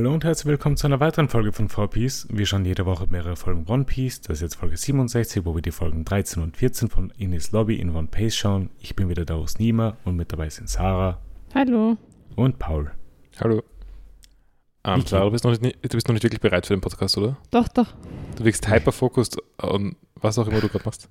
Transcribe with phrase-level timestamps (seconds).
[0.00, 2.26] Hallo und herzlich willkommen zu einer weiteren Folge von 4Piece.
[2.30, 4.22] Wir schauen jede Woche mehrere Folgen One Piece.
[4.22, 7.78] Das ist jetzt Folge 67, wo wir die Folgen 13 und 14 von Ines Lobby
[7.78, 8.70] in One Piece schauen.
[8.80, 11.20] Ich bin wieder da aus Nima und mit dabei sind Sarah
[11.54, 11.98] Hallo.
[12.34, 12.90] und Paul.
[13.40, 13.62] Hallo.
[14.84, 15.04] Ähm.
[15.04, 17.36] Sarah, du bist, noch nicht, du bist noch nicht wirklich bereit für den Podcast, oder?
[17.50, 17.92] Doch, doch.
[18.36, 21.10] Du wirkst hyperfokust und was auch immer du gerade machst.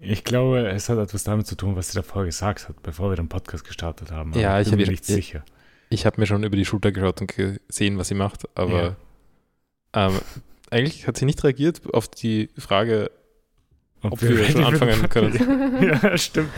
[0.00, 3.16] Ich glaube, es hat etwas damit zu tun, was sie davor gesagt hat, bevor wir
[3.16, 4.32] den Podcast gestartet haben.
[4.32, 5.42] Aber Ja, ich bin mir nicht ja.
[5.90, 8.96] Ich habe mir schon über die Schulter geschaut und gesehen, was sie macht, aber
[9.92, 10.18] ähm,
[10.70, 13.10] eigentlich hat sie nicht reagiert auf die Frage,
[14.02, 15.82] ob wir, ready schon anfangen können.
[15.82, 16.50] ja, stimmt.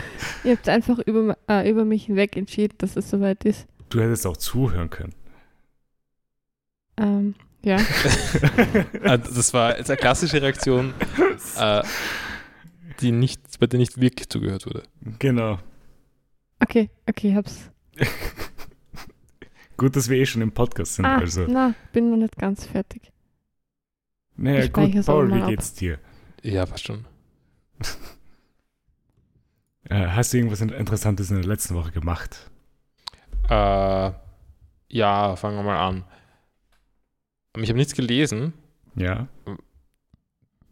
[0.43, 3.67] Ihr habt einfach über, äh, über mich hinweg entschieden, dass es soweit ist.
[3.89, 5.13] Du hättest auch zuhören können.
[6.97, 7.77] Ähm, ja.
[7.77, 10.93] Äh, das war jetzt eine klassische Reaktion,
[11.57, 11.83] äh,
[13.01, 14.83] die nicht, bei der nicht wirklich zugehört wurde.
[15.19, 15.59] genau.
[16.59, 17.69] Okay, okay, hab's.
[19.77, 21.05] Gut, dass wir eh schon im Podcast sind.
[21.05, 21.45] Ah, also.
[21.47, 23.11] na, bin noch nicht ganz fertig.
[24.35, 25.49] Naja, ich gut, Paul, wie ab.
[25.49, 25.99] geht's dir?
[26.43, 27.05] Ja, passt schon.
[29.89, 32.51] Äh, hast du irgendwas Interessantes in der letzten Woche gemacht?
[33.49, 34.11] Äh,
[34.89, 36.03] ja, fangen wir mal an.
[37.55, 38.51] Ich habe nichts gelesen,
[38.95, 39.27] Ja.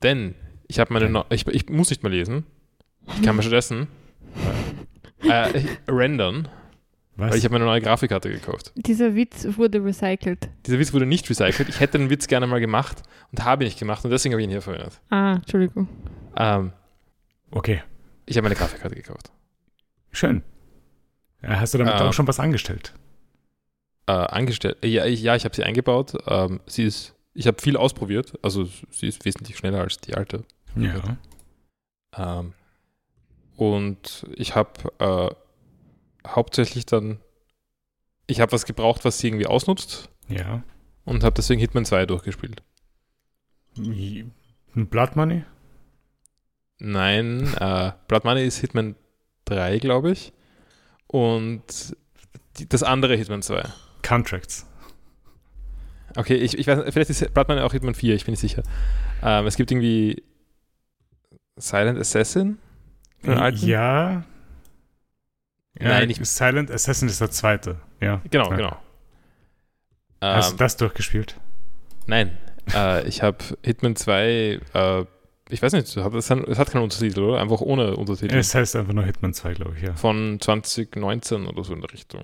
[0.04, 0.36] Denn
[0.68, 1.10] ich habe meine.
[1.10, 2.46] Neu- ich, ich muss nicht mehr lesen.
[3.08, 3.88] Ich kann mir stattdessen
[5.24, 6.50] äh, ich- rendern,
[7.18, 7.32] Was?
[7.32, 8.72] weil ich habe mir eine neue Grafikkarte gekauft.
[8.76, 10.50] Dieser Witz wurde recycelt.
[10.66, 11.70] Dieser Witz wurde nicht recycelt.
[11.70, 14.42] Ich hätte den Witz gerne mal gemacht und habe ihn nicht gemacht und deswegen habe
[14.42, 15.00] ich ihn hier verwendet.
[15.10, 15.88] Ah, Entschuldigung.
[16.36, 16.74] Ähm,
[17.52, 17.82] okay,
[18.26, 19.32] ich habe mir eine Grafikkarte gekauft.
[20.12, 20.44] schön.
[21.42, 22.08] Hast du damit Ah.
[22.08, 22.94] auch schon was angestellt?
[24.08, 24.78] Äh, angestellt.
[24.84, 26.14] Ja, ich, ja, ich habe sie eingebaut.
[26.28, 28.34] Ähm, sie ist, ich habe viel ausprobiert.
[28.42, 30.44] Also sie ist wesentlich schneller als die alte.
[30.76, 31.18] Ja.
[32.18, 32.54] Ähm,
[33.58, 35.30] und ich habe äh,
[36.28, 37.20] hauptsächlich dann,
[38.28, 40.10] ich habe was gebraucht, was sie irgendwie ausnutzt.
[40.28, 40.64] Ja.
[41.04, 42.64] und habe deswegen Hitman 2 durchgespielt.
[44.74, 45.44] Blood Money?
[46.80, 48.96] Nein, äh, Blood Money ist Hitman
[49.46, 50.34] 3, glaube ich.
[51.08, 51.96] Und
[52.58, 53.64] die, das andere Hitman 2.
[54.02, 54.66] Contracts.
[56.16, 58.64] Okay, ich, ich weiß, vielleicht ist Blood Money auch Hitman 4, ich bin nicht sicher.
[59.22, 60.24] Ähm, es gibt irgendwie
[61.58, 62.58] Silent Assassin?
[63.24, 63.66] alten?
[63.66, 64.24] Ja.
[65.80, 65.88] Ja.
[65.90, 67.78] Nein, ich- Silent Assassin ist der zweite.
[68.02, 68.22] Ja.
[68.30, 68.56] Genau, Ja.
[68.56, 68.78] genau.
[70.22, 71.40] Hast du Ähm, das durchgespielt?
[72.08, 72.38] nein,
[72.74, 75.06] äh, ich habe Hitman 2, äh,
[75.50, 77.40] ich weiß nicht, es hat, keinen Untertitel, oder?
[77.40, 78.36] Einfach ohne Untertitel.
[78.36, 79.94] Es heißt einfach nur Hitman 2, glaube ich, ja.
[79.94, 82.24] von 2019 oder so in der Richtung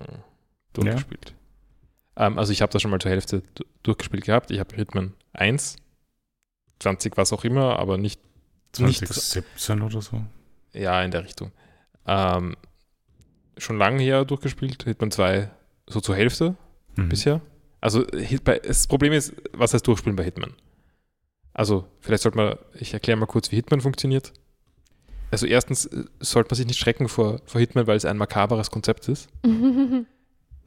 [0.72, 1.34] durchgespielt.
[2.16, 4.50] Ähm, also ich habe das schon mal zur Hälfte du- durchgespielt gehabt.
[4.50, 5.76] Ich habe Hitman 1,
[6.80, 8.20] 20 was auch immer, aber nicht,
[8.78, 10.24] nicht 2017 oder so.
[10.72, 11.52] ja in der Richtung.
[12.06, 12.56] Ähm,
[13.58, 14.82] schon lange her durchgespielt.
[14.84, 15.50] Hitman 2
[15.88, 16.56] so zur Hälfte
[16.96, 17.08] Mhm.
[17.08, 17.40] bisher.
[17.80, 20.52] Also das Problem ist, was heißt durchspielen bei Hitman?
[21.54, 24.32] Also vielleicht sollte man, ich erkläre mal kurz, wie Hitman funktioniert.
[25.30, 28.70] Also erstens äh, sollte man sich nicht schrecken vor, vor Hitman, weil es ein makaberes
[28.70, 29.28] Konzept ist.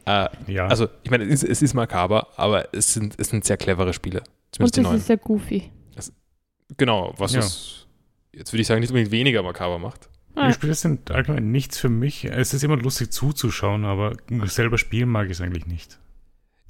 [0.08, 0.68] Äh, Ja.
[0.68, 3.92] also, ich meine, es ist, es ist makaber, aber es sind, es sind sehr clevere
[3.92, 4.20] Spiele.
[4.20, 4.98] Und Zumindest die das neuen.
[5.00, 5.72] ist sehr goofy.
[6.78, 7.40] Genau, was Ja.
[7.40, 7.88] es,
[8.32, 10.10] jetzt würde ich sagen, nicht unbedingt weniger makaber macht.
[10.36, 12.26] Ah, Die Spiele sind allgemein nichts für mich.
[12.26, 15.98] Es ist immer lustig zuzuschauen, aber selber spielen mag ich es eigentlich nicht.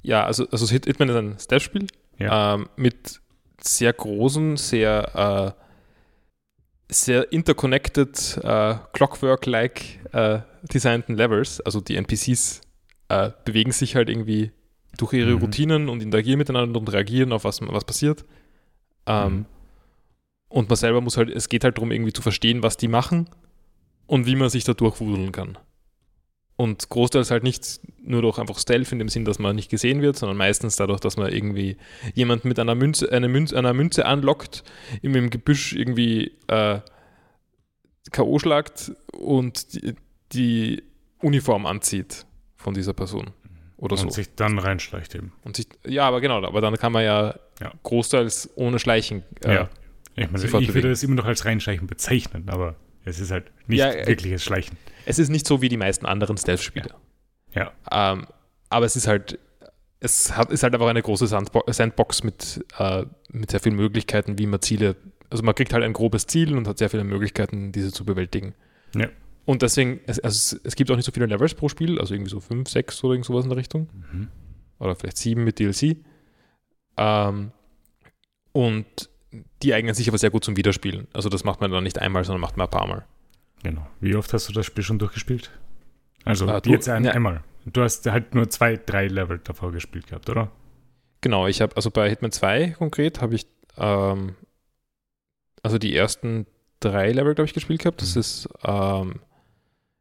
[0.02, 1.86] Ja, also, also Hit- Hitman ist ein Stealth-Spiel
[2.18, 2.54] Ja.
[2.54, 3.20] ähm, mit
[3.60, 10.40] sehr großen, sehr, äh, sehr interconnected, äh, Clockwork-like äh,
[10.72, 11.60] designten Levels.
[11.60, 12.60] Also die NPCs
[13.08, 14.52] äh, bewegen sich halt irgendwie
[14.96, 15.40] durch ihre Mhm.
[15.40, 18.24] Routinen und interagieren miteinander und reagieren auf was, was passiert.
[19.06, 19.46] Ähm, Mhm.
[20.48, 23.28] Und man selber muss halt, es geht halt darum, irgendwie zu verstehen, was die machen
[24.06, 25.58] und wie man sich da durchwudeln kann.
[26.58, 30.00] Und großteils halt nicht nur durch einfach Stealth in dem Sinn, dass man nicht gesehen
[30.00, 31.76] wird, sondern meistens dadurch, dass man irgendwie
[32.14, 34.64] jemanden mit einer Münze, eine Münze, einer Münze anlockt,
[35.02, 36.80] ihm im Gebüsch irgendwie äh,
[38.10, 38.38] K.O.
[38.38, 39.94] schlagt und die,
[40.32, 40.82] die
[41.20, 42.24] Uniform anzieht
[42.56, 43.32] von dieser Person.
[43.76, 44.08] Oder und so.
[44.08, 45.32] sich dann reinschleicht eben.
[45.44, 47.72] Und sich, ja, aber genau, aber dann kann man ja, Ja.
[47.82, 49.24] großteils ohne Schleichen.
[49.44, 49.70] äh, ja.
[50.14, 52.76] Ich, meine, ich würde es immer noch als Reinschleichen bezeichnen, aber
[53.06, 54.76] es ist halt nicht Ja, äh, wirkliches Schleichen.
[55.06, 56.90] Es ist nicht so wie die meisten anderen Stealth-Spiele.
[57.54, 57.72] Ja.
[57.90, 58.26] Ähm,
[58.68, 59.38] aber es ist halt,
[60.00, 64.38] es hat, ist halt einfach eine große Sandbo Sandbox mit, äh, mit sehr vielen Möglichkeiten,
[64.38, 64.96] wie man Ziele,
[65.30, 68.54] also man kriegt halt ein grobes Ziel und hat sehr viele Möglichkeiten, diese zu bewältigen.
[68.94, 69.08] Ja.
[69.44, 72.12] Und deswegen, es, also es, es gibt auch nicht so viele Levels pro Spiel, also
[72.12, 73.88] irgendwie so fünf, sechs oder irgend sowas in der Richtung.
[74.12, 74.28] Mhm.
[74.80, 75.98] Oder vielleicht sieben mit DLC.
[76.96, 77.52] Ähm,
[78.50, 79.08] und
[79.62, 81.06] die eignen sich aber sehr gut zum Wiederspielen.
[81.12, 83.04] Also das macht man dann nicht einmal, sondern macht man ein paar Mal.
[83.62, 83.86] Genau.
[84.00, 85.50] Wie oft hast du das Spiel schon durchgespielt?
[86.24, 87.12] Also Ah, du- jetzt ein, ja.
[87.12, 87.42] einmal.
[87.64, 90.50] Du hast halt nur zwei, drei Level davor gespielt gehabt, oder?
[91.20, 93.46] Genau, ich habe, also bei Hitman 2 konkret habe ich,
[93.76, 94.36] ähm,
[95.62, 96.46] also die ersten
[96.80, 98.00] drei Level, glaube ich, gespielt gehabt.
[98.02, 98.20] Das Mhm.
[98.20, 99.20] ist, ähm,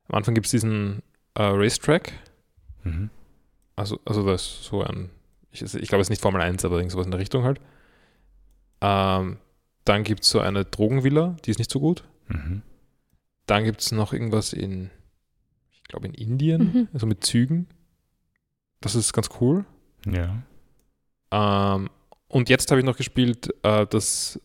[0.08, 1.02] am Anfang gibt es diesen
[1.36, 2.14] äh, Racetrack.
[2.84, 3.10] Mhm.
[3.76, 5.10] Also, also das ist so ein,
[5.52, 7.60] ich, ich glaube, es ist nicht Formel 1, aber irgend sowas in der Richtung halt.
[8.82, 9.38] Ähm,
[9.86, 12.04] dann gibt es so eine Drogenvilla, die ist nicht so gut.
[12.28, 12.62] Mhm.
[13.46, 14.90] Dann gibt es noch irgendwas in,
[15.72, 16.88] ich glaube, in Indien, Mhm.
[16.94, 17.68] also mit Zügen.
[18.82, 19.66] Das ist ganz cool.
[20.06, 20.42] Ja.
[21.32, 21.90] Ähm,
[22.28, 24.40] und jetzt habe ich noch gespielt, äh, das,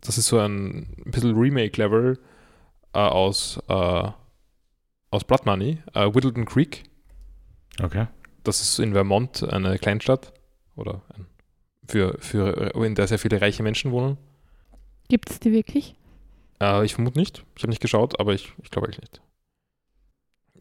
[0.00, 2.18] das ist so ein, bisschen Remake-Level
[2.94, 4.10] äh, aus, äh,
[5.10, 6.84] aus Blood Money, äh, Whittleton Creek.
[7.82, 8.06] Okay.
[8.44, 10.32] Das ist in Vermont eine Kleinstadt
[10.76, 11.26] oder ein,
[11.88, 14.16] für, für, in der sehr viele reiche Menschen wohnen.
[15.08, 15.94] Gibt es die wirklich?
[16.60, 17.44] Äh, ich vermute nicht.
[17.56, 19.20] Ich habe nicht geschaut, aber ich, ich glaube eigentlich nicht.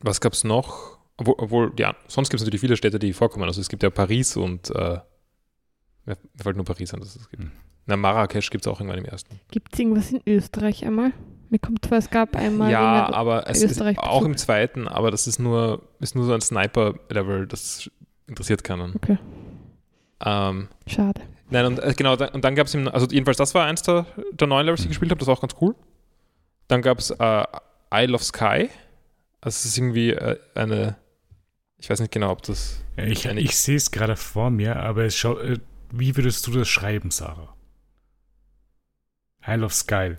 [0.02, 0.98] Was gab es noch?
[1.18, 3.46] Obwohl, obwohl, ja, sonst gibt es natürlich viele Städte, die vorkommen.
[3.46, 5.00] Also es gibt ja Paris und äh,
[6.06, 7.44] mir fällt nur Paris an, dass es gibt.
[7.44, 7.52] Hm.
[7.88, 9.40] Na, Marrakesch gibt es auch irgendwann im ersten.
[9.52, 11.14] Gibt es irgendwas in Österreich einmal?
[11.50, 12.72] Mir kommt vor, es gab einmal.
[12.72, 16.42] ja, aber es ist auch im zweiten, aber das ist nur, ist nur so ein
[16.42, 17.90] Sniper-Level, das
[18.28, 18.96] interessiert keinen.
[18.96, 19.20] Okay.
[20.24, 21.22] Ähm, Schade.
[21.50, 24.06] Nein, und äh, genau, da, und dann gab es, also jedenfalls das war eins der,
[24.32, 25.76] der neuen Levels, die ich gespielt habe, das war auch ganz cool.
[26.68, 27.44] Dann gab es äh,
[27.94, 28.70] Isle of Sky.
[29.42, 30.98] Also es ist irgendwie äh, eine,
[31.78, 35.16] ich weiß nicht genau, ob das, Ich, ich sehe es gerade vor mir, aber es
[35.16, 35.60] schau, äh,
[35.92, 37.56] wie würdest du das schreiben, Sarah?
[39.48, 40.16] Isle of Sky.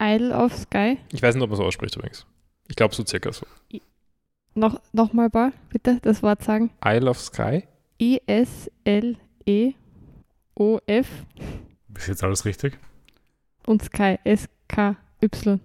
[0.00, 0.98] Isle of Sky.
[1.12, 2.26] ich weiß nicht, ob man so ausspricht übrigens.
[2.68, 3.46] Ich glaube so circa so.
[4.54, 6.70] Noch, noch mal, Paul, bitte das Wort sagen.
[6.84, 7.64] Isle of Sky?
[8.02, 9.76] I-S-L-E-O-F
[11.96, 12.78] Ist jetzt alles richtig?
[13.66, 14.18] und Sky.
[14.24, 15.60] S-K-Y.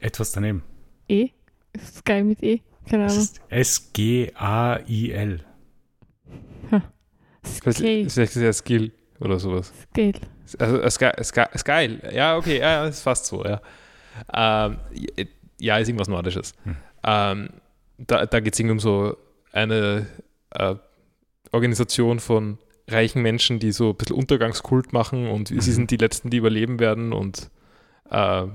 [0.00, 0.62] Etwas daneben.
[1.08, 1.30] E?
[1.78, 2.60] Sky mit E?
[2.88, 3.24] Keine Es Ahnung.
[3.24, 5.40] ist S-G-A-I-L.
[7.42, 9.72] Vielleicht ist ja Skill oder sowas.
[9.92, 10.12] Scale.
[10.58, 11.98] Also äh, Sky, Sky, Sky.
[12.12, 13.60] Ja, okay, ja, ist fast so, ja.
[14.32, 14.78] Ähm,
[15.58, 16.54] ja, ist irgendwas Nordisches.
[16.64, 16.76] Hm.
[17.04, 17.48] Ähm,
[17.98, 19.16] da da geht es irgendwie um so
[19.52, 20.06] eine
[20.50, 20.74] äh,
[21.56, 22.58] Organisation von
[22.88, 25.60] reichen Menschen, die so ein bisschen Untergangskult machen und Mhm.
[25.60, 27.50] sie sind die Letzten, die überleben werden und
[28.10, 28.46] äh,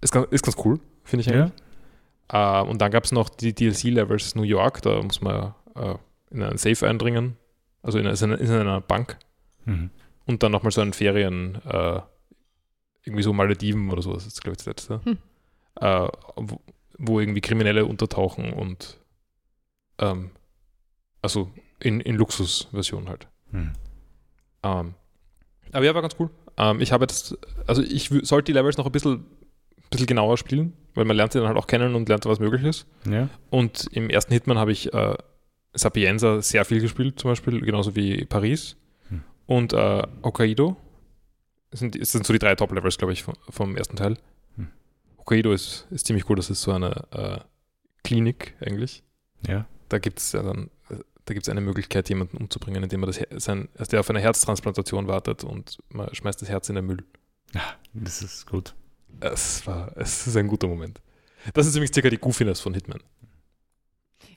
[0.00, 1.34] ist, ganz, ist ganz cool, finde ich Ja.
[1.44, 1.52] eigentlich.
[2.32, 5.94] Äh, und dann gab es noch die DLC-Levels New York, da muss man äh,
[6.30, 7.36] in einen Safe eindringen,
[7.82, 9.18] also in, in, in einer Bank
[9.66, 9.90] Mhm.
[10.26, 12.00] und dann nochmal so ein Ferien, äh,
[13.04, 15.18] irgendwie so Malediven oder sowas, ist glaube ich das letzte, Hm.
[15.80, 16.60] äh, wo,
[16.98, 18.98] wo irgendwie Kriminelle untertauchen und
[19.98, 20.30] ähm,
[21.20, 21.50] also
[21.84, 23.28] in, in Luxusversion halt.
[23.50, 23.72] Mhm.
[24.62, 24.94] Ähm,
[25.72, 26.30] aber ja, war ganz cool.
[26.56, 27.36] Ähm, ich habe jetzt,
[27.66, 29.24] also ich sollte die Levels noch ein bisschen,
[29.90, 32.64] bisschen genauer spielen, weil man lernt sie dann halt auch kennen und lernt, was möglich
[32.64, 32.86] ist.
[33.08, 33.28] Ja.
[33.50, 35.16] Und im ersten Hitman habe ich äh,
[35.74, 38.76] Sapienza sehr viel gespielt, zum Beispiel, genauso wie Paris.
[39.08, 39.22] Hm.
[39.46, 40.76] Und äh, Hokkaido.
[41.70, 44.16] Das sind, das sind so die drei Top-Levels, glaube ich, vom, vom ersten Teil.
[44.56, 44.68] Hm.
[45.18, 47.38] Hokkaido ist, ist ziemlich cool, das ist so eine äh,
[48.04, 49.02] Klinik eigentlich.
[49.46, 49.66] Ja.
[49.88, 53.08] Da gibt es ja dann, äh, da gibt es eine Möglichkeit, jemanden umzubringen, indem man
[53.08, 56.86] das sein, also der auf eine Herztransplantation wartet und man schmeißt das Herz in den
[56.86, 57.04] Müll.
[57.92, 58.74] Das ist gut.
[59.20, 61.00] Es war, es ist ein guter Moment.
[61.54, 63.00] Das ist übrigens circa die Goofiness von Hitman.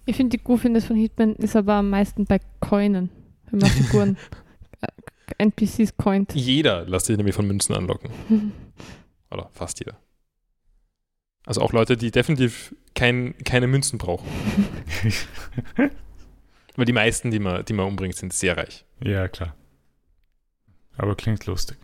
[0.05, 3.09] Ich finde, die Goofiness von Hitman ist aber am meisten bei Coinen.
[3.49, 4.17] Wenn man Figuren,
[5.37, 6.33] NPCs coint.
[6.33, 8.11] Jeder lässt sich nämlich von Münzen anlocken.
[9.31, 9.97] Oder fast jeder.
[11.45, 14.27] Also auch Leute, die definitiv kein, keine Münzen brauchen.
[16.77, 18.85] Weil die meisten, die man, die man umbringt, sind sehr reich.
[19.01, 19.53] ja, klar.
[20.95, 21.77] Aber klingt lustig.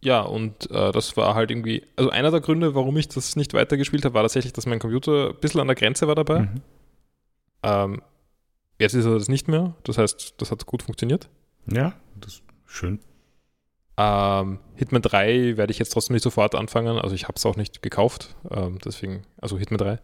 [0.00, 3.52] Ja, und äh, das war halt irgendwie, also einer der Gründe, warum ich das nicht
[3.54, 6.40] weitergespielt habe, war tatsächlich, dass mein Computer ein bisschen an der Grenze war dabei.
[6.40, 6.62] Mhm.
[7.64, 8.02] Ähm,
[8.78, 9.74] jetzt ist er das nicht mehr.
[9.84, 11.28] Das heißt, das hat gut funktioniert.
[11.70, 13.00] Ja, das ist schön.
[13.96, 16.98] Ähm, Hitman 3 werde ich jetzt trotzdem nicht sofort anfangen.
[16.98, 18.36] Also ich habe es auch nicht gekauft.
[18.50, 19.98] Ähm, deswegen, also Hitman 3.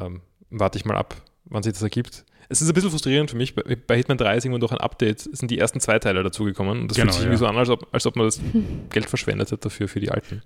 [0.00, 1.14] Ähm, warte ich mal ab,
[1.44, 2.24] wann sich das ergibt.
[2.48, 3.54] Es ist ein bisschen frustrierend für mich.
[3.54, 6.82] Bei, bei Hitman 3 ist irgendwann durch ein Update sind die ersten zwei Teile dazugekommen.
[6.82, 7.26] Und das Genau, fühlt sich ja.
[7.28, 8.40] irgendwie so an, als ob, als ob man das
[8.90, 10.42] Geld verschwendet hat dafür für die alten.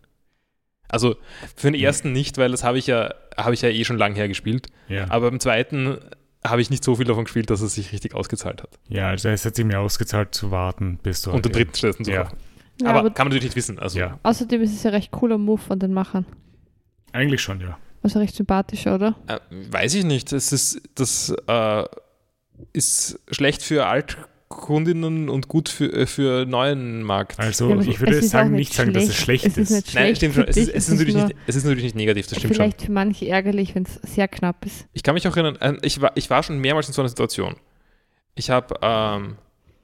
[0.88, 1.16] Also
[1.54, 4.14] für den ersten nicht, weil das habe ich ja, habe ich ja eh schon lang
[4.14, 4.68] her gespielt.
[4.88, 5.06] Ja.
[5.10, 5.98] Aber beim zweiten
[6.46, 8.78] habe ich nicht so viel davon gespielt, dass es sich richtig ausgezahlt hat.
[8.88, 11.74] ja, also es hat sich mir ausgezahlt zu warten, bis du Und den halt dritten
[11.76, 12.28] stattdessen zu Ja.
[12.80, 13.78] Ja, aber, aber kann man natürlich nicht wissen.
[13.80, 16.24] Also Ja, außerdem ist es ja recht cooler Move von den Machern.
[17.12, 17.76] eigentlich schon, ja.
[18.02, 19.16] Also recht sympathisch, oder?
[19.26, 20.32] Äh, weiß ich nicht.
[20.32, 21.84] Es ist, das äh,
[22.72, 24.16] ist schlecht für Alt
[24.48, 27.38] Kundinnen und gut für, äh, für neuen Markt.
[27.38, 30.34] Also Ja, ich würde sagen, nicht sagen, dass es schlecht Es ist Nein, schlecht stimmt
[30.34, 30.44] schon.
[30.44, 32.64] Es ist, dich, es, ist natürlich nicht, es ist natürlich nicht negativ, das stimmt schon.
[32.64, 34.86] vielleicht für manche ärgerlich, wenn es sehr knapp ist.
[34.94, 37.10] Ich kann mich auch erinnern, äh, ich war, ich war schon mehrmals in so einer
[37.10, 37.56] Situation.
[38.36, 39.36] Ich habe, ähm,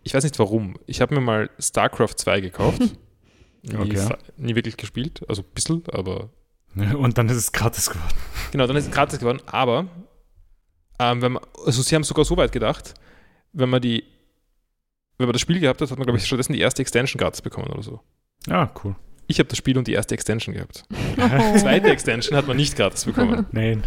[0.02, 2.80] ich weiß nicht warum, ich habe mir mal StarCraft 2 gekauft.
[3.62, 4.08] nie, Okay.
[4.36, 6.30] nie wirklich gespielt, also ein bisschen, aber
[6.98, 8.14] Und dann ist es gratis geworden.
[8.52, 9.40] Genau, dann ist es gratis geworden.
[9.46, 9.86] Aber
[10.98, 12.94] ähm, wenn man, also sie haben sogar so weit gedacht,
[13.52, 14.04] wenn man die,
[15.18, 17.42] wenn man das Spiel gehabt hat, hat man, glaube ich, stattdessen die erste Extension gratis
[17.42, 18.00] bekommen oder so.
[18.48, 18.96] Ah, cool.
[19.26, 20.84] Ich habe das Spiel und die erste Extension gehabt.
[21.16, 23.46] Die zweite Extension hat man nicht gratis bekommen.
[23.52, 23.86] Nein.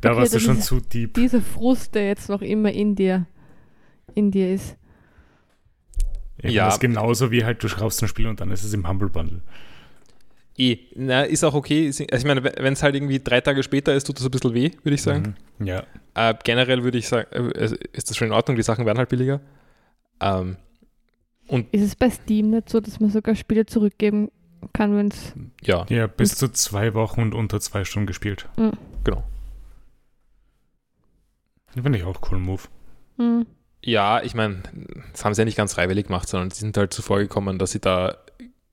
[0.00, 1.14] Da Okay, warst du schon ist- zu deep.
[1.14, 3.26] Dieser Frust, der jetzt noch immer in dir,
[4.14, 4.76] in dir ist.
[6.42, 6.64] Ja, Ja.
[6.66, 9.08] Das ist genauso wie halt, du schraubst ein Spiel und dann ist es im Humble
[9.08, 9.42] Bundle.
[10.56, 11.86] Eh, na, ist auch okay.
[11.88, 14.54] Also ich meine, wenn es halt irgendwie drei Tage später ist, tut das ein bisschen
[14.54, 15.34] weh, würde ich sagen.
[15.58, 15.66] Mhm.
[15.66, 15.82] Ja.
[16.14, 19.08] Äh, generell würde ich sagen, äh, ist das schon in Ordnung, die Sachen werden halt
[19.08, 19.40] billiger.
[20.20, 20.56] Ähm,
[21.72, 24.30] Ist es bei Steam nicht so, dass man sogar Spiele zurückgeben
[24.72, 25.32] kann, wenn es.
[25.62, 28.48] ja, Ja, bis zu zwei Wochen und unter zwei Stunden gespielt.
[29.02, 29.24] genau.
[31.72, 32.62] Finde ich auch cool, Move.
[33.18, 33.46] Hm.
[33.84, 34.62] Ja, ich meine,
[35.12, 37.72] das haben sie ja nicht ganz freiwillig gemacht, sondern sie sind halt zuvor gekommen, dass
[37.72, 38.16] sie da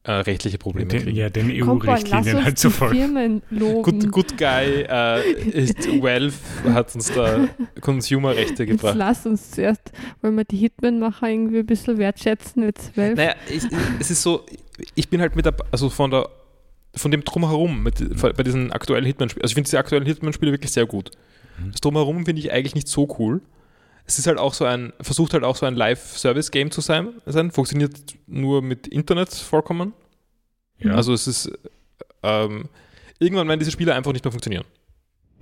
[0.03, 1.15] äh, rechtliche Probleme Den, kriegen.
[1.15, 2.95] ja, den EU-Richtlinien halt folgen.
[2.95, 3.83] Firmen loben.
[3.83, 6.33] Good, good Guy äh, ist Valve
[6.73, 7.47] hat uns da
[7.81, 8.95] Consumerrechte Jetzt gebracht.
[8.97, 9.91] lass uns zuerst,
[10.21, 13.15] wollen wir die Hitman-Macher irgendwie ein bisschen wertschätzen, jetzt Valve.
[13.15, 13.63] Naja, ich,
[13.99, 14.43] es ist so,
[14.95, 16.29] ich bin halt mit der, also von der,
[16.95, 20.71] von dem Drumherum, mit, bei diesen aktuellen Hitman-Spielen, also ich finde diese aktuellen Hitman-Spiele wirklich
[20.71, 21.11] sehr gut.
[21.59, 21.71] Mhm.
[21.73, 23.41] Das Drumherum finde ich eigentlich nicht so cool.
[24.05, 27.51] Es ist halt auch so ein, versucht halt auch so ein Live-Service-Game zu sein, sein,
[27.51, 29.93] funktioniert nur mit Internet vollkommen.
[30.79, 30.95] Ja.
[30.95, 31.51] Also es ist,
[32.23, 32.69] ähm,
[33.19, 34.65] irgendwann werden diese Spiele einfach nicht mehr funktionieren.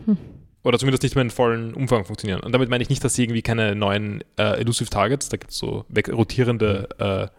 [0.05, 0.17] Hm.
[0.63, 2.41] Oder zumindest nicht mehr in vollen Umfang funktionieren.
[2.41, 5.51] Und damit meine ich nicht, dass sie irgendwie keine neuen äh, Elusive Targets, da gibt
[5.51, 7.31] es so weg, rotierende,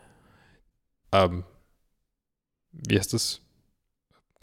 [1.13, 1.45] äh, ähm,
[2.73, 3.43] wie heißt das?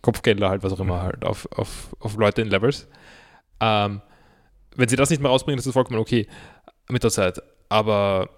[0.03, 2.87] Kopfgelder halt, was auch immer, halt auf, auf, auf Leute in Levels.
[3.59, 4.01] Ähm,
[4.75, 6.27] wenn sie das nicht mehr rausbringen, ist das vollkommen okay
[6.89, 7.41] mit der Zeit.
[7.69, 8.29] Aber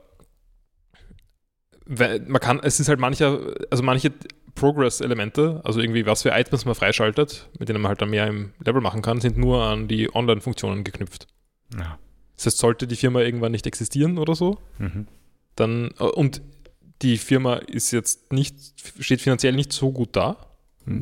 [1.85, 3.39] man kann, es ist halt mancher,
[3.71, 4.11] also manche
[4.55, 8.53] Progress-Elemente, also irgendwie was für Items man freischaltet, mit denen man halt dann mehr im
[8.63, 11.27] Level machen kann, sind nur an die Online-Funktionen geknüpft.
[11.77, 11.97] ja.
[12.35, 15.07] Das heißt, sollte die Firma irgendwann nicht existieren oder so, Mhm.
[15.55, 16.41] dann, und
[17.01, 18.55] die Firma ist jetzt nicht,
[18.99, 20.37] steht finanziell nicht so gut da.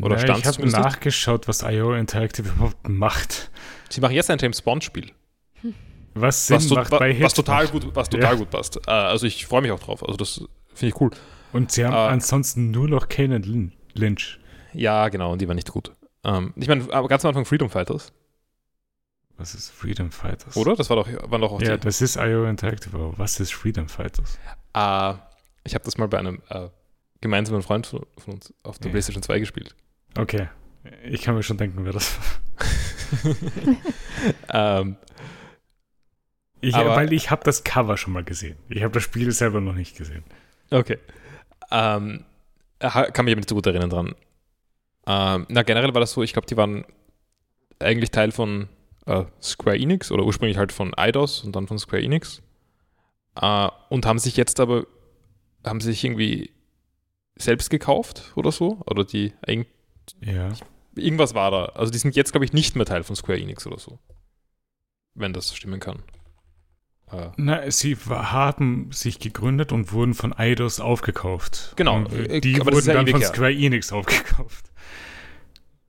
[0.01, 3.51] Oder ja, stand's ich habe nachgeschaut, was IO Interactive überhaupt macht.
[3.89, 5.11] Sie machen jetzt ein James Bond-Spiel,
[6.21, 8.38] Was Sinn was, macht bei was total gut, was total Ja.
[8.39, 8.77] gut passt.
[8.88, 10.03] Äh, also ich freue mich auch drauf.
[10.03, 10.43] Also das
[10.74, 11.12] finde ich cool.
[11.53, 12.07] Und sie haben Ah.
[12.09, 13.45] ansonsten nur noch Kane und
[13.93, 14.39] Lynch.
[14.74, 15.91] Ja, genau, und die waren nicht gut.
[16.24, 18.12] Ähm, ich meine, aber ganz am Anfang Freedom Fighters,
[19.38, 20.55] Was ist Freedom Fighters?
[20.57, 20.75] oder?
[20.75, 21.83] Das war doch, waren doch auch Ja, die.
[21.86, 24.38] das ist IO Interactive, aber was ist Freedom Fighters?
[24.74, 25.13] Äh,
[25.63, 26.67] ich habe das mal bei einem äh,
[27.21, 28.91] gemeinsamen Freund von, von uns auf der Ja.
[28.93, 29.75] PlayStation 2 gespielt.
[30.17, 30.50] Okay.
[31.05, 33.36] Ich kann mir schon denken, wer das war.
[34.81, 34.95] ähm,
[36.67, 38.57] Ich, Aber- weil ich habe das Cover schon mal gesehen.
[38.69, 40.24] Ich habe das Spiel selber noch nicht gesehen.
[40.71, 40.97] okay.
[41.71, 42.24] Ähm,
[42.79, 44.15] kann mich aber nicht so gut erinnern dran.
[45.05, 46.86] Ähm, na, generell war das so, ich glaube, die waren
[47.79, 48.67] eigentlich Teil von
[49.05, 52.41] äh, Square Enix oder ursprünglich halt von Eidos und dann von Square Enix.
[53.41, 54.86] Äh, und haben sich jetzt aber,
[55.65, 56.51] haben sich irgendwie
[57.38, 58.81] selbst gekauft oder so.
[58.86, 59.67] Oder die, irgend-
[60.21, 60.50] Ja.
[60.95, 61.65] irgendwas war da.
[61.67, 64.00] Also die sind jetzt, glaube ich, nicht mehr Teil von Square Enix oder so.
[65.15, 66.03] Wenn das stimmen kann.
[67.11, 71.73] Äh, Na, sie haben sich gegründet und wurden von Eidos aufgekauft.
[71.75, 73.29] Genau, Und äh, die wurden ja dann von her.
[73.29, 74.71] Square Enix aufgekauft.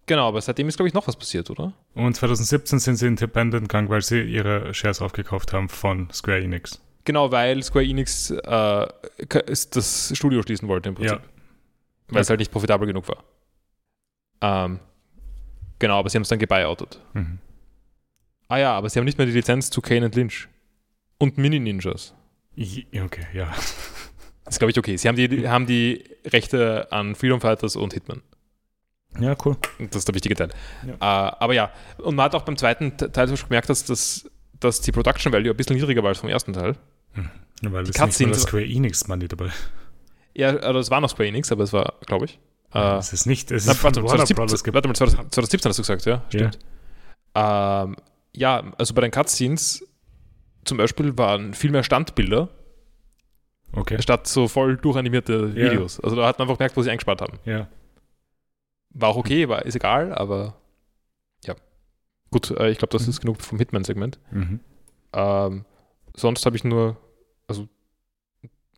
[0.06, 1.72] genau, aber seitdem ist, glaube ich, noch was passiert, oder?
[1.94, 6.80] Und 2017 sind sie independent gegangen, weil sie ihre Shares aufgekauft haben von Square Enix.
[7.04, 8.86] Genau, weil Square Enix äh,
[9.26, 11.18] das Studio schließen wollte im Prinzip.
[11.18, 11.24] Ja.
[12.10, 13.24] Weil es halt nicht profitabel genug war.
[14.40, 14.78] Ähm,
[15.78, 17.00] genau, aber sie haben es dann gebuyoutet.
[17.14, 17.38] Mhm.
[18.48, 20.48] Ah ja, aber sie haben nicht mehr die Lizenz zu Kane and Lynch.
[21.18, 22.14] Und Mini-Ninjas.
[22.56, 23.52] Okay, ja.
[24.44, 24.96] Das ist, glaube ich, okay.
[24.96, 28.22] Sie haben die, haben die Rechte an Freedom Fighters und Hitman.
[29.20, 29.58] Ja, cool.
[29.78, 30.48] Das ist der wichtige Teil.
[30.86, 34.30] Äh, aber ja, und man hat auch beim zweiten Te- Teil Beispiel gemerkt, dass, das,
[34.58, 36.76] dass die Production Value ein bisschen niedriger war als vom ersten Teil.
[37.60, 39.50] Ja, weil es nicht mal das Square Enix Money dabei.
[40.34, 42.38] Ja, also es war noch Square Enix, aber es war, glaube ich.
[42.72, 45.78] Äh, es ist nicht, es Na, ist warte, Warner 2017, Brothers warte mal, 2017 hast
[45.78, 46.22] du gesagt, ja?
[46.28, 46.58] Stimmt.
[47.34, 47.96] Ähm,
[48.34, 49.86] ja, also bei den Cutscenes
[50.64, 52.48] zum Beispiel waren viel mehr Standbilder
[53.72, 55.70] Okay, statt so voll durchanimierte Ja.
[55.70, 56.00] Videos.
[56.00, 57.38] Also da hat man einfach gemerkt, wo sie eingespart haben.
[57.44, 57.68] ja.
[58.90, 60.56] War auch okay, war, ist egal, aber
[61.44, 61.54] ja.
[62.30, 63.08] Gut, äh, ich glaube, das Mhm.
[63.10, 64.18] ist genug vom Hitman-Segment.
[64.30, 64.60] Mhm.
[65.12, 65.64] Ähm,
[66.16, 66.96] sonst habe ich nur,
[67.46, 67.68] also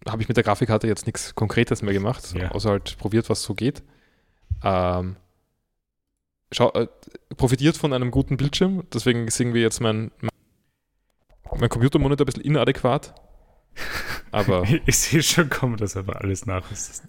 [0.08, 2.50] habe ich mit der Grafikkarte jetzt nichts Konkretes mehr gemacht, Ja.
[2.50, 3.82] außer halt probiert, was so geht.
[4.64, 5.14] Ähm,
[6.52, 6.88] schau, äh,
[7.36, 10.30] profitiert von einem guten Bildschirm, deswegen ist irgendwie jetzt mein, mein
[11.58, 13.14] Computermonitor ein bisschen inadäquat.
[14.30, 17.04] Aber ich sehe schon kommen, dass aber alles nachrüstest.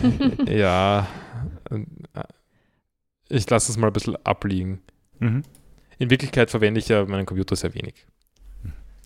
[0.46, 1.06] ja,
[1.70, 1.84] äh,
[3.28, 4.80] ich lasse es mal ein bisschen abliegen.
[5.18, 5.42] Mhm.
[5.98, 8.06] In Wirklichkeit verwende ich ja meinen Computer sehr wenig.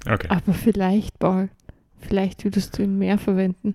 [0.06, 0.28] Okay.
[0.28, 1.48] Aber vielleicht, Paul,
[2.00, 3.74] vielleicht würdest du ihn mehr verwenden.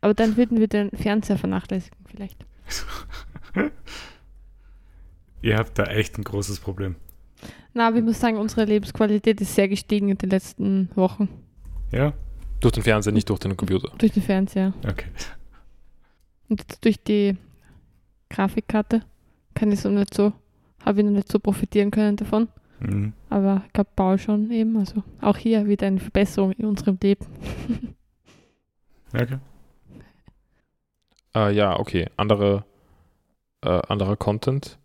[0.00, 2.44] Aber dann würden wir den Fernseher vernachlässigen, vielleicht.
[5.42, 6.96] Ihr habt da echt ein großes Problem.
[7.76, 11.28] Na, aber ich muss sagen, unsere Lebensqualität ist sehr gestiegen in den letzten Wochen.
[11.92, 12.14] Ja?
[12.60, 13.92] Durch den Fernseher, nicht durch den Computer.
[13.98, 14.72] Durch den Fernseher.
[14.82, 15.04] Okay.
[16.48, 17.36] Und jetzt durch die
[18.30, 19.02] Grafikkarte
[19.52, 20.32] kann ich so nicht so,
[20.86, 22.48] habe ich noch nicht so profitieren können davon.
[22.80, 23.12] Mhm.
[23.28, 24.78] Aber ich glaube, Paul schon eben.
[24.78, 27.26] Also auch hier wieder eine Verbesserung in unserem Leben.
[29.12, 29.38] Okay.
[31.34, 32.06] Äh, ja, okay.
[32.16, 32.64] Andere,
[33.60, 34.78] äh, anderer Content.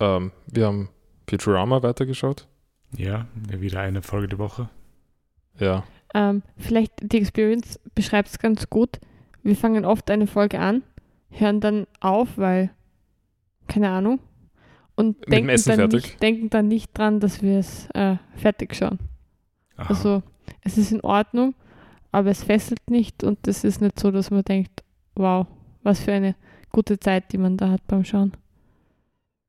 [0.00, 0.88] Ähm, wir haben
[1.28, 2.46] Futurama weitergeschaut.
[2.96, 4.68] Ja, wieder eine Folge die Woche.
[5.58, 5.84] Ja.
[6.14, 9.00] Ähm, vielleicht die Experience beschreibt es ganz gut.
[9.42, 10.82] Wir fangen oft eine Folge an,
[11.30, 12.70] hören dann auf, weil,
[13.66, 14.20] keine Ahnung,
[14.94, 16.02] und Mit dem denken Essen dann, fertig.
[16.02, 18.98] nicht, denken dann nicht dran, dass wir es äh, fertig schauen.
[19.76, 19.88] Aha.
[19.88, 20.22] Also
[20.60, 21.54] es ist in Ordnung,
[22.12, 24.82] aber es fesselt nicht und es ist nicht so, dass man denkt,
[25.14, 25.46] wow,
[25.82, 26.34] was für eine
[26.70, 28.32] gute Zeit, die man da hat beim Schauen.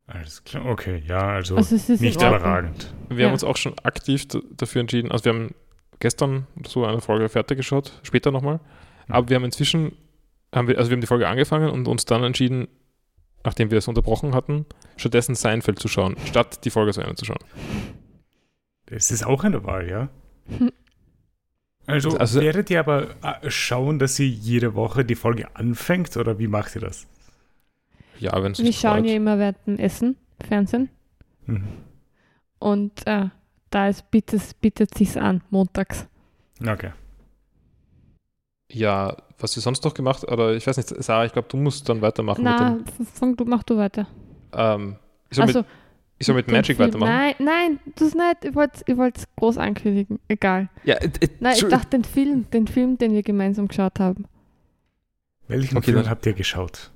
[0.08, 0.66] Alles klar.
[0.66, 2.94] Okay, ja, also, Also es ist nicht überragend.
[3.10, 3.26] Wir Ja.
[3.28, 5.12] haben uns auch schon aktiv dafür entschieden.
[5.12, 5.56] Also wir haben
[6.00, 8.56] gestern so eine Folge fertig geschaut, später nochmal.
[9.08, 9.14] Mhm.
[9.14, 9.94] Aber wir haben inzwischen,
[10.54, 12.68] haben wir, also wir haben die Folge angefangen und uns dann entschieden,
[13.46, 14.66] nachdem wir es unterbrochen hatten,
[14.98, 17.40] stattdessen Seinfeld zu schauen, statt die Folge zu Ende zu schauen.
[18.88, 20.10] Das ist auch eine Wahl, ja?
[21.86, 26.40] Also, Also- werdet ihr aber äh, schauen, dass ihr jede Woche die Folge anfängt oder
[26.40, 27.08] wie macht ihr das?
[28.24, 30.16] Ja, wenn es Wir schauen ja immer während dem Essen,
[30.48, 30.90] Fernsehen.
[31.46, 31.68] Mhm.
[32.58, 33.26] Und äh,
[33.70, 36.08] da ist, bietet, bietet sich's an, montags.
[36.66, 36.92] Okay.
[38.72, 41.90] Ja, was wir sonst noch gemacht, oder ich weiß nicht, Sarah, ich glaube, du musst
[41.90, 42.78] dann weitermachen Na,
[43.14, 44.08] fang du, mach du weiter.
[44.54, 44.96] Ähm,
[45.30, 45.68] ich soll Also, mit,
[46.20, 47.12] ich soll mit Magic Film- weitermachen.
[47.14, 48.46] Nein, nein, das nicht.
[48.46, 50.20] Ich wollte ich wollt's groß ankündigen.
[50.30, 50.70] Egal.
[50.86, 54.26] Ja, äh, äh, Nein, ich dachte den Film, den Film, den wir gemeinsam geschaut haben.
[55.50, 56.90] Welchen Okay, Film dann- habt ihr geschaut?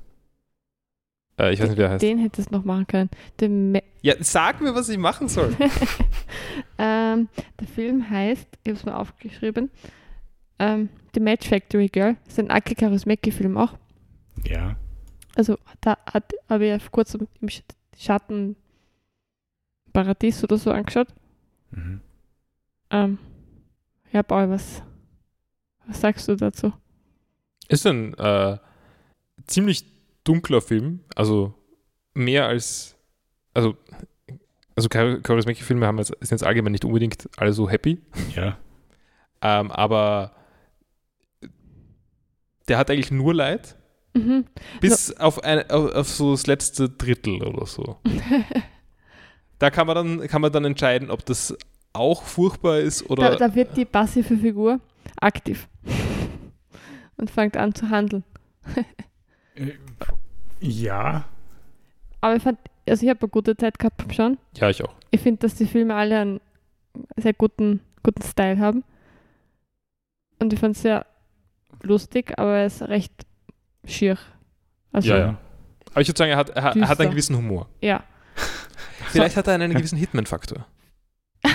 [1.39, 2.01] Äh, ich weiß nicht, wie er heißt.
[2.01, 3.79] Den hättest du noch machen können.
[4.01, 5.55] Ja, sag mir, was ich machen soll.
[6.77, 9.69] ähm, der Film heißt, ich habe es mir aufgeschrieben,
[10.59, 12.15] ähm, The Match Factory Girl.
[12.25, 13.73] Das ist ein Aki Kaurismäki-Film auch.
[14.45, 14.75] Ja.
[15.35, 15.97] Also da
[16.49, 17.61] habe ich vor kurzem im Sch-
[17.97, 18.55] Schatten
[19.93, 21.07] Paradies oder so angeschaut.
[21.71, 22.01] Mhm.
[22.89, 23.17] Ähm,
[24.11, 24.81] ja, Paul, was,
[25.85, 26.71] was sagst du dazu?
[27.67, 28.57] Ist ein äh,
[29.45, 29.85] ziemlich
[30.27, 31.53] dunkler Film, also
[32.13, 32.95] mehr als,
[33.53, 33.75] also,
[34.75, 37.99] also Charismatic-Filme haben jetzt, sind jetzt allgemein nicht unbedingt alle so happy,
[38.35, 38.57] Ja.
[39.41, 40.31] ähm, aber
[42.67, 43.75] der hat eigentlich nur Leid,
[44.13, 44.45] Mhm.
[44.81, 47.97] bis auf, ein, auf, auf so das letzte Drittel oder so.
[49.59, 51.57] Da kann man dann, kann man dann entscheiden, ob das
[51.91, 53.31] auch furchtbar ist oder.
[53.31, 54.79] Da, da wird die passive Figur
[55.19, 55.67] aktiv
[57.17, 58.23] und fängt an zu handeln.
[59.57, 59.73] Äh,
[60.59, 61.25] Ja.
[62.21, 64.37] Aber ich fand, also ich habe eine gute Zeit gehabt beim Schauen.
[64.55, 64.93] ja, ich auch.
[65.11, 66.41] Ich finde, dass die Filme alle einen
[67.15, 68.83] sehr guten, guten Style haben.
[70.39, 71.05] Und ich fand es sehr
[71.83, 73.13] lustig, aber er ist recht
[73.85, 74.17] schier.
[74.91, 75.37] Also, Ja, ja.
[75.91, 77.67] Aber ich würde sagen, er hat, er, hat- er hat einen gewissen Humor.
[77.81, 78.03] ja.
[79.09, 80.65] Vielleicht hat er einen gewissen Hitman-Faktor.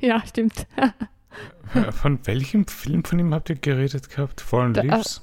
[0.00, 0.66] Ja, stimmt.
[0.76, 4.40] Äh, Von welchem Film von ihm habt ihr geredet gehabt?
[4.42, 5.22] Fallen Da- Leaves?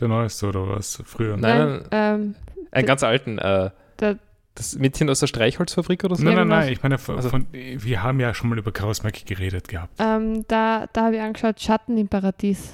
[0.00, 1.02] Der neueste oder was?
[1.04, 1.36] Früher?
[1.36, 2.34] Nein, nein, ähm,
[2.70, 3.38] Einen ganz alten.
[3.38, 4.18] Äh, Der-
[4.54, 6.24] das Mädchen aus der Streichholzfabrik oder so?
[6.24, 9.24] Nein, nein, nein, ich meine, von, Also- von, wir haben ja schon mal über Chaosmaki
[9.24, 9.94] geredet gehabt.
[9.98, 12.72] ähm, da da habe ich angeschaut, Schatten im Paradies.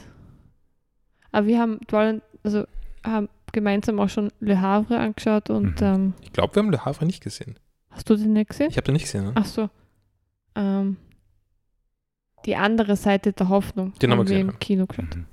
[1.32, 2.64] Aber wir haben, wollen, also
[3.04, 5.86] haben gemeinsam auch schon Le Havre angeschaut und Mhm.
[5.86, 7.58] ähm, Ich glaube, wir haben Le Havre nicht gesehen.
[7.90, 8.70] hast du den nicht gesehen?
[8.70, 9.24] Ich habe den nicht gesehen.
[9.24, 9.32] Ne?
[9.34, 9.68] Ach so.
[10.56, 10.96] Ähm,
[12.46, 15.16] die andere Seite der Hoffnung Den haben wir haben wir gesehen, im Kino geschaut.
[15.16, 15.26] Mhm.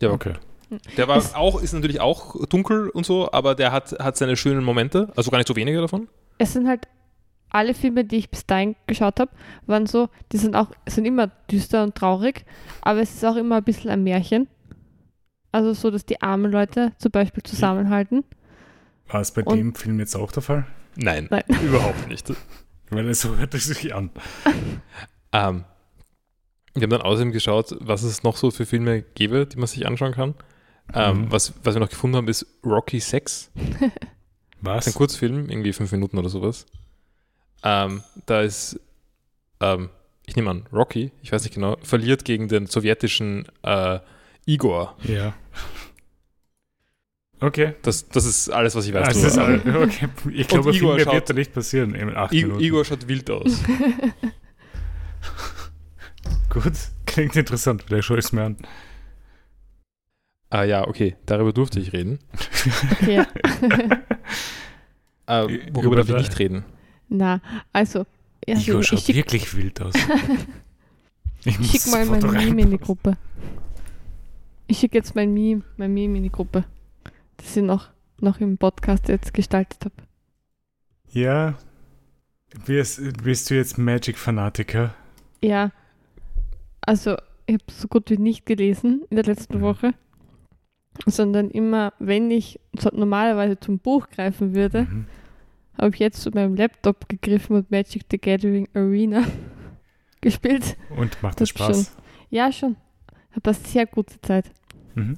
[0.00, 0.34] Ja, Okay.
[0.96, 4.36] Der war Es- auch, ist natürlich auch dunkel und so, aber der hat, hat seine
[4.36, 6.08] schönen Momente, also gar nicht so wenige davon.
[6.38, 6.88] Es sind halt
[7.50, 9.30] alle Filme, die ich bis dahin geschaut habe,
[9.66, 12.44] waren so, die sind auch, sind immer düster und traurig,
[12.80, 14.48] aber es ist auch immer ein bisschen ein Märchen.
[15.52, 18.24] Also so, dass die armen Leute zum Beispiel zusammenhalten.
[19.08, 20.66] War es bei Und- dem Film jetzt auch der Fall?
[20.96, 21.42] Nein, Nein.
[21.62, 22.32] überhaupt nicht.
[22.90, 24.10] Weil so hört es sich an.
[25.32, 25.64] Ähm,
[26.74, 29.86] Wir haben dann außerdem geschaut, was es noch so für Filme gäbe, die man sich
[29.86, 30.34] anschauen kann.
[30.94, 31.32] Ähm, Mhm.
[31.32, 33.50] was, was wir noch gefunden haben, ist Rocky 6.
[33.54, 33.92] Das ist
[34.60, 34.86] Was?
[34.86, 36.66] ein Kurzfilm, irgendwie fünf Minuten oder sowas.
[37.64, 38.78] Ähm, da ist,
[39.60, 39.88] ähm,
[40.26, 44.00] ich nehme an, Rocky, ich weiß nicht genau, verliert gegen den sowjetischen äh,
[44.46, 44.96] Igor.
[45.04, 45.34] Ja.
[47.40, 47.74] Okay.
[47.82, 49.02] Das, das ist alles, was ich weiß.
[49.08, 49.54] Ah, das drüber.
[49.56, 50.08] ist, all- okay.
[50.32, 52.60] Ich glaube, Und viel Igor mehr schaut- wird da nicht passieren in acht I Minuten.
[52.62, 53.60] Igor schaut wild aus.
[56.50, 56.72] Gut,
[57.06, 57.82] klingt interessant.
[57.86, 58.56] Vielleicht schaue ich es mir an.
[60.52, 62.18] Ah ja, okay, darüber durfte ich reden.
[62.92, 63.24] Okay.
[65.28, 66.64] Äh, Über worüber darf ich nicht reden?
[67.08, 67.40] Na,
[67.72, 68.06] also,
[68.44, 69.94] ja, Igor ich schaut schick, wirklich wild aus.
[71.44, 72.78] Ich muss schick mal mein Meme in die.
[72.78, 73.16] Gruppe.
[74.66, 76.64] Ich schicke jetzt mein Meme, mein Meme in die Gruppe,
[77.36, 79.94] das ich noch, noch im Podcast jetzt gestaltet habe.
[81.12, 81.54] Ja.
[82.66, 84.94] Bist, bist du jetzt Magic-Fanatiker?
[85.42, 85.70] Ja,
[86.80, 89.62] also ich habe so gut wie nicht gelesen in der letzten Mhm.
[89.62, 89.94] Woche,
[91.06, 95.06] sondern immer, wenn ich so normalerweise zum Buch greifen würde, Mhm.
[95.78, 99.22] habe ich jetzt zu meinem Laptop gegriffen und Magic the Gathering Arena
[100.20, 100.76] gespielt.
[100.96, 101.96] Und macht das Das Spaß?
[102.30, 102.76] Ja, schon.
[103.30, 104.50] Habe da sehr gute Zeit
[104.94, 105.16] Mhm.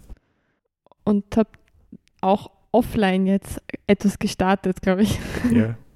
[1.04, 1.50] und habe
[2.20, 5.18] auch offline jetzt etwas gestartet, glaube ich.
[5.52, 5.76] Ja.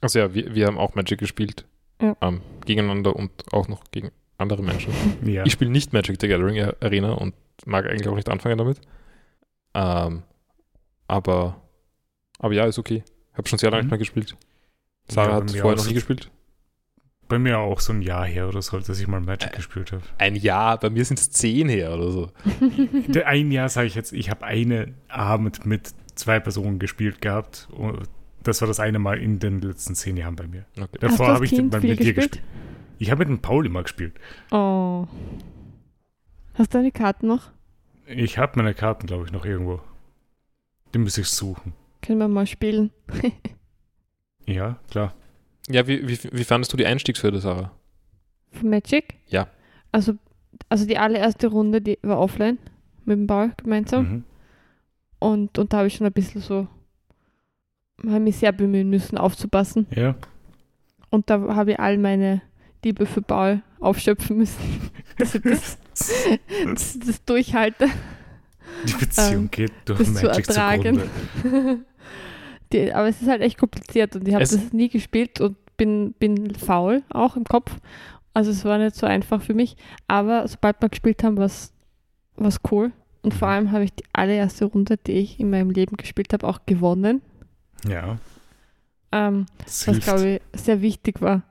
[0.00, 1.64] Also ja, wir, wir haben auch Magic gespielt.
[2.02, 2.14] Ja.
[2.20, 4.92] Ähm, gegeneinander und auch noch gegen andere Menschen.
[5.24, 5.44] ja.
[5.46, 7.32] Ich spiele nicht Magic the Gathering Arena und
[7.66, 8.80] mag eigentlich auch nicht anfangen damit.
[9.74, 10.22] Ähm,
[11.08, 11.60] aber,
[12.38, 13.02] aber ja, ist okay.
[13.34, 13.86] Habe schon sehr lange Mhm.
[13.86, 14.36] nicht mehr gespielt.
[15.08, 16.30] Sarah Ja, bei hat mir vorher auch noch so- nie gespielt.
[17.26, 19.56] Bei mir auch so ein Jahr her oder so, dass ich mal Magic Äh.
[19.56, 20.02] gespielt habe.
[20.18, 22.30] Ein Jahr, bei mir sind es zehn her oder so.
[23.08, 27.66] Der Ein Jahr sage ich jetzt, ich habe eine Abend mit zwei Personen gespielt gehabt.
[27.72, 28.08] Und
[28.42, 30.66] das war das eine Mal in den letzten zehn Jahren bei mir.
[30.78, 30.98] Okay.
[31.00, 32.16] Davor habe ich mal mit dir gespielt?
[32.16, 32.42] gespielt.
[32.98, 34.14] Ich habe mit dem Paul immer gespielt.
[34.52, 35.06] Oh.
[36.54, 37.50] Hast du deine Karten noch?
[38.06, 39.80] Ich habe meine Karten, glaube ich, noch irgendwo.
[40.92, 41.72] Die muss ich suchen.
[42.02, 42.90] Können wir mal spielen?
[44.46, 45.14] Ja, klar.
[45.68, 47.70] Ja, wie, wie, wie fandest du die Einstiegshürde, Sarah?
[48.52, 49.14] Von Magic?
[49.28, 49.48] Ja.
[49.90, 50.14] Also,
[50.68, 52.58] also die allererste Runde, die war offline
[53.04, 54.04] mit dem Ball gemeinsam.
[54.04, 54.24] Mhm.
[55.18, 56.68] Und, und da habe ich schon ein bisschen so,
[58.02, 59.86] habe mich sehr bemühen müssen, aufzupassen.
[59.94, 60.14] Ja.
[61.08, 62.42] Und da habe ich all meine
[62.84, 65.78] Liebe für Ball aufschöpfen müssen, dass ich das,
[66.66, 67.88] das, das durchhalte.
[68.86, 71.00] Die Beziehung Ähm, geht durch das zu Magic ertragen.
[71.42, 71.84] zugrunde.
[72.72, 76.12] Die, aber es ist halt echt kompliziert und ich habe das nie gespielt und bin,
[76.14, 77.76] bin faul auch im Kopf.
[78.32, 79.76] Also es war nicht so einfach für mich.
[80.08, 81.72] Aber sobald wir gespielt haben, war es
[82.70, 82.90] cool.
[83.22, 83.54] Und vor Mhm.
[83.54, 87.22] allem habe ich die allererste Runde, die ich in meinem Leben gespielt habe, auch gewonnen.
[87.86, 88.18] Ja,
[89.12, 91.42] Ähm, was glaube ich sehr wichtig war,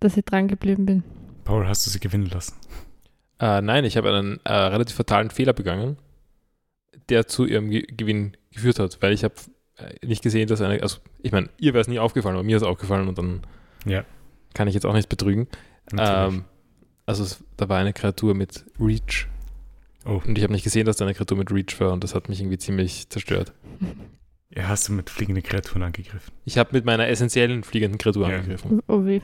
[0.00, 1.02] dass ich dran geblieben bin.
[1.44, 2.54] Paul, hast du sie gewinnen lassen?
[3.38, 5.98] Äh, nein, ich habe einen äh, relativ fatalen Fehler begangen,
[7.08, 9.34] der zu ihrem Ge Gewinn geführt hat, weil ich habe
[9.76, 12.56] äh, nicht gesehen, dass eine, also ich meine, ihr wäre es nie aufgefallen, aber mir
[12.56, 13.42] ist es aufgefallen und dann
[13.84, 14.04] Ja.
[14.54, 15.48] kann ich jetzt auch nicht betrügen.
[15.98, 16.44] Ähm,
[17.04, 19.28] also es, da war eine Kreatur mit Reach
[20.06, 22.14] oh, und ich habe nicht gesehen, dass da eine Kreatur mit Reach war und das
[22.14, 23.52] hat mich irgendwie ziemlich zerstört.
[24.50, 26.32] ja, hast du mit fliegenden Kreaturen angegriffen?
[26.46, 28.36] Ich habe mit meiner essentiellen fliegenden Kreatur Ja.
[28.36, 28.80] angegriffen.
[28.88, 29.20] Oh weh.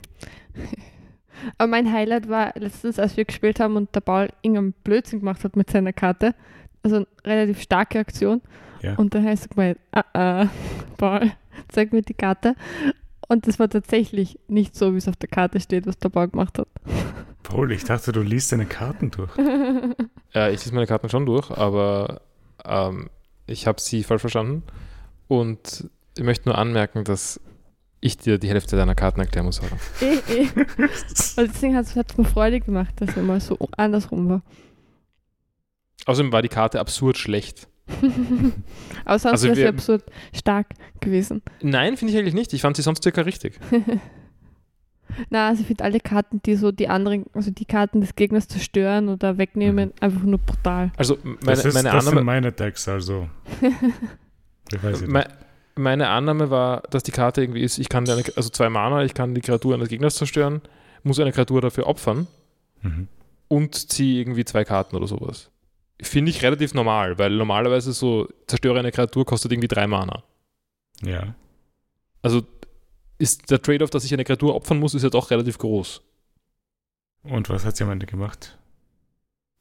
[1.58, 5.44] Aber mein Highlight war letztens, als wir gespielt haben und der Ball irgendeinen Blödsinn gemacht
[5.44, 6.34] hat mit seiner Karte.
[6.82, 8.40] Also eine relativ starke Aktion.
[8.82, 8.96] Ja.
[8.96, 10.48] Und dann heißt es gemeint, ah, ah,
[10.96, 11.32] Ball,
[11.68, 12.56] zeig mir die Karte.
[13.28, 16.28] Und das war tatsächlich nicht so, wie es auf der Karte steht, was der Ball
[16.28, 16.68] gemacht hat.
[17.42, 19.30] Paul, ich dachte, du liest deine Karten durch.
[20.34, 22.22] Äh, ich lese meine Karten schon durch, aber
[22.64, 23.10] ähm,
[23.46, 24.62] ich habe sie falsch verstanden.
[25.28, 27.38] Und ich möchte nur anmerken, dass
[28.02, 29.56] ich dir die Hälfte deiner Karten erklären muss.
[29.56, 29.78] Sarah.
[30.00, 30.48] eh, eh.
[31.36, 34.42] Und deswegen hat es mir Freude gemacht, dass er mal so andersrum war.
[36.04, 37.68] Außerdem war die Karte absurd schlecht.
[39.04, 40.66] Aber sonst Also wäre sie absurd stark
[41.00, 41.42] gewesen.
[41.62, 42.52] Nein, finde ich eigentlich nicht.
[42.52, 43.58] Ich fand sie sonst circa richtig.
[45.30, 48.48] Na, also ich finde alle Karten, die so die anderen, also die Karten des Gegners
[48.48, 50.90] zerstören oder wegnehmen, einfach nur brutal.
[50.96, 53.28] Also meine, das ist, meine, das sind Annahme, meine Decks, also.
[54.72, 55.28] Ich weiß nicht.
[55.76, 59.04] Me, meine Annahme war, dass die Karte irgendwie ist, ich kann deine, also zwei Mana,
[59.04, 60.60] ich kann die Kreatur eines Gegners zerstören,
[61.02, 62.26] muss eine Kreatur dafür opfern
[62.82, 63.08] Mhm.
[63.48, 65.50] und ziehe irgendwie zwei Karten oder sowas.
[66.00, 70.24] Finde ich relativ normal, weil normalerweise so zerstöre eine Kreatur kostet irgendwie drei Mana.
[71.02, 71.34] Ja.
[72.22, 72.42] Also
[73.18, 76.02] ist der Trade-off, dass ich eine Kreatur opfern muss, ist ja doch relativ groß.
[77.22, 78.58] Und was hat sie am Ende gemacht?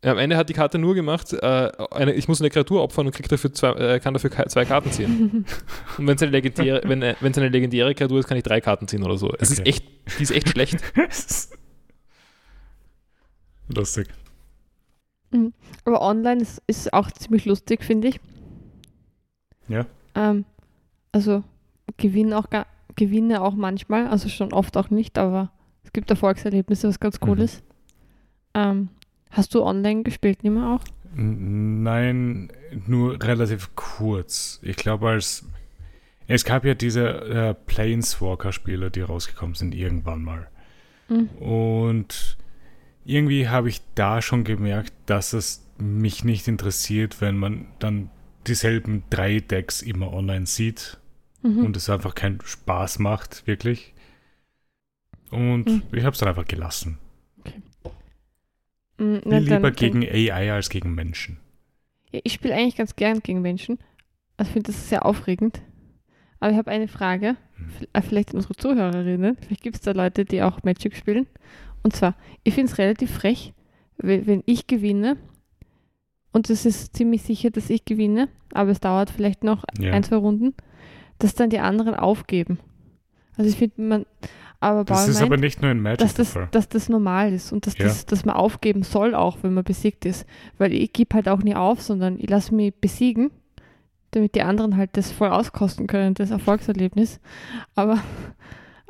[0.03, 3.11] Am Ende hat die Karte nur gemacht, äh, eine, ich muss eine Kreatur opfern und
[3.13, 5.45] krieg dafür zwei, äh, kann dafür zwei Karten ziehen.
[5.99, 8.43] Und wenn es eine legendäre, wenn äh, wenn es eine legendäre Kreatur ist, kann ich
[8.43, 9.31] drei Karten ziehen oder so.
[9.37, 9.69] Es ist Okay.
[9.69, 9.85] echt,
[10.17, 10.79] die ist echt schlecht.
[13.75, 14.07] Lustig.
[15.85, 18.19] Aber online ist, ist auch ziemlich lustig, finde ich.
[19.69, 19.85] Ja.
[20.15, 20.45] Ähm,
[21.11, 21.43] also
[21.97, 22.47] gewinne auch,
[22.95, 25.51] gewinne auch manchmal, also schon oft auch nicht, aber
[25.83, 27.41] es gibt Erfolgserlebnisse, was ganz cool Mhm.
[27.43, 27.63] ist.
[28.53, 28.89] Ähm,
[29.31, 30.83] hast du online gespielt, nicht mehr auch?
[31.13, 32.51] Nein,
[32.87, 34.59] nur relativ kurz.
[34.63, 35.45] Ich glaube, als
[36.27, 40.47] es gab ja diese äh, Planeswalker-Spiele, die rausgekommen sind irgendwann mal.
[41.09, 41.27] Mhm.
[41.39, 42.37] Und
[43.03, 48.09] irgendwie habe ich da schon gemerkt, dass es mich nicht interessiert, wenn man dann
[48.47, 50.97] dieselben drei Decks immer online sieht
[51.43, 51.65] Mhm.
[51.65, 53.93] und es einfach keinen Spaß macht, wirklich.
[55.31, 55.81] Und Mhm.
[55.91, 56.99] ich habe es dann einfach gelassen.
[59.01, 61.37] Viel na, dann- lieber dann- gegen AI als gegen Menschen.
[62.11, 63.79] Ja, ich spiele eigentlich ganz gern gegen Menschen.
[64.37, 65.61] Also ich finde das sehr aufregend.
[66.39, 67.67] Aber ich habe eine Frage, Hm.
[67.93, 69.37] äh, vielleicht an unsere Zuhörerinnen.
[69.41, 71.27] Vielleicht gibt es da Leute, die auch Magic spielen.
[71.83, 73.53] Und zwar, ich finde es relativ frech,
[73.97, 75.17] we- wenn ich gewinne.
[76.31, 79.91] Und es ist ziemlich sicher, dass ich gewinne, aber es dauert vielleicht noch Ja.
[79.93, 80.53] ein, zwei Runden,
[81.19, 82.59] dass dann die anderen aufgeben.
[83.37, 84.05] Also ich finde, man,
[84.61, 87.51] aber Das ist meint, aber nicht nur in Magic dass das, dass das normal ist
[87.51, 87.85] und dass, Ja.
[87.85, 90.25] das, dass man aufgeben soll, auch wenn man besiegt ist.
[90.57, 93.31] Weil ich gebe halt auch nie auf, sondern ich lasse mich besiegen,
[94.11, 97.19] damit die anderen halt das voll auskosten können, das Erfolgserlebnis.
[97.75, 98.01] Aber,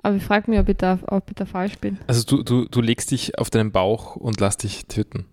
[0.04, 1.98] aber ich frage mich, ob ich, da, ob ich da falsch bin.
[2.06, 5.26] Also du, du, du legst dich auf deinen Bauch und lass dich töten.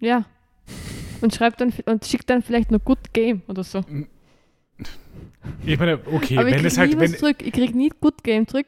[0.00, 0.24] Ja.
[1.20, 3.84] Und schreibt dann und schickt dann vielleicht nur Good Game oder so.
[5.64, 7.36] Ich meine, okay, aber ich wenn krieg es halt, nie wenn, was zurück.
[7.42, 8.66] Ich krieg nie Good Game zurück.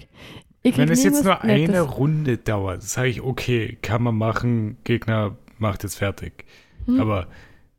[0.63, 1.97] Ich wenn es jetzt nur eine Nettes.
[1.97, 6.45] Runde dauert, sage ich, okay, kann man machen, Gegner macht jetzt fertig.
[6.87, 7.01] Hm.
[7.01, 7.29] Aber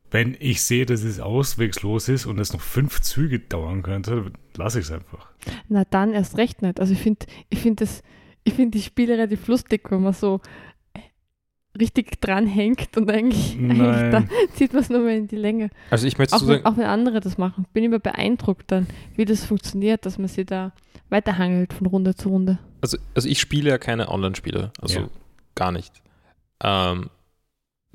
[0.10, 4.80] wenn ich sehe, dass es auswegslos ist und es noch fünf Züge dauern könnte, lasse
[4.80, 5.32] ich es einfach.
[5.70, 6.80] Na dann erst recht nicht.
[6.80, 8.04] Also ich finde ich find das,
[8.44, 10.42] ich finde die Spiele relativ lustig, wenn man so
[11.80, 14.24] richtig dranhängt und eigentlich, eigentlich da
[14.56, 15.70] zieht man es nur mal in die Länge.
[15.90, 17.66] Also ich möchte Auch wenn, sagen, auch wenn andere das machen.
[17.74, 20.74] Bin immer beeindruckt dann, wie das funktioniert, dass man sich da
[21.10, 22.60] weiterhangelt von Runde zu Runde.
[22.82, 25.08] also, also ich spiele ja keine Online-Spiele, also Ja.
[25.56, 26.02] gar nicht.
[26.64, 27.10] Ähm,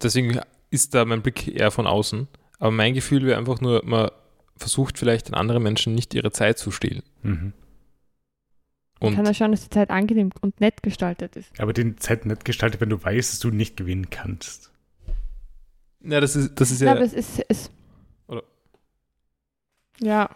[0.02, 2.28] deswegen ist da mein Blick eher von außen.
[2.58, 4.10] Aber mein Gefühl wäre einfach nur, man
[4.56, 7.02] versucht vielleicht den anderen Menschen nicht ihre Zeit zu stehlen.
[7.22, 7.52] Mhm.
[8.98, 11.60] Und Kann ja schauen, dass die Zeit angenehm und nett gestaltet ist.
[11.60, 14.70] Aber die Zeit nicht gestaltet, wenn du weißt, dass du nicht gewinnen kannst.
[16.02, 16.92] ja, das ist, das ist Ja, ja.
[16.92, 17.42] aber es ist.
[17.48, 17.70] Es,
[18.26, 18.42] Oder-
[20.00, 20.30] ja,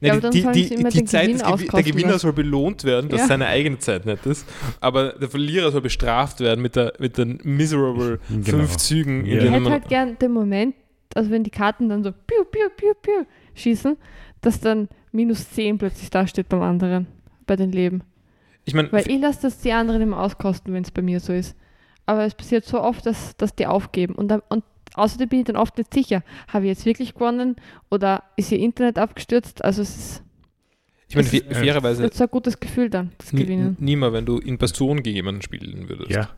[0.00, 2.18] Ja, aber dann die, die, die den Zeit Gewinn des Gewi der Gewinner lassen.
[2.20, 3.26] soll belohnt werden, dass Ja.
[3.28, 4.46] seine eigene Zeit nicht ist.
[4.80, 8.42] Aber der Verlierer soll bestraft werden mit, der, mit den miserable Genau.
[8.44, 9.42] fünf Zügen, Ja.
[9.42, 10.74] ich hätte halt gern den Moment,
[11.14, 13.24] also wenn die Karten dann so piu, piu, piu, piu
[13.54, 13.96] schießen,
[14.40, 17.06] dass dann minus 10 plötzlich dasteht beim anderen,
[17.48, 18.02] bei den Leben.
[18.64, 21.32] Ich meine, Weil ich lasse das die anderen immer auskosten, wenn es bei mir so
[21.32, 21.56] ist.
[22.06, 24.14] Aber es passiert so oft, dass, dass die aufgeben.
[24.14, 24.62] Und, und
[24.94, 27.56] außerdem bin ich dann oft nicht sicher, habe ich jetzt wirklich gewonnen
[27.90, 29.64] oder ist ihr Internet abgestürzt?
[29.64, 30.22] Also es ist
[31.08, 33.76] ich meine es ist- fairerweise, nicht so ein gutes Gefühl dann, das nie, Gewinnen.
[33.80, 36.28] niemals, wenn du in Person gegen jemanden spielen würdest, Ja.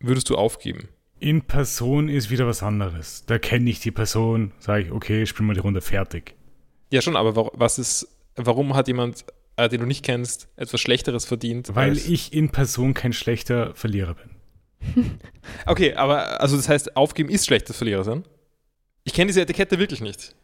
[0.00, 0.88] würdest du aufgeben.
[1.18, 3.24] In Person ist wieder was anderes.
[3.26, 6.34] Da kenne ich die Person, sage ich, okay, spielen wir die Runde fertig.
[6.92, 9.24] Ja, schon, aber wa- was ist, warum hat jemand,
[9.56, 11.74] äh, den du nicht kennst, etwas Schlechteres verdient?
[11.74, 14.30] Weil ich in Person kein schlechter Verlierer bin.
[15.66, 18.24] Okay, aber also das heißt, aufgeben ist schlechtes Verlierer sein?
[19.04, 20.34] Ich kenne diese Etikette wirklich nicht.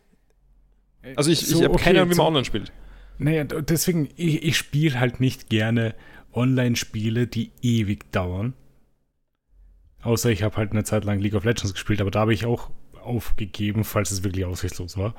[1.16, 2.72] Also ich, So, ich habe okay, keine Ahnung, wie man zum- online spielt.
[3.18, 5.94] Naja, deswegen, ich, ich spiele halt nicht gerne
[6.32, 8.54] Online-Spiele, die ewig dauern.
[10.02, 12.46] Außer ich habe halt eine Zeit lang League of Legends gespielt, aber da habe ich
[12.46, 12.70] auch
[13.02, 15.14] aufgegeben, falls es wirklich aussichtslos war.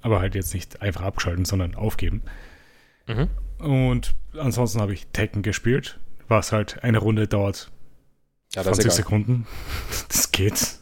[0.00, 2.22] Aber halt jetzt nicht einfach abschalten, sondern aufgeben.
[3.08, 3.28] Mhm.
[3.58, 7.70] Und ansonsten habe ich Tekken gespielt, was halt eine Runde dauert
[8.54, 8.96] Ja, das 20 ist egal.
[8.96, 9.46] Sekunden.
[10.08, 10.78] Das geht.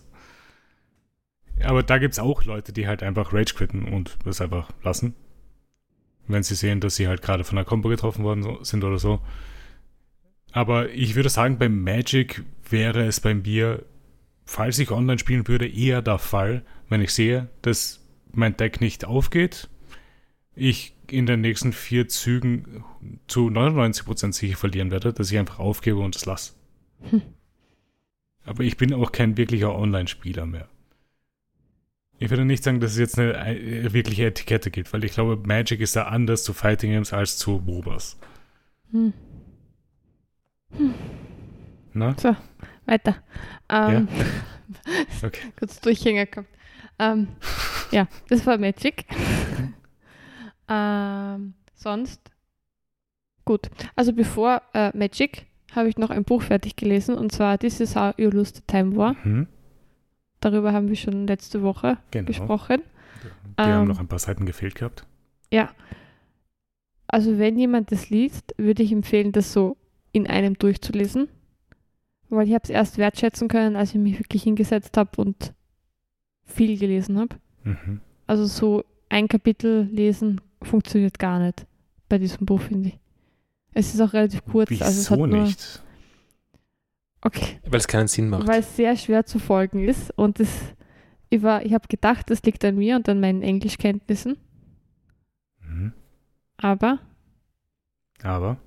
[1.65, 5.15] Aber da gibt es auch Leute, die halt einfach Rage quitten und das einfach lassen.
[6.29, 9.21] Wenn sie sehen, dass sie halt gerade von einer Combo getroffen worden sind oder so.
[10.53, 13.85] Aber ich würde sagen, beim Magic wäre es bei mir,
[14.45, 18.01] falls ich online spielen würde, eher der Fall, wenn ich sehe, dass
[18.33, 19.69] mein Deck nicht aufgeht,
[20.55, 22.85] ich in den nächsten vier Zügen
[23.27, 26.55] zu 99% sicher verlieren werde, dass ich einfach aufgebe und es lasse.
[27.11, 27.23] Hm.
[28.45, 30.69] Aber ich bin auch kein wirklicher Online-Spieler mehr.
[32.19, 35.37] Ich würde nicht sagen, dass es jetzt eine äh, wirkliche Etikette gibt, weil ich glaube,
[35.47, 38.16] Magic ist da anders zu Fighting Games als zu MOBAs.
[38.92, 39.12] Hm.
[41.92, 42.14] Na?
[42.19, 42.37] So,
[42.87, 43.16] weiter.
[43.69, 44.09] Ähm,
[45.23, 45.53] Okay.
[45.59, 46.49] kurz Durchhänger gehabt.
[46.99, 47.29] Ähm,
[47.90, 49.05] ja, das war Magic.
[50.68, 52.20] Ähm, sonst
[53.44, 53.68] gut.
[53.94, 57.94] Also bevor äh, Magic habe ich noch ein Buch fertig gelesen und zwar This is
[57.96, 59.14] How You Lose the Time War.
[59.24, 59.46] Mhm.
[60.40, 62.26] Darüber haben wir schon letzte Woche Genau.
[62.26, 62.83] gesprochen.
[63.59, 65.07] Die haben Ähm, noch ein paar Seiten gefehlt gehabt.
[65.52, 65.70] Ja.
[67.09, 69.76] Also wenn jemand das liest, würde ich empfehlen, das so
[70.12, 71.29] in einem durchzulesen.
[72.29, 75.52] Weil ich habe es erst wertschätzen können, als ich mich wirklich hingesetzt habe und
[76.44, 77.37] viel gelesen habe.
[77.64, 78.00] Mhm.
[78.26, 81.66] Also so ein Kapitel lesen funktioniert gar nicht
[82.09, 82.98] bei diesem Buch, finde ich.
[83.72, 84.70] Es ist auch relativ kurz.
[84.70, 85.83] Wieso also es hat nur, nicht?
[87.22, 88.46] Okay, Weil es keinen Sinn macht.
[88.46, 90.48] weil es sehr schwer zu folgen ist und das,
[91.29, 94.37] ich, war- ich habe gedacht, das liegt an mir und an meinen Englischkenntnissen,
[95.61, 95.92] Mhm.
[96.57, 97.00] aber
[98.22, 98.59] Aber,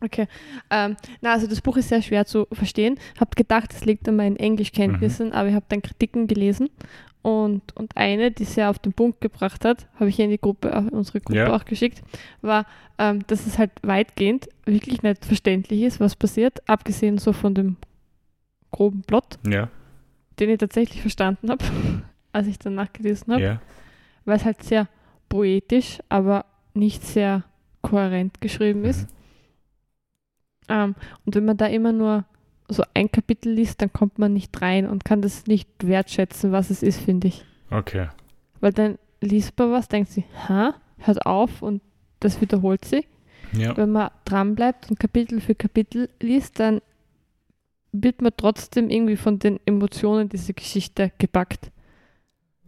[0.00, 0.28] Okay.
[0.70, 2.98] Ähm, na, also das Buch ist sehr schwer zu verstehen.
[3.18, 6.70] Hab gedacht, es liegt an meinen Englischkenntnissen, aber ich habe dann Kritiken gelesen
[7.22, 10.68] und, und eine, die sehr auf den Punkt gebracht hat, habe ich in die Gruppe,
[10.68, 11.54] in unsere Gruppe Ja.
[11.54, 12.02] auch geschickt,
[12.42, 12.64] war,
[12.98, 17.76] ähm, dass es halt weitgehend wirklich nicht verständlich ist, was passiert, abgesehen so von dem
[18.70, 19.68] groben Plot, ja,
[20.38, 21.64] den ich tatsächlich verstanden habe,
[22.32, 23.60] als ich dann nachgelesen habe ja.
[24.24, 24.88] weil es halt sehr
[25.28, 27.44] poetisch, aber nicht sehr
[27.82, 29.02] kohärent geschrieben ist.
[29.02, 29.17] Mhm.
[30.68, 32.24] Ähm, und wenn man da immer nur
[32.68, 36.70] so ein Kapitel liest, dann kommt man nicht rein und kann das nicht wertschätzen, was
[36.70, 37.44] es ist, finde ich.
[37.70, 38.08] Okay.
[38.60, 41.80] Weil dann liest man was, denkt sie, ha, hört auf und
[42.20, 43.06] das wiederholt sich.
[43.52, 43.76] Ja.
[43.76, 46.82] Wenn man dran bleibt und Kapitel für Kapitel liest, dann
[47.92, 51.70] wird man trotzdem irgendwie von den Emotionen dieser Geschichte gepackt.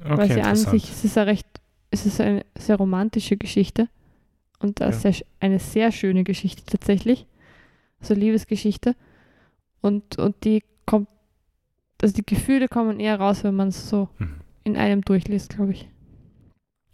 [0.02, 1.46] Okay, weil sie an sich, es ist eine recht,
[1.90, 3.88] es ist eine sehr romantische Geschichte
[4.60, 4.92] und Ja.
[4.92, 7.26] sehr, eine sehr schöne Geschichte tatsächlich.
[8.00, 8.96] Also Liebesgeschichte.
[9.80, 11.08] Und, und die kommt,
[12.02, 14.40] also die Gefühle kommen eher raus, wenn man es so Mhm.
[14.64, 15.88] in einem durchliest, glaube ich.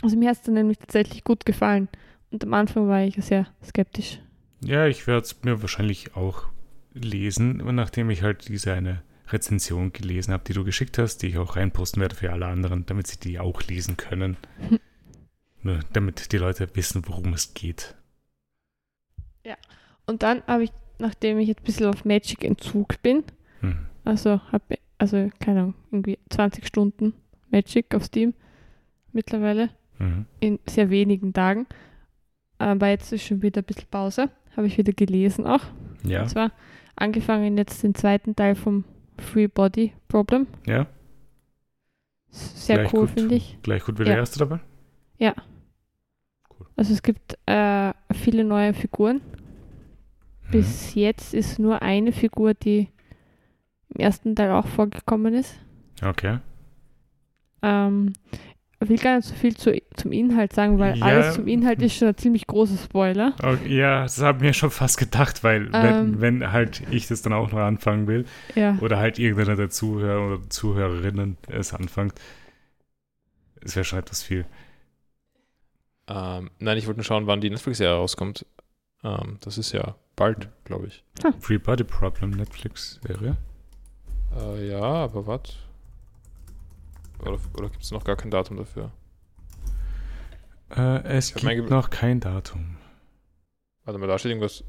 [0.03, 1.89] Also mir hat es dann nämlich tatsächlich gut gefallen.
[2.31, 4.21] Und am Anfang war ich sehr skeptisch.
[4.61, 6.49] Ja, ich werde es mir wahrscheinlich auch
[6.93, 11.39] lesen, nachdem ich halt diese eine Rezension gelesen habe, die du geschickt hast, die ich
[11.39, 14.37] auch reinposten werde für alle anderen, damit sie die auch lesen können.
[15.63, 17.95] Nur damit die Leute wissen, worum es geht.
[20.09, 23.25] Und dann habe ich, nachdem ich jetzt ein bisschen auf Magic-Entzug bin,
[23.61, 23.79] Hm.
[24.05, 27.13] Also habe also keine Ahnung, irgendwie 20 Stunden
[27.51, 28.35] Magic auf Steam
[29.13, 30.27] mittlerweile Mhm.
[30.41, 31.67] in sehr wenigen Tagen.
[32.59, 34.31] Aber jetzt ist schon wieder ein bisschen Pause.
[34.57, 35.63] Habe ich wieder gelesen auch.
[36.05, 36.53] Ja, Und zwar
[36.97, 38.85] angefangen jetzt den zweiten Teil vom
[39.19, 40.47] Free Body Problem.
[40.67, 40.87] ja,
[42.29, 43.59] Sehr Gleich cool, finde ich.
[43.63, 44.19] gleich gut wie der Ja.
[44.21, 44.61] erste dabei.
[46.79, 49.21] Also es gibt äh, viele neue Figuren.
[50.49, 50.51] Mhm.
[50.53, 52.89] Bis jetzt ist nur eine Figur, die
[53.91, 55.55] im ersten Teil auch vorgekommen ist.
[56.03, 56.39] Okay.
[57.63, 58.13] Ähm,
[58.81, 61.07] ich will gar nicht so viel zu, zum Inhalt sagen, weil Ja.
[61.07, 63.35] alles zum Inhalt ist schon ein ziemlich großer Spoiler.
[63.43, 63.75] okay.
[63.77, 66.21] Ja, das habe ich mir schon fast gedacht, weil Ähm.
[66.21, 68.77] wenn, wenn halt ich das dann auch noch anfangen will Ja.
[68.81, 72.15] oder halt irgendeiner der Zuhörer oder Zuhörerinnen es anfängt,
[73.63, 74.45] es wäre schon etwas viel.
[76.09, 78.47] Ähm, nein, ich wollte nur schauen, wann die Netflix-Serie rauskommt.
[79.07, 81.05] Ähm, das ist ja bald, glaube ich.
[81.41, 83.37] Free Body Problem Netflix-Serie.
[84.37, 85.41] Äh, ja, aber was?
[87.21, 88.91] Oder, oder gibt es noch gar kein Datum dafür?
[90.71, 92.77] Äh, es mein gibt noch kein Datum.
[93.85, 94.65] Warte mal, da steht irgendwas.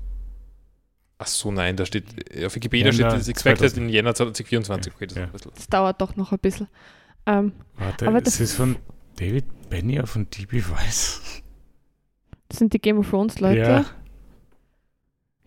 [1.20, 2.06] Ach so, nein, da steht,
[2.46, 3.84] auf Wikipedia Jänner steht, es expected 2000.
[3.88, 4.94] in Jänner 2024.
[4.94, 5.24] Okay, das Ja.
[5.24, 5.52] ist ein bisschen.
[5.56, 6.68] Das dauert doch noch ein bisschen.
[7.26, 8.76] Ähm, Warte, Aber das- ist von
[9.16, 11.42] David Benioff von DB Weiss.
[12.50, 13.60] das sind die Game of Thrones Leute.
[13.60, 13.86] Ja,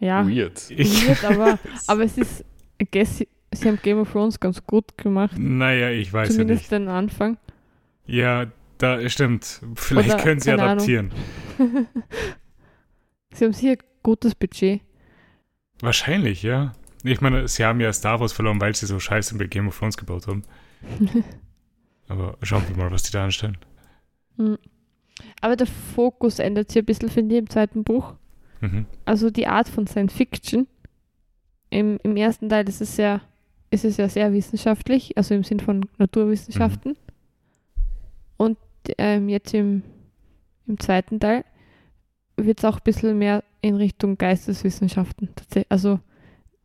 [0.00, 0.70] Ja, Weird.
[0.70, 2.44] ich, weird, aber, aber es ist,
[2.80, 3.28] I guess, sie,
[3.68, 5.38] haben Game of Thrones ganz gut gemacht.
[5.38, 6.72] naja, ich weiß ja Zumindest nicht.
[6.72, 7.36] den Anfang.
[8.06, 8.46] Ja,
[8.78, 9.60] da stimmt.
[9.74, 11.12] Vielleicht Oder, können sie adaptieren.
[13.34, 14.80] sie haben sicher gutes Budget.
[15.80, 16.72] Wahrscheinlich, ja.
[17.04, 19.78] Ich meine, sie haben ja Star Wars verloren, weil sie so scheiße bei Game of
[19.78, 20.42] Thrones gebaut haben.
[22.08, 23.58] Aber schauen wir mal, was die da anstellen.
[24.36, 24.58] Hm.
[25.40, 28.14] Aber der Fokus ändert sich ein bisschen, finde ich, im zweiten Buch.
[28.60, 28.86] Mhm.
[29.04, 30.66] Also die Art von Science Fiction.
[31.70, 33.20] Im, im ersten Teil ist es, sehr,
[33.70, 36.96] ist es ja sehr wissenschaftlich, also im Sinn von Naturwissenschaften.
[38.36, 38.58] Und
[38.98, 39.82] ähm, jetzt im,
[40.66, 41.44] im zweiten Teil
[42.36, 45.28] wird es auch ein bisschen mehr in Richtung Geisteswissenschaften.
[45.68, 46.00] Also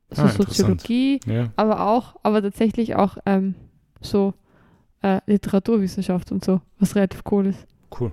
[0.10, 0.28] so Ah.
[0.30, 3.56] Soziologie, Ja, aber auch, aber tatsächlich auch ähm,
[4.02, 4.34] so
[5.02, 7.66] äh, Literaturwissenschaft und so, was relativ cool ist.
[8.00, 8.12] cool.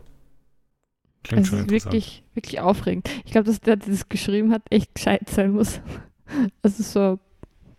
[1.25, 3.09] Klingt Es schon ist wirklich, wirklich aufregend.
[3.25, 5.81] Ich glaube, dass der, der das geschrieben hat, echt gescheit sein muss.
[6.63, 7.19] Also so ein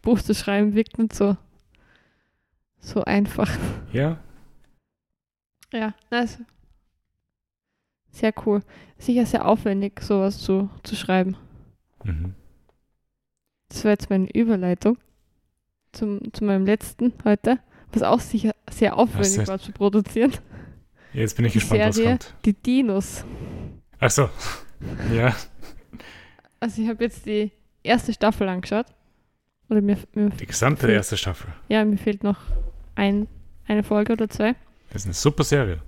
[0.03, 1.35] Buch zu schreiben wirkt nicht so,
[2.79, 3.49] so einfach.
[3.91, 4.19] Ja,
[5.71, 6.45] Ja, also
[8.11, 8.61] sehr cool.
[8.99, 11.35] Sicher sehr aufwendig, sowas zu, zu schreiben.
[12.03, 12.35] mhm.
[13.69, 14.99] das war jetzt meine Überleitung
[15.93, 17.57] zum, zu meinem letzten heute,
[17.91, 20.33] was auch sicher sehr aufwendig war zu produzieren.
[21.13, 22.33] Jetzt bin ich gespannt, was Serie- kommt.
[22.45, 23.23] Die Dinos.
[23.99, 24.29] Ach so.
[25.13, 25.35] Ja.
[26.59, 27.51] Also ich habe jetzt die
[27.83, 28.85] erste Staffel angeschaut.
[29.69, 30.93] Oder mir, mir, Die gesamte Hm.
[30.93, 31.51] erste Staffel.
[31.69, 32.37] ja, mir fehlt noch
[32.95, 33.27] ein,
[33.67, 34.55] eine Folge oder zwei.
[34.91, 35.81] Das ist eine super Serie.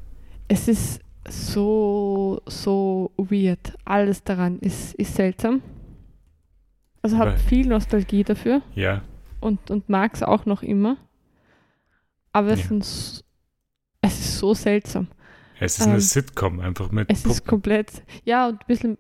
[0.48, 3.74] Es ist so, so weird.
[3.84, 5.62] Alles daran ist, ist seltsam.
[7.02, 9.02] Also habe viel Nostalgie dafür Ja.
[9.40, 10.98] und, und mag es auch noch immer.
[12.32, 12.78] Aber es, Ja.
[12.78, 13.24] s-
[14.02, 15.08] es ist so seltsam.
[15.60, 17.50] Es ist eine Ähm, Sitcom, einfach mit Es ist Puppen.
[17.50, 18.98] komplett, ja, und ein bisschen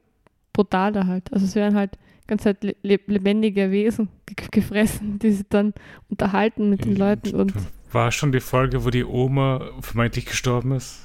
[0.53, 1.32] brutaler halt.
[1.34, 1.97] Also es werden halt
[2.28, 5.74] ganz halt le- lebendige Wesen ge gefressen, die sich dann
[6.10, 7.53] unterhalten mit den Leuten und
[7.91, 11.01] War schon die Folge, wo die Oma vermeintlich gestorben ist?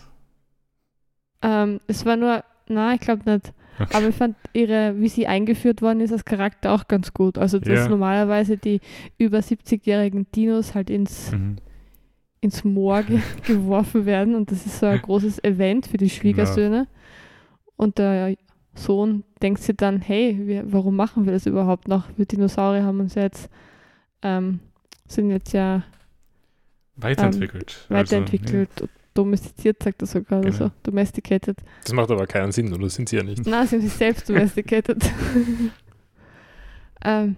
[1.43, 3.53] ähm, es war nur, na, ich glaube nicht.
[3.79, 3.97] Okay.
[3.97, 7.39] Aber ich fand ihre, wie sie eingeführt worden ist als Charakter auch ganz gut.
[7.39, 7.89] Also dass Ja.
[7.89, 8.81] normalerweise die
[9.17, 11.57] über 70-jährigen Dinos halt ins, Mhm.
[12.41, 16.87] Ins Moor ge geworfen werden und das ist so ein großes Event für die Schwiegersöhne.
[17.77, 18.35] Und der
[18.75, 22.09] Sohn denkt sich dann, hey, wir, warum machen wir das überhaupt noch?
[22.17, 23.49] Wir Dinosaurier haben uns ja jetzt,
[24.23, 24.61] ähm,
[25.07, 25.83] sind jetzt ja
[26.97, 27.87] Weiterentwickelt.
[27.89, 28.69] Also, weiterentwickelt,
[29.15, 30.67] domestiziert, sagt er sogar, oder Genau.
[30.67, 31.57] so, domesticated.
[31.85, 33.47] Das macht aber keinen Sinn, oder sind sie ja nicht?
[33.47, 34.99] Nein, sie haben sich selbst domesticated.
[37.05, 37.37] ähm,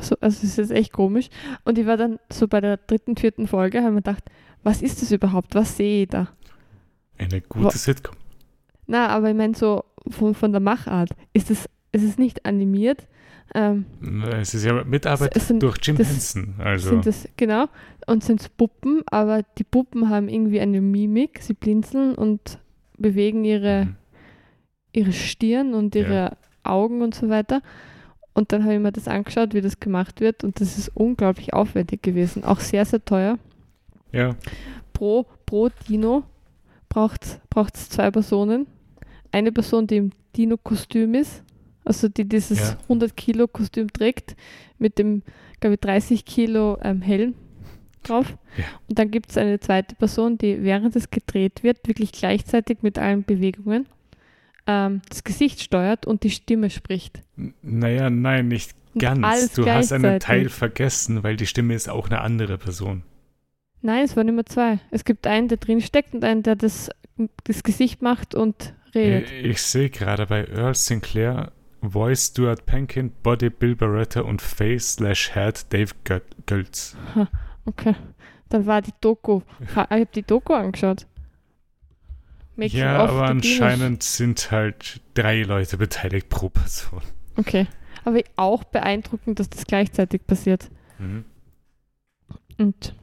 [0.00, 1.28] so, also es ist jetzt echt komisch.
[1.64, 4.24] Und ich war dann so bei der dritten, vierten Folge, habe mir gedacht,
[4.62, 5.54] was ist das überhaupt?
[5.54, 6.18] Was sehe ich da?
[6.18, 6.28] ja.
[7.18, 8.16] Eine gute Wa- Sitcom.
[8.86, 11.10] Na, aber ich meine so von, von der Machart.
[11.32, 13.06] Ist es, ist es nicht animiert?
[13.54, 13.84] Ähm,
[14.32, 16.54] Es ist ja Mitarbeit sind, durch Jim das- Henson.
[16.58, 17.66] Also, sind es, genau,
[18.06, 22.58] und sind es Puppen, aber die Puppen haben irgendwie eine Mimik, sie blinzeln und
[22.96, 23.96] bewegen ihre, Mhm.
[24.92, 26.00] ihre Stirn und Ja.
[26.00, 27.60] ihre Augen und so weiter.
[28.34, 31.52] Und dann habe ich mir das angeschaut, wie das gemacht wird und das ist unglaublich
[31.52, 32.44] aufwendig gewesen.
[32.44, 33.38] Auch sehr, sehr teuer.
[34.12, 34.36] ja,
[34.92, 36.22] Pro, pro Dino
[36.88, 37.24] braucht
[37.74, 38.66] es zwei Personen.
[39.32, 41.42] Eine Person, die im Dino-Kostüm ist,
[41.84, 42.76] also die dieses Ja.
[42.82, 44.36] 100 Kilo Kostüm trägt,
[44.78, 45.22] mit dem,
[45.60, 47.34] glaube ich, 30 Kilo ähm, Helm
[48.02, 48.36] drauf.
[48.56, 48.64] Ja.
[48.88, 52.98] Und dann gibt es eine zweite Person, die während es gedreht wird, wirklich gleichzeitig mit
[52.98, 53.86] allen Bewegungen
[54.66, 57.22] ähm, das Gesicht steuert und die Stimme spricht.
[57.62, 59.52] Naja, nein, nicht ganz.
[59.54, 60.20] Du hast einen.
[60.20, 63.02] Teil vergessen, weil die Stimme ist auch eine andere Person.
[63.80, 64.78] Nein, es waren immer zwei.
[64.90, 66.90] Es gibt einen, der drin steckt und einen, der das,
[67.44, 69.30] das Gesicht macht und redet.
[69.32, 71.50] Ich, ich sehe gerade bei Earl Sinclair
[71.80, 76.96] Voice Stuart Pankin, Body Bill Barretta und Face slash Head Dave Gö- Gölz.
[77.64, 77.96] Okay.
[78.50, 79.40] Dann war die Doku.
[79.60, 81.06] Ich habe die Doku angeschaut.
[82.56, 87.00] Making ja, aber anscheinend sind halt drei Leute beteiligt pro Person.
[87.36, 87.66] Okay.
[88.04, 90.70] Aber auch beeindruckend, dass das gleichzeitig passiert.
[90.98, 91.24] Mhm.
[92.58, 92.94] Und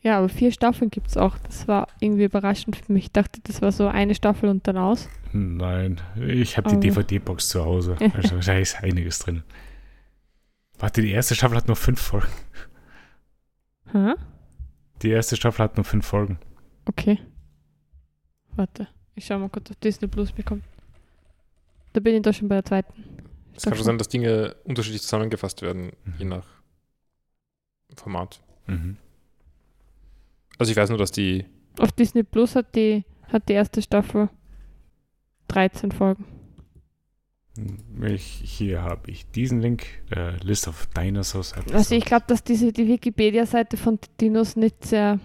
[0.00, 1.38] ja, aber vier Staffeln gibt es auch.
[1.38, 3.04] Das war irgendwie überraschend für mich.
[3.04, 5.08] Ich dachte, das war so eine Staffel und dann aus.
[5.32, 7.96] Nein, ich habe die Aber- DVD-Box zu Hause.
[8.14, 9.42] Also da ist einiges drin.
[10.78, 12.28] Warte, die erste Staffel hat nur fünf Folgen.
[13.92, 14.14] Hä?
[15.02, 16.38] Die erste Staffel hat nur fünf Folgen.
[16.86, 17.18] Okay.
[18.58, 18.88] Warte.
[19.14, 20.64] Ich schau mal kurz auf Disney Plus bekommen.
[21.92, 23.04] Da bin ich da schon bei der zweiten.
[23.54, 26.30] Es kann schon sein, dass Dinge unterschiedlich zusammengefasst werden, je Mhm.
[26.30, 26.46] nach
[27.96, 28.40] Format.
[28.66, 28.96] Mhm.
[30.58, 31.44] Also ich weiß nur, dass die
[31.78, 34.28] Auf Disney Plus hat die, hat die erste Staffel
[35.46, 36.24] 13 Folgen.
[38.02, 41.52] Ich, hier habe ich diesen Link, äh, List of Dinosaurs.
[41.72, 45.18] Also ich glaube, dass diese die Wikipedia-Seite von Dinos nicht sehr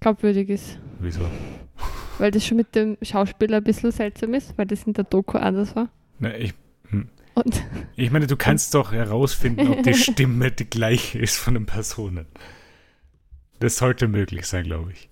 [0.00, 0.78] glaubwürdig ist.
[0.98, 1.22] Wieso?
[2.20, 5.38] Weil das schon mit dem Schauspieler ein bisschen seltsam ist, weil das in der Doku
[5.38, 5.88] anders war.
[6.18, 6.54] Na, ich,
[7.34, 7.62] Und
[7.96, 12.26] ich meine, du kannst doch herausfinden, ob die Stimme die gleiche ist von den Personen.
[13.58, 15.08] Das sollte möglich sein, glaube ich.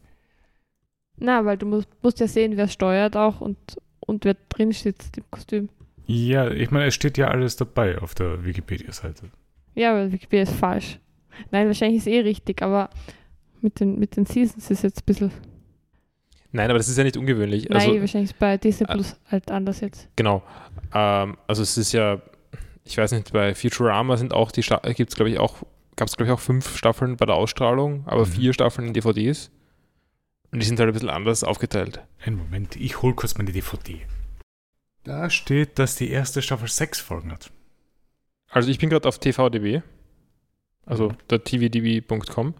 [1.17, 3.59] na, weil du musst, musst ja sehen, wer steuert auch und,
[4.01, 5.69] und wer drin sitzt im Kostüm.
[6.07, 9.31] Ja, ich meine, es steht ja alles dabei auf der Wikipedia-Seite.
[9.75, 10.99] Ja, weil Wikipedia ist falsch.
[11.51, 12.91] Nein, wahrscheinlich ist eh richtig, aber
[13.61, 15.33] mit den, mit den Seasons ist jetzt ein bisschen.
[16.53, 17.69] Nein, aber das ist ja nicht ungewöhnlich.
[17.69, 20.09] Nein, Also, wahrscheinlich ist bei Disney äh, Plus halt anders jetzt.
[20.17, 20.43] genau.
[20.95, 22.23] Ähm, also es ist ja,
[22.85, 25.57] ich weiß nicht, bei Futurama sind auch die gibt es glaube ich auch,
[25.97, 28.31] gab es glaube ich auch fünf Staffeln bei der Ausstrahlung, aber Mhm.
[28.31, 29.51] vier Staffeln in DVDs.
[30.51, 32.01] Und die sind halt ein bisschen anders aufgeteilt.
[32.25, 34.01] Einen Moment, ich hole kurz meine DVD.
[35.05, 37.51] Da steht, dass die erste Staffel sechs Folgen hat.
[38.51, 39.83] Also ich bin gerade auf TVDB,
[40.87, 41.17] also Mhm.
[41.29, 42.55] der tvdb.com.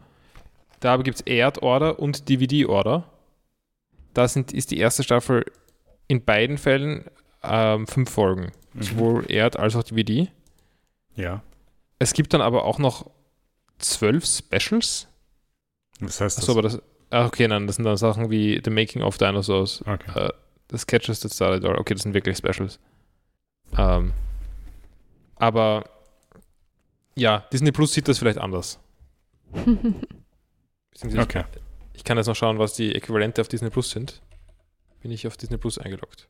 [0.81, 3.11] Da gibt es Erd-Order und DVD-Order.
[4.15, 5.45] Da sind, ist die erste Staffel
[6.07, 7.05] in beiden Fällen
[7.43, 8.53] ähm, fünf Folgen.
[8.73, 8.83] Mhm.
[8.83, 10.29] Sowohl Erd als auch DVD.
[11.15, 11.43] Ja.
[11.99, 13.11] es gibt dann aber auch noch
[13.79, 15.09] zwölf Specials.
[16.01, 16.45] Was heißt das?
[16.45, 16.81] Achso, aber das.
[17.11, 20.27] Ah, okay, nein, das sind dann Sachen wie The Making of Dinosaurs, okay.
[20.27, 20.33] äh,
[20.71, 21.79] The Sketches That Started All.
[21.79, 22.79] Okay, das sind wirklich Specials.
[23.77, 24.13] Ähm,
[25.37, 25.85] aber
[27.17, 28.79] ja, Disney Plus sieht das vielleicht anders.
[31.17, 31.45] Okay.
[31.99, 34.23] Ich kann jetzt noch schauen, was die Äquivalente auf Disney Plus sind.
[35.03, 36.29] Bin ich auf Disney Plus eingeloggt.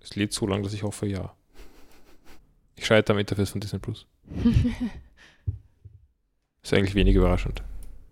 [0.00, 1.34] Es lädt so lange, dass ich hoffe, ja.
[2.74, 4.06] Ich scheitere am Interface von Disney Plus.
[6.62, 7.62] Ist eigentlich wenig überraschend.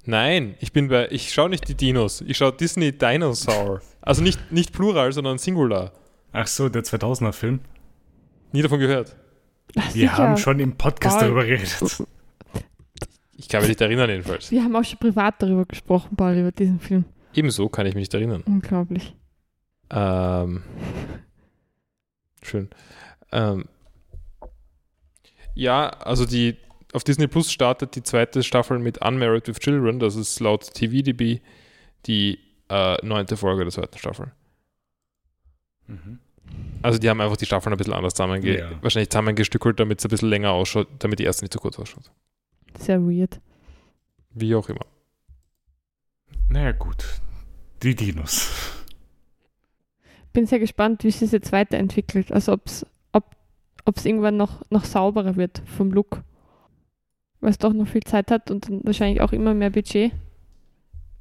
[0.04, 3.80] Nein, ich bin bei, ich schaue nicht die Dinos, ich schaue Disney Dinosaur.
[4.02, 5.92] Also nicht, nicht Plural, sondern Singular.
[6.32, 7.60] Ach so, der 2000er Film.
[8.52, 9.16] Nie davon gehört.
[9.72, 10.18] Wir Sicher.
[10.18, 11.28] haben schon im Podcast Paul.
[11.28, 12.04] darüber geredet.
[13.42, 14.50] Ich kann mich nicht erinnern jedenfalls.
[14.52, 17.04] Wir haben auch schon privat darüber gesprochen, Paul, über diesen Film.
[17.34, 18.42] Ebenso kann ich mich nicht erinnern.
[18.46, 19.14] Unglaublich.
[19.90, 20.62] Ähm,
[22.42, 22.70] schön.
[23.32, 23.64] Ähm,
[25.54, 26.56] ja, also die
[26.92, 29.98] auf Disney Plus startet die zweite Staffel mit Unmarried with Children.
[29.98, 31.40] Das ist laut TVDB
[32.06, 32.38] die
[32.68, 34.30] äh, neunte Folge der zweiten Staffel.
[35.88, 36.20] Mhm.
[36.82, 38.70] Also die haben einfach die Staffeln ein bisschen anders zusammenge Ja.
[38.82, 42.12] wahrscheinlich zusammengestückelt, damit es ein bisschen länger ausschaut, damit die erste nicht zu kurz ausschaut.
[42.78, 43.40] Sehr weird.
[44.30, 44.86] Wie auch immer.
[46.48, 47.04] Naja, gut.
[47.82, 48.50] Die Dinos.
[50.32, 52.32] Bin sehr gespannt, wie sich das jetzt weiterentwickelt.
[52.32, 52.86] Also ob's,
[53.84, 56.22] ob es irgendwann noch, noch sauberer wird vom Look.
[57.40, 60.12] Weil es doch noch viel Zeit hat und dann wahrscheinlich auch immer mehr Budget.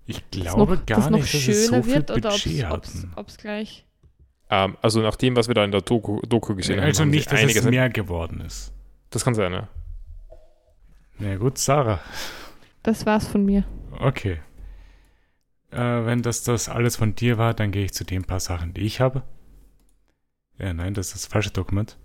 [0.05, 2.33] Ich glaube noch, gar dass noch nicht, dass es so schöner viel wird oder
[3.15, 3.85] ob es gleich.
[4.49, 6.87] Ähm, also nach dem, was wir da in der Doku, Doku gesehen haben.
[6.87, 7.63] Also haben sie nicht, dass einiges.
[7.63, 8.73] es mehr geworden ist.
[9.09, 9.67] Das kann sein, ja.
[11.21, 11.99] Na gut, Sarah.
[12.81, 13.63] Das war's von mir.
[13.99, 14.39] Okay.
[15.69, 18.73] Äh, wenn das das alles von dir war, dann gehe ich zu den paar Sachen,
[18.73, 19.21] die ich habe.
[20.57, 21.99] Ja, nein, das ist das falsche Dokument.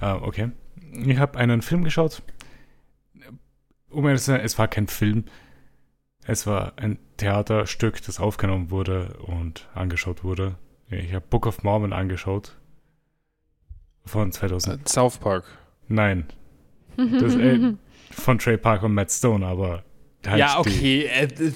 [0.00, 0.50] Ah, okay.
[0.92, 2.22] Ich habe einen Film geschaut.
[3.88, 5.24] Um ehrlich zu sein, es war kein Film.
[6.24, 10.56] Es war ein Theaterstück, das aufgenommen wurde und angeschaut wurde.
[10.90, 12.58] Ich habe Book of Mormon angeschaut.
[14.04, 14.74] Von 2000.
[14.74, 15.46] Äh, South Park.
[15.88, 16.26] Nein,
[16.98, 17.74] Das, äh,
[18.10, 19.84] von Trey Parker und Matt Stone, aber
[20.26, 21.04] halt ja, die, okay.
[21.06, 21.52] äh, d-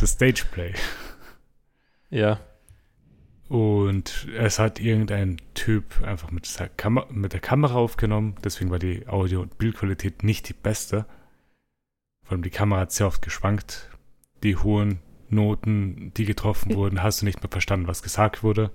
[0.00, 0.72] das Stageplay.
[2.10, 2.40] ja.
[3.48, 8.78] Und es hat irgendein Typ einfach mit, der Kam mit der Kamera aufgenommen, deswegen war
[8.78, 11.04] die Audio- und Bildqualität nicht die beste.
[12.24, 13.90] Vor allem die Kamera hat sehr oft geschwankt.
[14.42, 18.70] Die hohen Noten, die getroffen wurden, hast du nicht mehr verstanden, was gesagt wurde.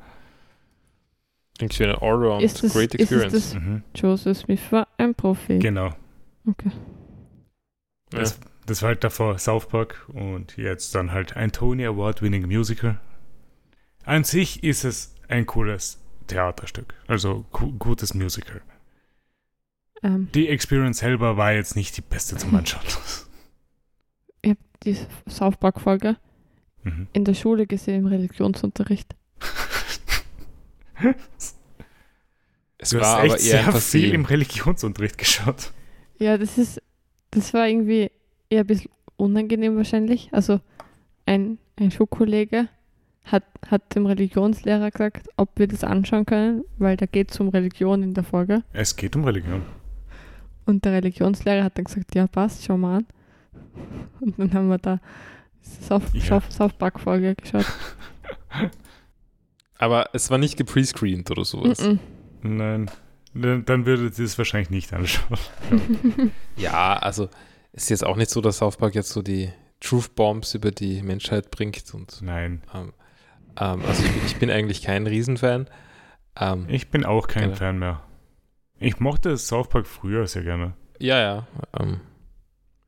[1.58, 3.34] Klingt wie eine Allround Ist es- Great ist es Experience.
[3.34, 3.84] das- Mhm.
[3.96, 5.58] Joseph Smith war ein Profi.
[5.58, 5.90] Genau.
[6.48, 6.70] Okay.
[8.14, 8.20] Ja.
[8.20, 13.00] Das, das war halt davor South Park und jetzt dann halt ein Tony Award-winning Musical.
[14.04, 18.62] An sich ist es ein cooles Theaterstück, also gu gutes Musical.
[20.04, 22.84] Ähm, Die Experience selber war jetzt nicht die beste zum Anschauen.
[24.42, 24.98] ich habe die
[25.30, 26.18] South Park-Folge
[26.84, 27.08] mhm.
[27.14, 29.16] in der Schule gesehen, im Religionsunterricht.
[32.78, 35.72] Es Du war hast echt aber eher sehr viel im Religionsunterricht geschaut.
[36.20, 36.82] Ja, das ist,
[37.32, 38.12] das war irgendwie
[38.50, 40.30] eher ein bisschen unangenehm wahrscheinlich.
[40.32, 40.60] Also
[41.26, 42.70] ein, ein Schulkollege
[43.26, 47.50] hat, hat dem Religionslehrer gesagt, ob wir das anschauen können, weil da geht es um
[47.50, 48.64] Religion in der Folge.
[48.74, 49.64] Es geht um Religion.
[50.66, 53.06] Und der Religionslehrer hat dann gesagt, ja passt, schau mal an.
[54.22, 55.00] Und dann haben wir da
[55.62, 56.22] South, Ja.
[56.22, 57.66] South, South Park Folge geschaut.
[59.78, 61.80] Aber es war nicht geprescreened oder sowas.
[61.88, 62.00] Mm
[62.44, 62.90] Nein,
[63.42, 65.38] dann dann würdet ihr es wahrscheinlich nicht anschauen.
[66.56, 67.30] Ja, also
[67.74, 70.72] es ist jetzt auch nicht so, dass South Park jetzt so die Truth Bombs über
[70.72, 71.94] die Menschheit bringt.
[71.94, 72.94] Und Nein, ähm,
[73.60, 75.68] ähm, also ich, bin- ich bin eigentlich kein Riesenfan.
[76.40, 77.56] Ähm, ich bin auch kein Genau.
[77.56, 78.02] Fan mehr.
[78.80, 80.74] Ich mochte South Park früher sehr gerne.
[81.00, 81.48] ja, ja.
[81.80, 82.00] Ähm,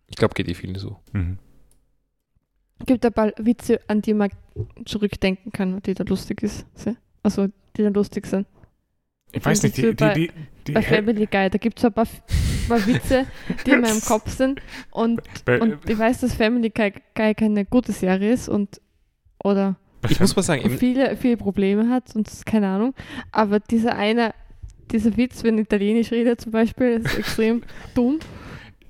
[0.08, 0.98] ich glaube, geht eh vielen so.
[1.14, 1.38] Mhm.
[2.86, 4.30] Gibt ein paar Witze, an die man
[4.86, 6.66] zurückdenken kann, die da lustig ist.
[7.24, 8.48] Also die da lustig sind.
[9.32, 10.32] Ich weiß nicht, die, die, die,
[10.68, 12.08] die, Bei Family Guy, da gibt es ein paar,
[12.68, 13.26] paar Witze,
[13.66, 14.62] die in meinem Kopf sind.
[14.92, 18.82] Und, bei, und ich weiß, dass Family Guy, Guy keine gute Serie ist und
[19.44, 19.78] oder
[20.10, 22.94] Ich muss mal sagen, viele, viele Probleme hat und keine Ahnung.
[23.32, 24.34] Aber dieser eine,
[24.92, 27.64] dieser Witz, wenn Italienisch redet zum Beispiel, ist extrem
[27.94, 28.20] dumm.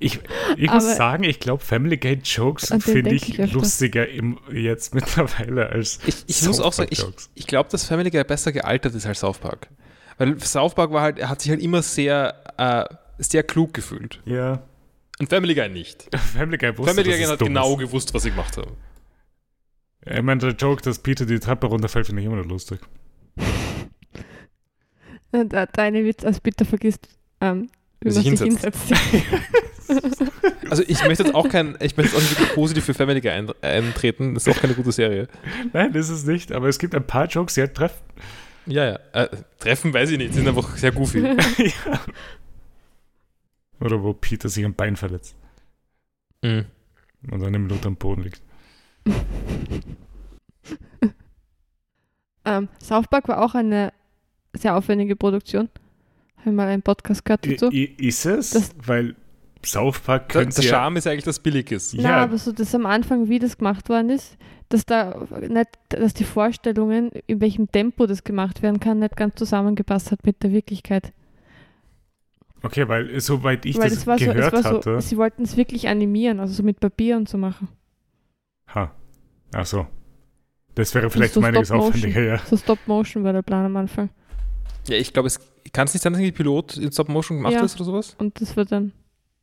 [0.02, 0.20] Ich,
[0.56, 5.68] ich muss sagen, ich glaube, Family Guy Jokes finde ich ich lustiger im, jetzt mittlerweile
[5.68, 7.30] als ich, ich muss auch sagen, Park ich, Jokes.
[7.36, 9.68] ich glaube, dass Family Guy besser gealtert ist als South Park.
[10.20, 12.84] Weil South Park war halt, er hat sich halt immer sehr, äh,
[13.18, 14.22] sehr klug gefühlt.
[14.26, 14.62] Ja,
[15.20, 16.08] Und Family Guy nicht.
[16.34, 17.80] Family Guy wusste, Family Guy hat genau ist.
[17.80, 18.72] gewusst, was sie gemacht haben.
[20.06, 22.80] Ich meine, der Joke, dass Peter die Treppe runterfällt, finde ich immer noch lustig.
[25.32, 27.08] Und der, eine Witz, als Peter vergisst,
[27.42, 27.70] ähm,
[28.02, 28.80] wie Wie man sich sich hinsetzt.
[28.88, 30.24] hinsetzt.
[30.70, 33.22] Also ich möchte jetzt auch kein, ich möchte jetzt auch nicht wirklich positiv für Family
[33.22, 34.36] Guy ein, eintreten.
[34.36, 35.28] Das ist auch keine gute Serie.
[35.74, 37.98] Nein, das ist es nicht, aber es gibt ein paar Jokes, die halt treffen.
[38.70, 39.00] Ja, ja.
[39.14, 41.20] Äh, treffen weiß ich nicht, sind einfach sehr goofy.
[41.58, 42.00] ja.
[43.82, 45.36] Oder wo Peter sich am Bein verletzt
[46.44, 46.66] Mhm.
[47.32, 48.42] und eine Minute am Boden liegt.
[52.46, 53.92] ähm, South Park war auch eine
[54.56, 55.70] sehr aufwendige Produktion.
[56.38, 57.72] Habe mal einen Podcast gehört I, dazu.
[57.72, 58.52] i, ist es?
[58.52, 59.16] Das- Weil
[59.66, 60.70] South Park Der, könnte der ja...
[60.78, 61.94] Charme ist eigentlich, dass billig ist.
[61.96, 62.24] Nein, Ja.
[62.24, 64.38] aber so das am Anfang, wie das gemacht worden ist,
[64.70, 69.36] dass da nicht, dass die Vorstellungen, in welchem Tempo das gemacht werden kann, nicht ganz
[69.36, 71.12] zusammengepasst hat mit der Wirklichkeit.
[72.62, 75.02] Okay, weil soweit ich Weil das es war so, es gehört war so, hatte...
[75.02, 77.70] sie wollten es wirklich animieren, also so mit Papier und so machen.
[78.76, 78.92] Ha.
[79.54, 79.88] Ach so.
[80.76, 82.38] Das wäre vielleicht so um einiges aufwendiger, ja.
[82.46, 84.10] So Stop Motion war der Plan am Anfang.
[84.88, 85.40] Ja, ich glaube, es
[85.74, 87.64] kann es nicht sein, dass die Pilot in Stop Motion gemacht Ja.
[87.64, 88.16] ist oder sowas?
[88.20, 88.92] Und das wird dann,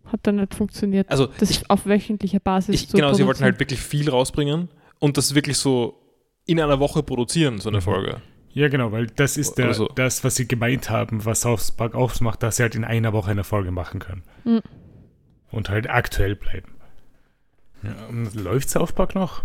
[0.05, 1.11] hat dann nicht funktioniert.
[1.11, 4.69] Also Das ich, auf wöchentlicher Basis ich, zu genau, sie wollten halt wirklich viel rausbringen
[4.99, 6.01] und das wirklich so
[6.47, 7.83] in einer Woche produzieren, so eine Mhm.
[7.83, 8.23] Folge.
[8.53, 9.87] Ja, genau, weil das ist der, so.
[9.89, 13.31] das, was sie gemeint haben, was South Park ausmacht, dass sie halt in einer Woche
[13.31, 14.23] eine Folge machen können.
[14.45, 14.63] Mhm.
[15.51, 16.75] Und halt aktuell bleiben.
[17.83, 19.45] Ja, und läuft South Park noch?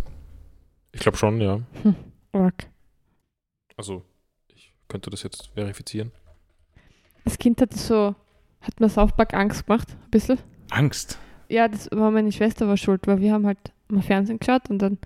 [0.93, 1.60] Ich glaube schon, ja.
[2.32, 2.68] Org.
[3.76, 4.04] Also,
[4.56, 6.12] ich könnte das jetzt verifizieren.
[7.26, 8.16] Als Kind hat so,
[8.62, 10.39] hat mir South Park Angst gemacht, ein bisschen.
[10.70, 11.20] Angst.
[11.49, 14.80] Ja, das war meine Schwester war schuld, weil wir haben halt mal Fernsehen geschaut und
[14.80, 14.97] dann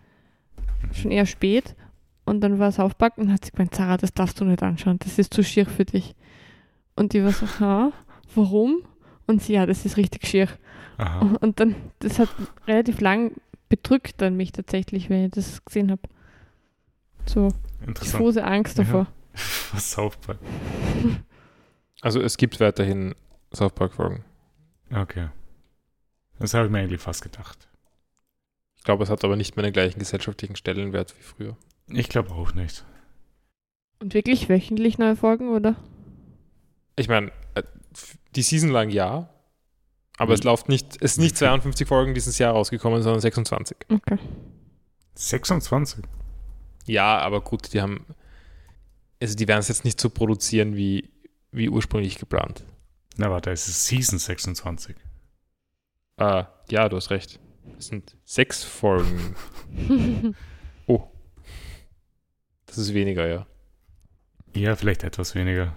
[0.94, 1.76] schon eher spät
[2.26, 4.98] und dann war es aufpacken und hat sie gemeint, Sarah, das darfst du nicht anschauen,
[5.00, 6.16] das ist zu schier für dich.
[6.96, 7.92] Und die war so, ha,
[8.34, 8.84] warum?
[9.28, 10.48] Und sie, ja, das ist richtig schier.
[10.98, 11.36] Aha.
[11.42, 12.30] Und dann, das hat
[12.68, 13.32] relativ lang
[13.70, 16.02] bedrückt dann mich tatsächlich, wenn ich das gesehen habe.
[17.26, 17.50] So
[17.86, 18.14] Interessant.
[18.14, 18.84] diffuse Angst Ja.
[18.86, 19.08] davor.
[19.74, 20.40] Was South Park.
[22.02, 23.16] Also, es gibt weiterhin
[23.52, 24.24] South Park-Folgen.
[24.92, 25.30] Okay.
[26.38, 27.68] Das habe ich mir eigentlich fast gedacht.
[28.86, 31.58] Ich glaube, es hat aber nicht mehr den gleichen gesellschaftlichen Stellenwert wie früher.
[31.88, 32.86] Ich glaube auch nicht.
[34.00, 35.76] Und wirklich wöchentlich neue Folgen, oder?
[36.96, 37.64] Ich meine, äh,
[38.36, 39.28] die Season lang ja,
[40.20, 43.76] aber es Wie- läuft nicht, es sind nicht 52 Folgen dieses Jahr rausgekommen, sondern 26.
[43.90, 44.20] Okay.
[45.16, 46.06] 26?
[46.86, 48.06] Ja, aber gut, die haben,
[49.20, 51.10] also die werden es jetzt nicht so produzieren wie,
[51.52, 52.64] wie ursprünglich geplant.
[53.18, 54.96] Na warte, es ist Season 26.
[56.18, 57.40] Äh, ja, du hast recht.
[57.78, 59.36] Es sind sechs Folgen.
[60.88, 61.02] Oh.
[62.68, 63.48] Das ist weniger, ja.
[64.54, 65.76] Ja, vielleicht etwas weniger.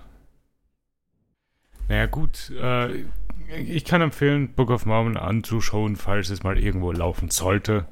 [1.89, 2.51] Naja, gut.
[2.51, 3.07] Äh,
[3.49, 7.87] ich kann empfehlen, Book of Mormon anzuschauen, falls es mal irgendwo laufen sollte.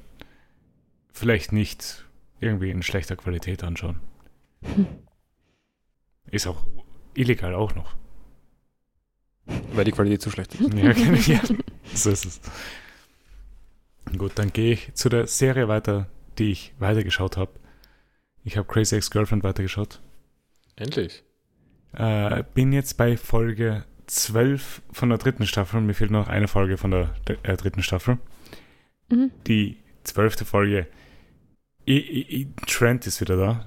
[1.13, 2.05] Vielleicht nicht
[2.41, 4.01] irgendwie in schlechter Qualität anschauen.
[6.31, 6.67] Ist auch
[7.15, 7.97] illegal auch noch.
[9.73, 10.75] Weil die Qualität zu schlecht ist.
[10.75, 10.91] Ja,
[11.35, 11.41] ja,
[11.95, 12.41] so ist es.
[14.17, 16.07] Gut, dann gehe ich zu der Serie weiter,
[16.39, 17.53] die ich weitergeschaut habe.
[18.45, 20.01] Ich habe Crazy Ex-Girlfriend weitergeschaut.
[20.77, 21.25] Endlich.
[21.93, 25.81] Äh, bin jetzt bei Folge 12 von der dritten Staffel.
[25.81, 28.19] Mir fehlt noch eine Folge von der äh, dritten Staffel.
[29.11, 29.31] Mhm.
[29.47, 30.87] Die zwölfte Folge.
[31.89, 33.67] I, I, I, Trent ist wieder da.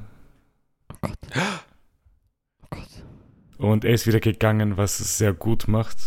[0.93, 1.17] Oh Gott.
[1.35, 3.03] Oh Gott.
[3.57, 5.97] Und er ist wieder gegangen, was es sehr gut macht.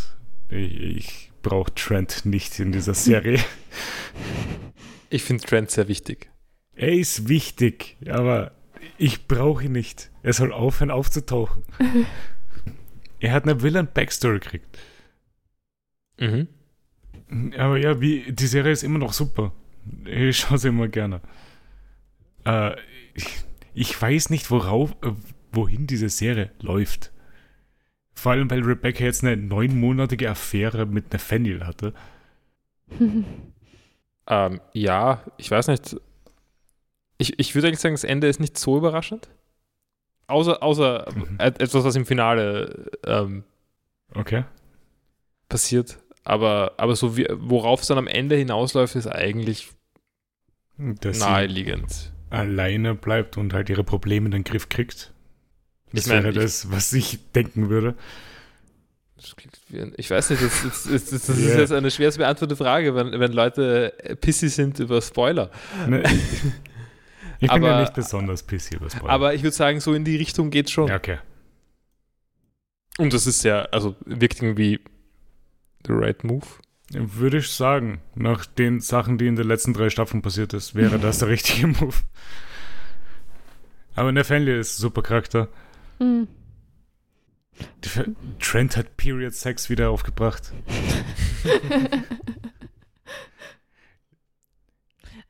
[0.48, 3.38] Ich, ich brauche Trent nicht in dieser Serie.
[5.10, 6.30] Ich finde Trend sehr wichtig.
[6.74, 8.52] er ist wichtig, aber
[8.96, 10.10] ich brauche ihn nicht.
[10.22, 11.64] Er soll aufhören aufzutauchen.
[13.20, 14.78] er hat eine Villain-Backstory gekriegt.
[16.18, 16.48] Mhm.
[17.58, 19.52] Aber ja, wie, die Serie ist immer noch super.
[20.06, 21.20] Ich schaue sie immer gerne.
[22.46, 22.76] Äh,
[23.14, 23.26] ich,
[23.74, 25.12] ich weiß nicht, worauf, äh,
[25.52, 27.12] wohin diese Serie läuft.
[28.14, 31.92] Vor allem, weil Rebecca jetzt eine neunmonatige Affäre mit Nathaniel hatte.
[34.28, 35.96] Ähm, ja, ich weiß nicht.
[37.18, 39.28] Ich, ich würde eigentlich sagen, das Ende ist nicht so überraschend.
[40.28, 41.36] Außer, außer Mhm.
[41.40, 43.42] et- etwas, was im Finale ähm,
[44.14, 44.44] Okay.
[45.48, 45.98] passiert.
[46.22, 49.72] Aber, aber so wie, worauf es dann am Ende hinausläuft, ist eigentlich
[50.78, 52.12] Dass sie naheliegend.
[52.30, 55.12] alleine bleibt und halt ihre Probleme in den Griff kriegt.
[55.92, 57.94] Das Ich meine, wäre das, was ich denken würde.
[59.96, 61.60] Ich weiß nicht, das, das, das, das ist Ja.
[61.60, 65.50] jetzt eine schwer zu beantwortete Frage, wenn, wenn Leute pissy sind über Spoiler.
[65.86, 66.02] Ne,
[67.40, 69.10] ich bin ja Aber- nicht besonders pissy über Spoiler.
[69.12, 70.88] Aber ich würde sagen, so in die Richtung geht schon.
[70.88, 71.18] ja, okay.
[72.98, 74.80] Und das ist sehr, also wirkt irgendwie
[75.86, 76.44] the right move.
[76.90, 80.98] Würde ich sagen, nach den Sachen, die in den letzten drei Staffeln passiert ist, wäre
[80.98, 81.94] das der richtige Move.
[83.94, 85.48] Aber Nathaniel ist ein super Charakter.
[86.02, 86.28] Mhm.
[88.40, 90.52] Trent hat Period Sex wieder aufgebracht.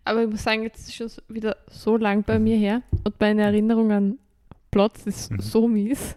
[0.04, 3.42] Aber ich muss sagen, jetzt ist schon wieder so lang bei mir her und meine
[3.42, 4.18] Erinnerung an
[4.70, 5.40] Plots ist mhm.
[5.40, 6.16] so mies.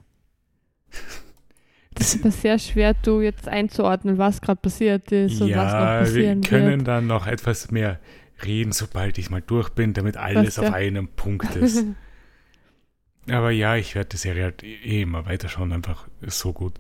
[1.94, 5.74] Das ist mir sehr schwer, du jetzt einzuordnen, was gerade passiert ist und ja, was
[5.74, 6.88] noch passieren wir können wird.
[6.88, 8.00] dann noch etwas mehr
[8.44, 11.86] reden, sobald ich mal durch bin, damit alles auf einem Punkt ist.
[13.30, 16.78] Aber ja, ich werde die Serie halt eh immer weiterschauen, einfach ist so gut.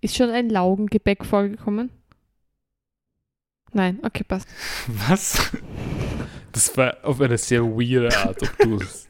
[0.00, 1.90] ist schon ein Laugengebäck vorgekommen?
[3.72, 4.48] Nein, okay, passt.
[4.86, 5.50] Was?
[6.52, 9.08] Das war auf eine sehr weirde Art, ob du es.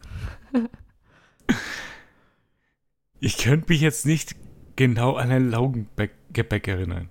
[3.20, 4.34] Ich könnte mich jetzt nicht
[4.76, 7.08] genau an ein Laugengebäck erinnern.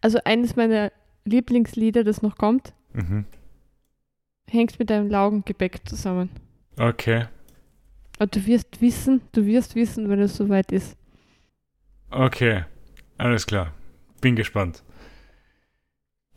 [0.00, 0.92] Also eines meiner
[1.24, 3.24] Lieblingslieder, das noch kommt, Mhm.
[4.50, 6.30] hängt mit einem Laugengebäck zusammen.
[6.78, 7.26] Okay,
[8.18, 10.96] Aber du wirst wissen, du wirst wissen, wenn es soweit ist.
[12.10, 12.64] okay,
[13.18, 13.72] alles klar.
[14.20, 14.82] Bin gespannt.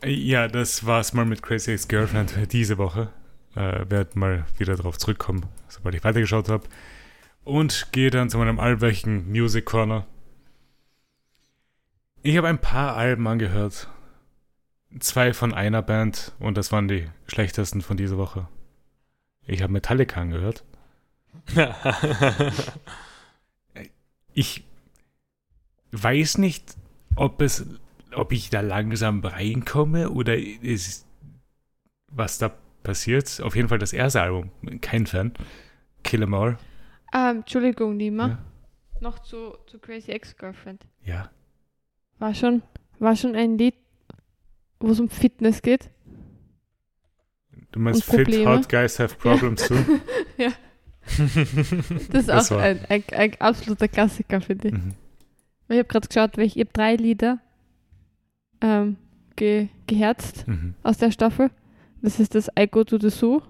[0.03, 3.11] Ja, das war's mal mit Crazy Ex-Girlfriend diese Woche.
[3.55, 6.67] Äh, werd mal wieder drauf zurückkommen, sobald ich weitergeschaut habe.
[7.43, 10.05] Und gehe dann zu meinem allwöchigen Music Corner.
[12.23, 13.87] Ich habe ein paar Alben angehört.
[14.99, 18.47] Zwei von einer Band und das waren die schlechtesten von dieser Woche.
[19.45, 20.63] Ich habe Metallica angehört.
[24.33, 24.65] Ich
[25.91, 26.75] weiß nicht,
[27.15, 27.65] ob es,
[28.13, 31.07] ob ich da langsam reinkomme oder ist,
[32.11, 32.51] was da
[32.83, 33.41] passiert.
[33.41, 35.33] Auf jeden Fall das erste Album, kein Fan.
[36.03, 36.57] Kill 'Em All.
[37.13, 38.27] Ähm, Entschuldigung, Nima.
[38.27, 38.37] Ja.
[38.99, 40.85] Noch zu, zu Crazy Ex-Girlfriend.
[41.03, 41.31] Ja.
[42.19, 42.61] War schon,
[42.99, 43.75] war schon ein Lied,
[44.79, 45.89] wo es um Fitness geht.
[47.71, 48.27] Du meinst Fit?
[48.45, 49.75] Hot Guys Have Problems too?
[52.11, 54.73] Das ist Das auch ein, ein, ein absoluter Klassiker, finde ich.
[54.73, 54.93] Mhm.
[55.69, 57.39] Ich habe gerade geschaut, welche, ich habe drei Lieder
[58.61, 58.97] ähm,
[59.35, 60.75] ge, geherzt Mhm.
[60.83, 61.49] aus der Staffel.
[62.01, 63.41] Das ist das I Go to the Zoo,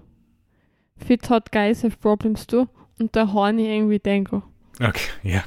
[0.96, 2.66] Fit Hot Guys Have Problems Too
[2.98, 4.42] und der Horny Angry Dango.
[4.80, 5.44] Okay, ja.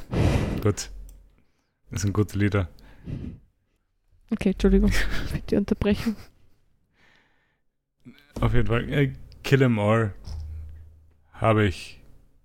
[0.62, 0.90] Gut.
[1.92, 2.70] Das sind gute Lieder.
[4.32, 6.16] Okay, Entschuldigung für die Unterbrechung.
[8.42, 8.88] Auf jeden Fall.
[8.92, 10.14] Äh, Kill 'Em All
[11.34, 11.99] habe ich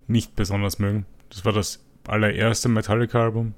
[0.07, 1.05] nicht besonders mögen.
[1.29, 3.53] Das war das allererste Metallica-Album.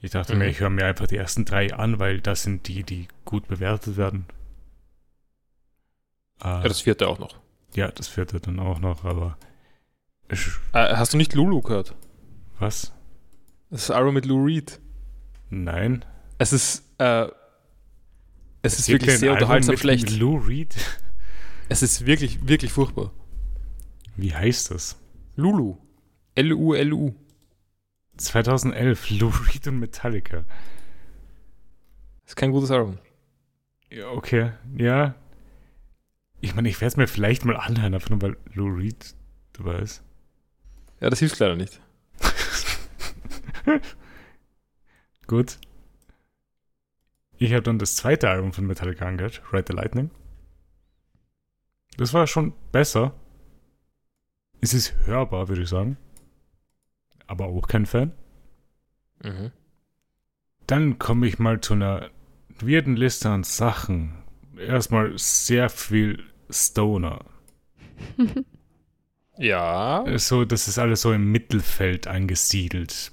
[0.00, 0.38] Ich dachte Mhm.
[0.40, 3.48] mir, ich höre mir einfach die ersten drei an, weil das sind die, die gut
[3.48, 4.26] bewertet werden.
[6.42, 7.36] Äh, Ja, das vierte auch noch.
[7.74, 9.36] ja, das vierte dann auch noch, aber
[10.28, 11.94] Äh, hast du nicht Lulu gehört?
[12.58, 12.92] was?
[13.70, 14.80] Das ist Arrow mit Lou Reed.
[15.50, 16.04] Nein.
[16.38, 17.26] Es ist, äh,
[18.62, 20.10] es ist Gibt wirklich sehr Album unterhaltsam mit schlecht.
[20.18, 20.74] Lou Reed?
[21.68, 23.12] Es ist wirklich, wirklich furchtbar.
[24.16, 24.96] Wie heißt das?
[25.38, 25.76] Lulu.
[26.34, 27.14] L-U-L-U.
[28.16, 30.44] 2011, Lou Reed und Metallica.
[32.26, 32.98] Ist kein gutes Album.
[33.88, 35.14] Ja, okay, ja.
[36.40, 39.14] Ich meine, ich werde es mir vielleicht mal anhören, einfach nur weil Lou Reed
[39.52, 40.02] dabei ist.
[41.00, 41.80] Ja, das hilft leider nicht.
[45.28, 45.58] Gut.
[47.36, 50.10] Ich habe dann das zweite Album von Metallica angehört, Ride the Lightning.
[51.96, 53.14] Das war schon besser.
[54.60, 55.96] Es ist hörbar, würde ich sagen.
[57.26, 58.12] Aber auch kein Fan.
[59.22, 59.52] Mhm.
[60.66, 62.10] Dann komme ich mal zu einer
[62.60, 64.14] weirden Liste an Sachen.
[64.56, 67.24] Erstmal sehr viel Stoner.
[69.38, 70.04] Ja.
[70.18, 73.12] So, das ist alles so im Mittelfeld angesiedelt.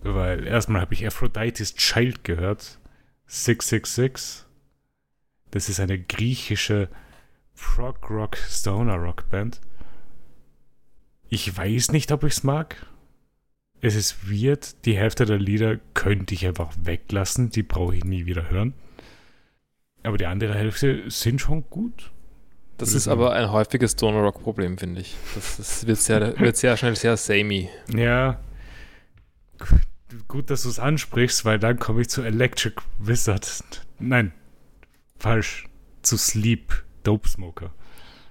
[0.00, 2.80] Weil erstmal habe ich Aphrodite's Child gehört.
[3.26, 4.44] 666.
[5.50, 6.88] Das ist eine griechische
[7.54, 9.60] Prog Rock Stoner Rock Band.
[11.34, 12.86] Ich weiß nicht, ob ich es mag.
[13.80, 14.84] Es ist weird.
[14.84, 17.50] Die Hälfte der Lieder könnte ich einfach weglassen.
[17.50, 18.72] Die brauche ich nie wieder hören.
[20.04, 22.12] Aber die andere Hälfte sind schon gut.
[22.78, 25.16] Das ist aber ein häufiges Stoner Rock Problem, finde ich.
[25.34, 27.68] Das, das wird, sehr, wird sehr schnell sehr samey.
[27.92, 28.38] Ja.
[30.28, 33.64] Gut, dass du es ansprichst, weil dann komme ich zu Electric Wizard.
[33.98, 34.32] Nein,
[35.18, 35.66] falsch.
[36.02, 37.74] Zu Sleep Dope Smoker.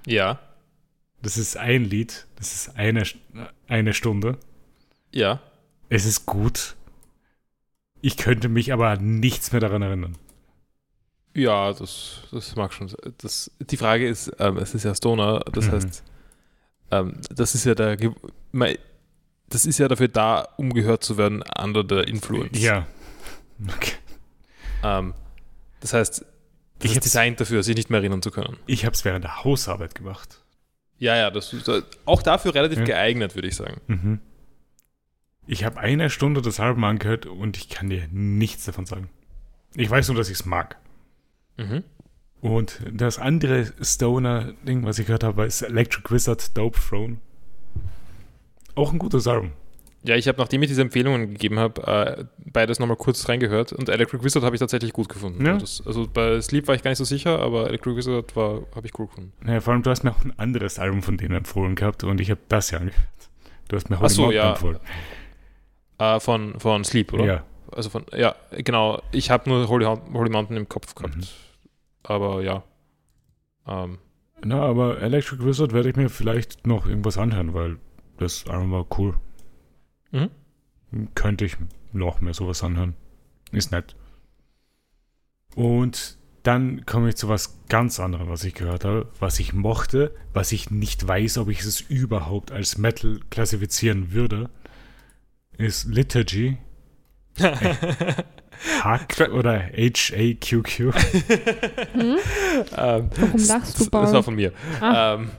[0.07, 0.39] Ja.
[1.23, 2.27] Das ist ein Lied.
[2.35, 3.03] Das ist eine,
[3.67, 4.37] eine Stunde.
[5.11, 5.41] Ja.
[5.89, 6.75] Es ist gut.
[8.01, 10.17] Ich könnte mich aber nichts mehr daran erinnern.
[11.33, 13.13] Ja, das, das mag schon sein.
[13.19, 15.71] Das, die Frage ist, ähm, es ist ja Stoner, das Mhm.
[15.71, 16.03] heißt,
[16.91, 17.97] ähm, das ist ja der,
[19.47, 22.59] das ist ja dafür da, um gehört zu werden under the influence.
[22.61, 22.85] Ja.
[23.67, 23.93] Okay.
[24.83, 25.13] Ähm,
[25.79, 26.25] das heißt,
[26.79, 28.57] das Ich ist designt dafür, sich nicht mehr erinnern zu können.
[28.67, 30.42] Ich habe es während der Hausarbeit gemacht.
[31.03, 32.85] Ja, ja, das ist äh, auch dafür relativ Ja.
[32.85, 33.81] geeignet, würde ich sagen.
[33.87, 34.19] Mhm.
[35.45, 39.09] Ich habe eine Stunde das Album angehört und ich kann dir nichts davon sagen.
[39.75, 40.77] Ich weiß nur, dass ich es mag.
[41.57, 41.83] Mhm.
[42.39, 47.17] Und das andere Stoner-Ding, was ich gehört habe, ist Electric Wizard Dope Throne.
[48.75, 49.51] Auch ein gutes Album.
[50.05, 53.87] Ja, ich habe, nachdem ich diese Empfehlungen gegeben habe, äh, beides nochmal kurz reingehört und
[53.87, 55.45] Electric Wizard habe ich tatsächlich gut gefunden.
[55.45, 55.57] Ja.
[55.57, 58.85] Das, also bei Sleep war ich gar nicht so sicher, aber Electric Wizard war, habe
[58.85, 59.31] ich cool gefunden.
[59.41, 62.19] Naja, vor allem, du hast mir auch ein anderes Album von denen empfohlen gehabt und
[62.19, 63.07] ich habe das ja angehört.
[63.69, 64.51] Du hast mir Ach so, ja.
[64.51, 64.79] empfohlen.
[65.99, 67.25] Äh, von, von Sleep, oder?
[67.25, 67.43] Ja.
[67.71, 69.01] Also von, ja, genau.
[69.11, 71.15] Ich habe nur Holy, Holy Mountain im Kopf gehabt.
[71.15, 71.23] Mhm.
[72.03, 72.63] Aber ja.
[73.67, 73.99] Ähm,
[74.43, 77.77] Na, aber Electric Wizard werde ich mir vielleicht noch irgendwas anhören, weil
[78.17, 79.15] das Album war cool.
[80.13, 81.09] Mhm.
[81.15, 81.57] Könnte ich
[81.91, 82.93] noch mehr sowas anhören.
[83.51, 83.95] Ist nett.
[85.55, 90.13] Und dann komme ich zu was ganz anderem, was ich gehört habe, was ich mochte,
[90.33, 94.49] was ich nicht weiß, ob ich es überhaupt als Metal klassifizieren würde,
[95.57, 96.57] ist Liturgy.
[98.81, 100.91] Hack oder H-A-Q-Q.
[101.93, 102.17] Hm?
[102.77, 104.23] ähm, Warum lachst du, das, das war Paul?
[104.23, 104.51] von mir.
[104.81, 105.15] Ah.
[105.15, 105.31] Ähm,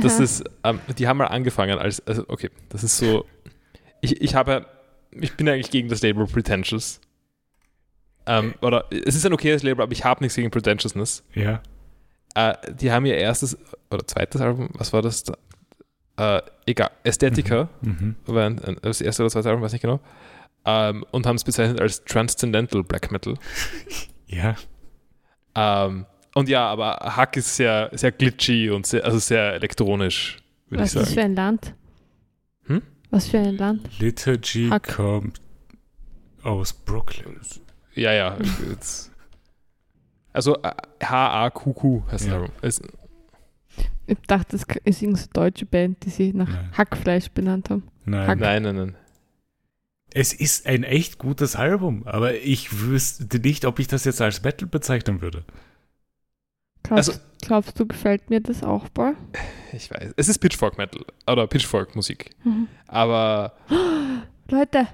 [0.00, 3.24] das ist, ähm, die haben mal angefangen als, also okay, das ist so,
[4.12, 4.66] ich, ich habe,
[5.12, 7.00] ich bin eigentlich gegen das Label Pretentious.
[8.26, 11.22] Ähm, oder es ist ein okayes Label, aber ich habe nichts gegen Pretentiousness.
[11.34, 11.62] Ja.
[12.34, 13.56] Äh, die haben ihr erstes
[13.90, 15.22] oder zweites Album, was war das?
[15.24, 15.36] Da?
[16.18, 18.16] Äh, egal, Aesthetica Mhm.
[18.26, 20.00] war ein, ein, das erste oder zweite Album, weiß nicht genau.
[20.64, 23.34] Ähm, und haben es bezeichnet als Transcendental Black Metal.
[24.28, 24.56] Ja.
[25.54, 26.04] Ähm,
[26.34, 30.38] und ja, aber Hack ist sehr, sehr glitchy und sehr, also sehr elektronisch,
[30.68, 31.14] würde ich Was ist sagen.
[31.14, 31.74] für ein Land?
[32.66, 32.82] Hm?
[33.10, 33.98] Was für ein Land?
[33.98, 34.94] Liturgy Hack.
[34.96, 35.40] kommt
[36.42, 37.40] aus Brooklyn.
[37.94, 38.36] Ja, ja.
[40.32, 40.70] Also äh,
[41.02, 42.34] H-A-Q-Q heißt das Ja.
[42.34, 42.50] Album.
[42.62, 42.82] Ist,
[44.06, 46.70] Ich dachte, das ist irgendeine deutsche Band, die sich nach Nein.
[46.76, 47.84] Hackfleisch benannt haben.
[48.04, 48.26] Nein.
[48.28, 48.38] Hack.
[48.38, 48.96] nein, nein, nein.
[50.12, 54.42] Es ist ein echt gutes Album, aber ich wüsste nicht, ob ich das jetzt als
[54.42, 55.44] Metal bezeichnen würde.
[56.86, 59.16] Glaubst, Also- glaubst du, gefällt mir das auch, Paul?
[59.72, 60.12] Ich weiß.
[60.16, 62.30] Es ist Pitchfork Metal oder Pitchfork Musik.
[62.44, 62.68] Mhm.
[62.86, 63.52] Aber
[64.50, 64.86] Leute,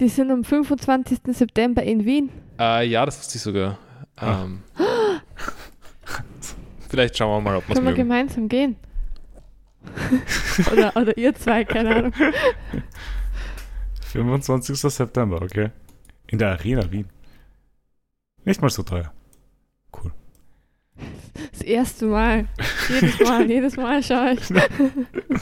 [0.00, 1.18] die sind am 25.
[1.32, 2.30] September in Wien.
[2.58, 3.78] äh, ja, das wusste ich sogar.
[4.16, 4.44] Ah.
[4.44, 4.62] Ähm,
[6.88, 8.02] vielleicht schauen wir mal, ob wir es Können wir mögen.
[8.08, 8.76] gemeinsam gehen?
[10.72, 12.12] oder, oder ihr zwei, keine Ahnung.
[14.00, 14.76] 25.
[14.78, 15.70] September, okay.
[16.28, 17.08] In der Arena Wien.
[18.44, 19.12] Nicht mal so teuer.
[19.96, 20.12] Cool.
[21.52, 22.48] Das erste Mal.
[22.88, 24.40] Jedes Mal, jedes Mal schaue ich.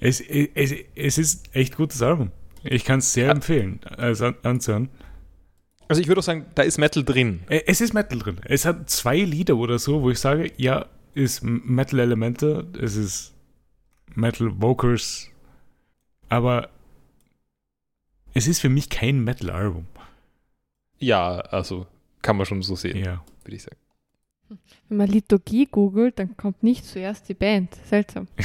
[0.00, 2.30] Es, es, es ist echt gutes Album.
[2.62, 3.32] Ich kann es sehr Ja.
[3.32, 4.88] empfehlen, also an, anzuhören.
[5.88, 7.40] Also ich würde auch sagen, da ist Metal drin.
[7.48, 8.38] Äh, Es ist Metal drin.
[8.44, 13.34] Es hat zwei Lieder oder so, wo ich sage, ja, ist Metal-Elemente, es ist
[14.14, 15.30] Metal-Vocals,
[16.28, 16.68] aber
[18.34, 19.86] es ist für mich kein Metal-Album.
[20.98, 21.86] Ja, also
[22.22, 23.22] kann man schon so sehen, Ja.
[23.44, 23.76] Würde ich sagen.
[24.88, 27.76] Wenn man Liturgie googelt, dann kommt nicht zuerst die Band.
[27.84, 28.28] Seltsam.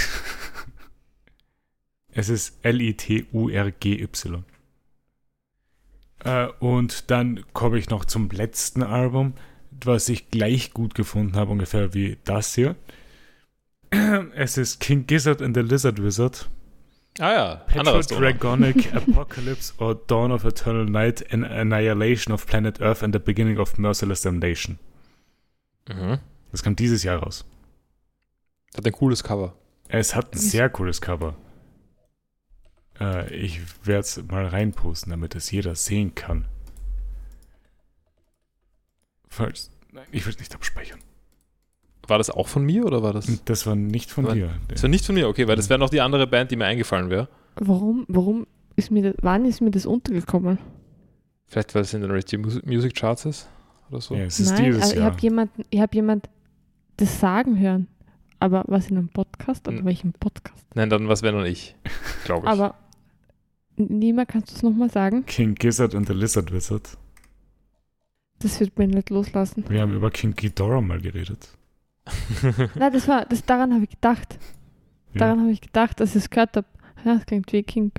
[2.11, 4.43] Es ist L-I-T-U-R-G-Y.
[6.25, 9.33] Äh, und dann komme ich noch zum letzten Album,
[9.71, 12.75] was ich gleich gut gefunden habe, ungefähr wie das hier.
[14.35, 16.49] Es ist King Gizzard and the Lizard Wizard.
[17.19, 18.01] Ah ja, Petro.
[18.01, 23.57] Dragonic Apocalypse or Dawn of Eternal Night and Annihilation of Planet Earth and the Beginning
[23.57, 24.77] of Merciless Damnation.
[25.89, 26.19] Mhm.
[26.51, 27.45] Das kam dieses Jahr raus.
[28.77, 29.55] Hat ein cooles Cover.
[29.87, 31.35] Es hat ein sehr cooles Cover.
[32.99, 36.45] Äh, ich werde es mal reinposten, damit es jeder sehen kann.
[39.27, 39.71] Falls.
[39.91, 40.99] Nein, ich will es nicht abspeichern.
[42.07, 43.43] War das auch von mir oder war das?
[43.45, 44.49] Das war nicht von Aber- dir.
[44.67, 46.65] Das war nicht von mir, okay, weil das wäre noch die andere Band, die mir
[46.65, 47.27] eingefallen wäre.
[47.55, 50.57] Warum, warum ist mir das, wann ist mir das untergekommen?
[51.47, 52.11] Vielleicht, weil es in den
[52.65, 53.49] Music Charts ist
[53.89, 54.15] oder so.
[54.15, 55.05] Ja, es ist Nein, dieses aber ich Jahr.
[55.11, 56.29] habe jemanden, ich habe jemand
[56.97, 57.87] das sagen hören.
[58.41, 59.67] Aber was in einem Podcast?
[59.67, 59.85] Oder Hm.
[59.85, 60.65] welchem Podcast?
[60.73, 61.75] Nein, dann was wäre noch ich,
[62.25, 62.51] glaube ich.
[62.51, 62.75] Aber
[63.75, 65.25] Nima, kannst du es nochmal sagen?
[65.25, 66.97] King Gizzard and the Lizard Wizard.
[68.39, 69.65] Das wird mir nicht loslassen.
[69.67, 71.49] Wir haben über King Ghidorah mal geredet.
[72.75, 74.39] Nein, das war, das, daran habe ich gedacht.
[75.13, 75.19] Ja.
[75.19, 76.67] Daran habe ich gedacht, dass ich es gehört habe.
[77.03, 77.91] Ja, das klingt wie King.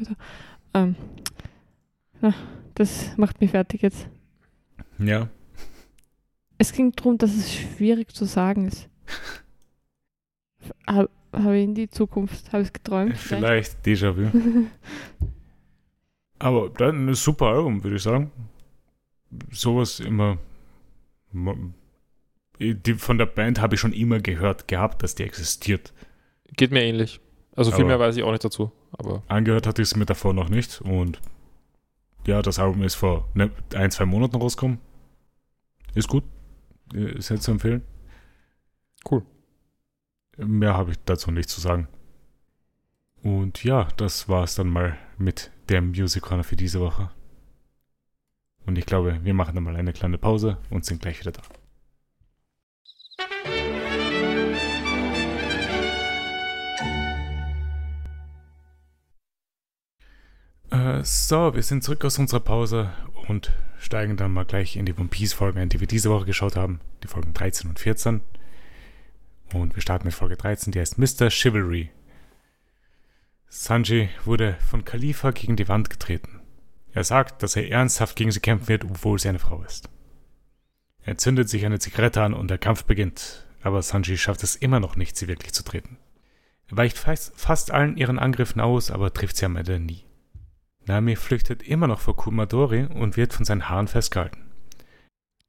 [0.75, 0.97] Ähm,
[2.21, 2.35] na,
[2.75, 4.09] das macht mich fertig jetzt.
[4.99, 5.29] ja.
[6.61, 8.91] Es ging darum, dass es schwierig zu sagen ist.
[10.87, 13.17] Habe hab ich in die Zukunft, habe ich es geträumt?
[13.17, 14.29] Vielleicht Déjà-vu.
[16.39, 18.31] Aber dann ein super Album, würde ich sagen.
[19.51, 20.37] Sowas immer.
[22.59, 25.95] Die, von der Band habe ich schon immer gehört gehabt, dass die existiert.
[26.59, 27.21] Geht mir ähnlich.
[27.57, 28.71] Also viel Aber- mehr weiß ich auch nicht dazu.
[28.93, 30.83] Aber Angehört hatte ich es mir davor noch nicht.
[30.83, 31.23] Und
[32.27, 34.79] ja, das Album ist vor ne, ein, zwei Monaten rausgekommen.
[35.95, 36.25] Ist gut.
[36.95, 37.83] Äh, Sehr zu empfehlen.
[39.11, 39.25] Cool.
[40.37, 41.89] Mehr habe ich dazu nicht zu sagen.
[43.23, 47.11] Und ja, das war es dann mal mit der Music Corner für diese Woche.
[48.67, 51.43] Und ich glaube, wir machen dann mal eine kleine Pause und sind gleich wieder da.
[60.71, 62.93] Äh, so, wir sind zurück aus unserer Pause
[63.31, 66.27] und steigen dann mal gleich in die One Piece Folgen ein, die wir diese Woche
[66.27, 66.81] geschaut haben.
[67.05, 68.21] Die Folgen 13 und 14.
[69.55, 71.31] Und wir starten mit Folge 13, die heißt Mr.
[71.31, 71.91] Chivalry.
[73.49, 76.41] Sanji wurde von Khalifa gegen die Wand getreten.
[76.93, 79.89] Er sagt, dass er ernsthaft gegen sie kämpfen wird, obwohl sie eine Frau ist.
[81.03, 84.81] Er zündet sich eine Zigarette an und der Kampf beginnt, aber Sanji schafft es immer
[84.81, 85.99] noch nicht, sie wirklich zu treten.
[86.69, 90.05] Er weicht fast, fast allen ihren Angriffen aus, aber trifft sie am Ende nie.
[90.91, 94.41] Nami flüchtet immer noch vor Kumadori und wird von seinen Haaren festgehalten.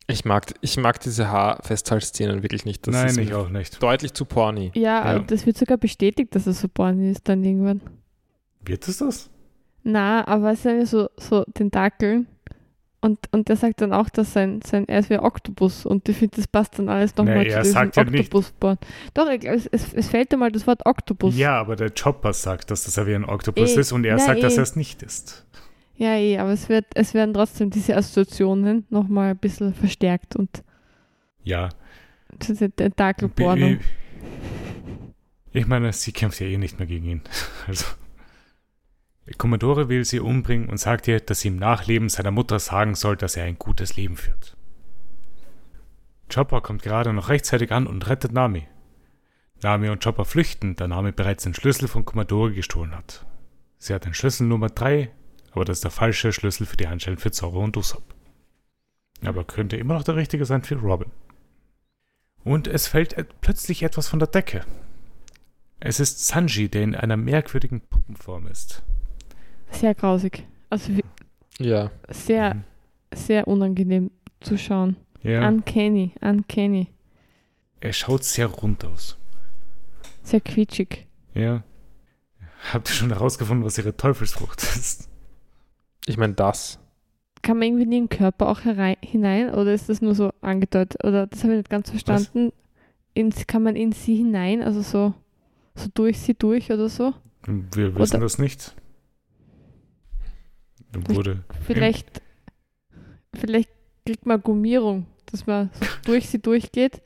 [0.08, 2.86] Ich mag, ich mag diese Haarfesthaltszenen wirklich nicht.
[2.86, 3.82] Das Nein, ist ich auch nicht.
[3.82, 4.72] deutlich zu porny.
[4.76, 5.20] Ja, Ja.
[5.20, 7.82] das wird sogar bestätigt, dass er so born ist dann irgendwann.
[8.64, 9.30] Wird es das?
[9.84, 12.28] Na, aber es sind ja so, so Tentakeln.
[13.04, 15.88] Und, und der sagt dann auch, dass sein, sein er ist wie ein Oktopus.
[15.88, 18.78] Und ich finde, das passt dann alles nochmal Nee, er sagt ja nicht- Oktopusborn.
[19.16, 21.36] Doch, es, es, es fällt einmal das Wort Oktopus.
[21.36, 24.18] Ja, aber der Chopper sagt, dass das ja wie ein Oktopus Eh, ist und er
[24.18, 24.58] na, sagt, dass eh.
[24.58, 25.48] er es nicht ist.
[25.98, 30.64] Ja, eh, aber es, wird, es werden trotzdem diese Assoziationen nochmal ein bisschen verstärkt und
[31.44, 31.70] Ja.
[32.48, 33.80] diese Tentakelbornung.
[35.54, 37.22] Ich meine, sie kämpft ja eh nicht mehr gegen ihn.
[37.68, 37.86] Also.
[39.38, 43.16] Commodore will sie umbringen und sagt ihr, dass sie im Nachleben seiner Mutter sagen soll,
[43.16, 44.58] dass er ein gutes Leben führt.
[46.34, 48.68] Chopper kommt gerade noch rechtzeitig an und rettet Nami.
[49.62, 53.26] Nami und Chopper flüchten, da Nami bereits den Schlüssel von Commodore gestohlen hat.
[53.78, 55.12] Sie hat den Schlüssel Nummer 3,
[55.52, 58.16] aber das ist der falsche Schlüssel für die Handschellen für Zorro und Usopp.
[59.24, 61.12] Aber könnte immer noch der richtige sein für Robin.
[62.44, 64.66] Und es fällt plötzlich etwas von der Decke.
[65.80, 68.84] Es ist Sanji, der in einer merkwürdigen Puppenform ist.
[69.72, 70.46] Sehr grausig.
[70.70, 71.04] Also wie-
[71.64, 71.92] Ja.
[72.10, 72.64] sehr, Mhm.
[73.14, 74.12] sehr unangenehm
[74.42, 74.96] zu schauen.
[75.24, 76.88] Ja, Uncanny, uncanny.
[77.80, 79.18] er schaut sehr rund aus.
[80.24, 81.08] Sehr quietschig.
[81.34, 81.64] Ja.
[82.74, 85.10] Habt ihr schon herausgefunden, was ihre Teufelsfrucht ist?
[86.06, 86.80] Ich meine, das.
[87.44, 91.04] Kann man irgendwie in den Körper auch herein, hinein oder ist das nur so angedeutet?
[91.04, 92.52] Oder das habe ich nicht ganz verstanden.
[93.16, 95.14] In, kann man in sie hinein, also so,
[95.76, 97.14] so durch sie durch oder so?
[97.46, 98.76] Wir wissen Oder- das nicht.
[100.94, 101.44] Wurde.
[101.66, 102.22] Vielleicht,
[103.34, 103.70] vielleicht
[104.06, 107.02] kriegt man Gummierung, dass man so durch sie durchgeht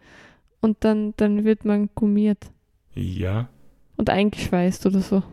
[0.61, 2.51] und dann, dann wird man gummiert
[2.93, 3.49] Ja.
[3.97, 5.23] und eingeschweißt oder so.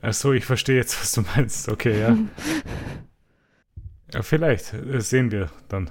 [0.00, 1.68] Achso, ich verstehe jetzt, was du meinst.
[1.68, 2.18] Okay, ja.
[4.12, 4.74] ja vielleicht.
[4.74, 5.90] Das sehen wir dann.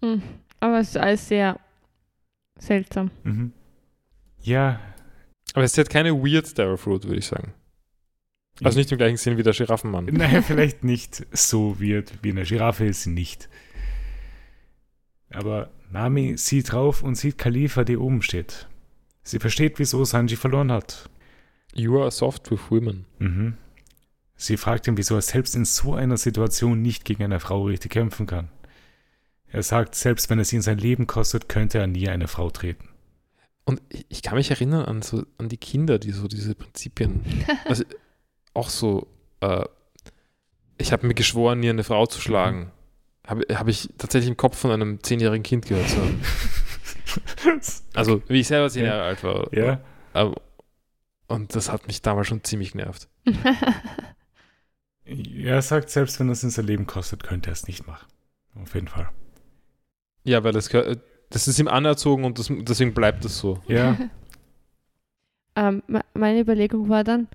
[0.00, 0.22] Hm.
[0.60, 1.58] Aber es ist alles sehr
[2.58, 3.10] seltsam.
[3.24, 3.52] Mhm.
[4.42, 4.78] Ja.
[5.54, 7.52] Aber es ist halt keine weird Star Fruit, würde ich sagen.
[8.62, 10.06] Also nicht im gleichen Sinn wie der Giraffenmann.
[10.12, 13.48] Naja, vielleicht nicht so wird wie eine Giraffe ist sie nicht.
[15.30, 18.68] Aber Nami sieht drauf und sieht Khalifa, die oben steht.
[19.22, 21.08] Sie versteht, wieso Sanji verloren hat.
[21.74, 23.06] You are soft with women.
[23.18, 23.54] Mhm.
[24.36, 27.92] Sie fragt ihn, wieso er selbst in so einer Situation nicht gegen eine Frau richtig
[27.92, 28.48] kämpfen kann.
[29.46, 32.88] Er sagt, selbst wenn es ihn sein Leben kostet, könnte er nie eine Frau treten.
[33.64, 37.22] Und ich, ich kann mich erinnern an, so, an die Kinder, die so diese Prinzipien,
[37.64, 37.84] also
[38.54, 39.06] auch so,
[39.40, 39.64] äh,
[40.78, 42.70] ich habe mir geschworen, nie eine Frau zu schlagen.
[43.26, 45.88] Habe hab ich tatsächlich im Kopf von einem zehnjährigen Kind gehört.
[45.88, 46.00] So.
[47.94, 48.92] Also, wie ich selber zehn Ja.
[48.96, 49.52] Jahre alt war.
[49.54, 49.80] ja,
[50.14, 50.40] Aber,
[51.26, 53.06] und das hat mich damals schon ziemlich genervt.
[55.04, 58.06] er sagt, selbst wenn ihn sein Leben kostet, könnte er es nicht machen.
[58.54, 59.10] Auf jeden Fall.
[60.24, 60.70] Ja, weil das,
[61.28, 63.60] das ist ihm anerzogen und das, deswegen bleibt es so.
[63.66, 63.98] Ja,
[65.56, 67.28] ähm, me- meine Überlegung war dann,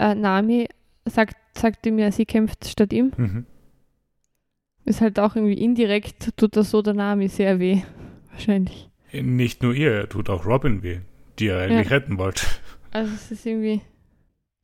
[0.00, 0.68] äh, Nami
[1.06, 1.36] sagt,
[1.86, 3.12] ihm ja, sie kämpft statt ihm.
[3.16, 3.46] mhm.
[4.86, 7.82] Ist halt auch irgendwie indirekt, tut das so der Nami sehr weh.
[8.32, 8.88] Wahrscheinlich.
[9.12, 11.00] Nicht nur ihr, er tut auch Robin weh,
[11.38, 11.96] die er eigentlich Ja.
[11.96, 12.46] retten wollte.
[12.92, 13.82] Also es ist irgendwie,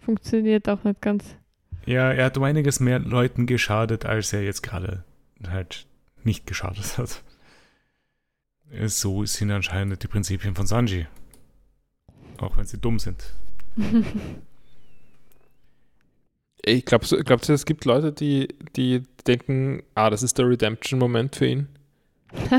[0.00, 1.36] funktioniert auch nicht ganz.
[1.84, 5.04] Ja, er hat um einiges mehr Leuten geschadet, als er jetzt gerade
[5.46, 5.86] halt
[6.24, 7.22] nicht geschadet hat.
[8.86, 11.06] So sind anscheinend die Prinzipien von Sanji.
[12.38, 13.32] Auch wenn sie dumm sind.
[16.68, 21.36] Ich glaube, glaubst du, es gibt Leute, die, die denken, ah, das ist der Redemption-Moment
[21.36, 21.68] für ihn?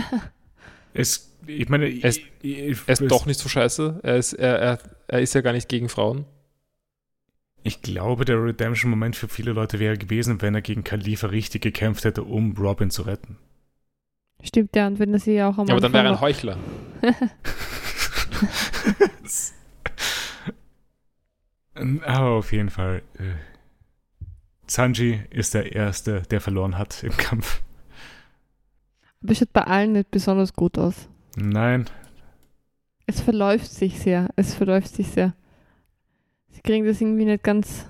[0.93, 3.99] Es, ich meine, Er ist- ich, Er ist doch nicht so scheiße.
[4.01, 6.25] Er ist, er, er, er ist ja gar nicht gegen Frauen.
[7.61, 12.03] Ich glaube, der Redemption-Moment für viele Leute wäre gewesen, wenn er gegen Khalifa richtig gekämpft
[12.05, 13.37] hätte, um Robin zu retten.
[14.41, 16.57] Stimmt, ja, und wenn er sie auch am Ja, aber dann wäre er ein Heuchler.
[22.05, 23.33] Aber auf jeden Fall, äh,
[24.67, 27.61] Sanji ist der Erste, der verloren hat im Kampf.
[29.21, 31.07] Aber es schaut bei allen nicht besonders gut aus.
[31.35, 31.85] Nein,
[33.05, 34.29] Es verläuft sich sehr.
[34.35, 35.33] Es verläuft sich sehr.
[36.49, 37.85] Sie kriegen das irgendwie nicht ganz,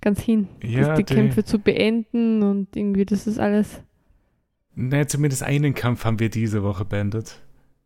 [0.00, 3.80] ganz hin, ja, die die- Kämpfe zu beenden und irgendwie, das ist alles.
[4.74, 7.40] Ne, zumindest einen Kampf haben wir diese Woche beendet.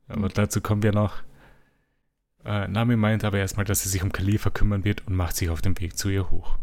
[0.08, 0.32] Aber Mhm.
[0.34, 1.22] dazu kommen wir noch.
[2.46, 5.50] Äh, Nami meint aber erstmal, dass sie sich um Khalifa kümmern wird und macht sich
[5.50, 6.56] auf den Weg zu ihr hoch.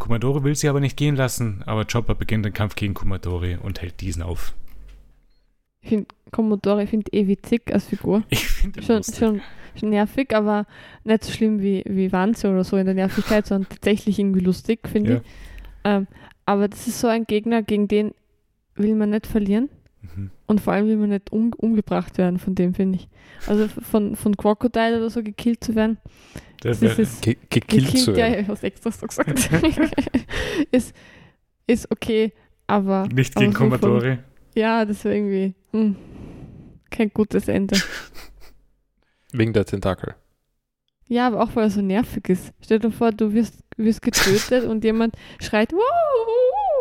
[0.00, 3.80] Kumadori will sie aber nicht gehen lassen, aber Chopper beginnt den Kampf gegen Kumadori und
[3.80, 4.54] hält diesen auf.
[5.82, 8.22] Ich finde Commodore, ich finde eh witzig als Figur.
[8.30, 9.16] Ich finde Schon, lustig.
[9.18, 9.40] schon,
[9.78, 10.66] schon nervig, aber
[11.04, 14.88] nicht so schlimm wie, wie Wanze oder so in der Nervigkeit, sondern tatsächlich irgendwie lustig,
[14.88, 15.16] finde Ja.
[15.18, 15.22] ich.
[15.84, 16.06] Ähm,
[16.46, 18.12] aber das ist so ein Gegner, gegen den
[18.74, 19.68] will man nicht verlieren.
[20.02, 20.30] Mhm.
[20.46, 23.08] Und vor allem will man nicht um, umgebracht werden von dem, finde ich.
[23.46, 25.98] Also von, von Crocodile oder so gekillt zu werden,
[26.62, 28.40] Das wär, ist Ge gekillt zu ja, werden.
[28.42, 29.50] ich hab's extra so gesagt.
[30.70, 30.94] ist,
[31.66, 32.32] ist okay,
[32.66, 34.18] aber nicht gegen so Kumadori.
[34.54, 35.96] ja, das war irgendwie hm,
[36.90, 37.76] kein gutes Ende.
[39.32, 40.14] Wegen der Tentakel.
[41.06, 42.52] Ja, aber auch weil er so nervig ist.
[42.62, 45.80] Stell dir vor, du wirst, wirst getötet und jemand schreit "Wuhu,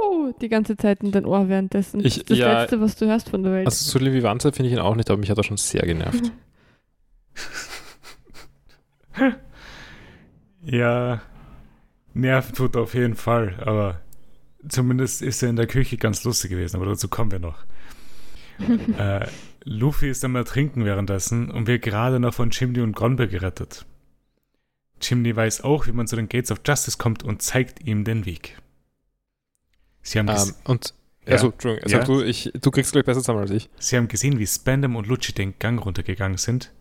[0.02, 2.00] wuhu", die ganze Zeit in dein Ohr währenddessen.
[2.00, 3.66] Ich- das ist das ja, Letzte, was du hörst von der Welt.
[3.68, 6.32] Also so Wanze finde ich ihn auch nicht, aber mich hat er schon sehr genervt.
[10.62, 11.22] Ja,
[12.14, 14.02] nerven tut auf jeden Fall, aber
[14.68, 17.64] zumindest ist er in der Küche ganz lustig gewesen, aber dazu kommen wir noch.
[18.98, 19.26] äh,
[19.64, 23.86] Luffy ist am Ertrinken währenddessen und wird gerade noch von Chimney und Gonbe gerettet.
[25.00, 28.26] Chimney weiß auch, wie man zu den Gates of Justice kommt und zeigt ihm den
[28.26, 28.58] Weg.
[30.10, 30.94] Sie haben, ähm, und,
[31.28, 31.34] Ja.
[31.34, 32.06] also, Entschuldigung, sag Ja.
[32.06, 33.70] du, ich, du kriegst gleich besser zusammen als ich.
[33.78, 36.72] Sie haben gesehen, wie Spandam und Lucci den Gang runtergegangen sind.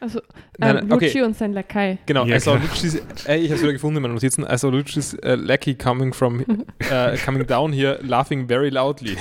[0.00, 0.20] Also,
[0.58, 1.06] Nein, ähm, nein, okay.
[1.06, 1.98] Lucci und sein Lakai.
[2.06, 2.54] Genau, Ja, also.
[2.54, 2.94] Luci's,
[3.26, 4.44] äh, ich habe es wieder gefunden in meinen Notizen.
[4.44, 6.40] Also Luci's äh, Lackey coming from
[6.90, 9.16] äh, coming down here, laughing very loudly.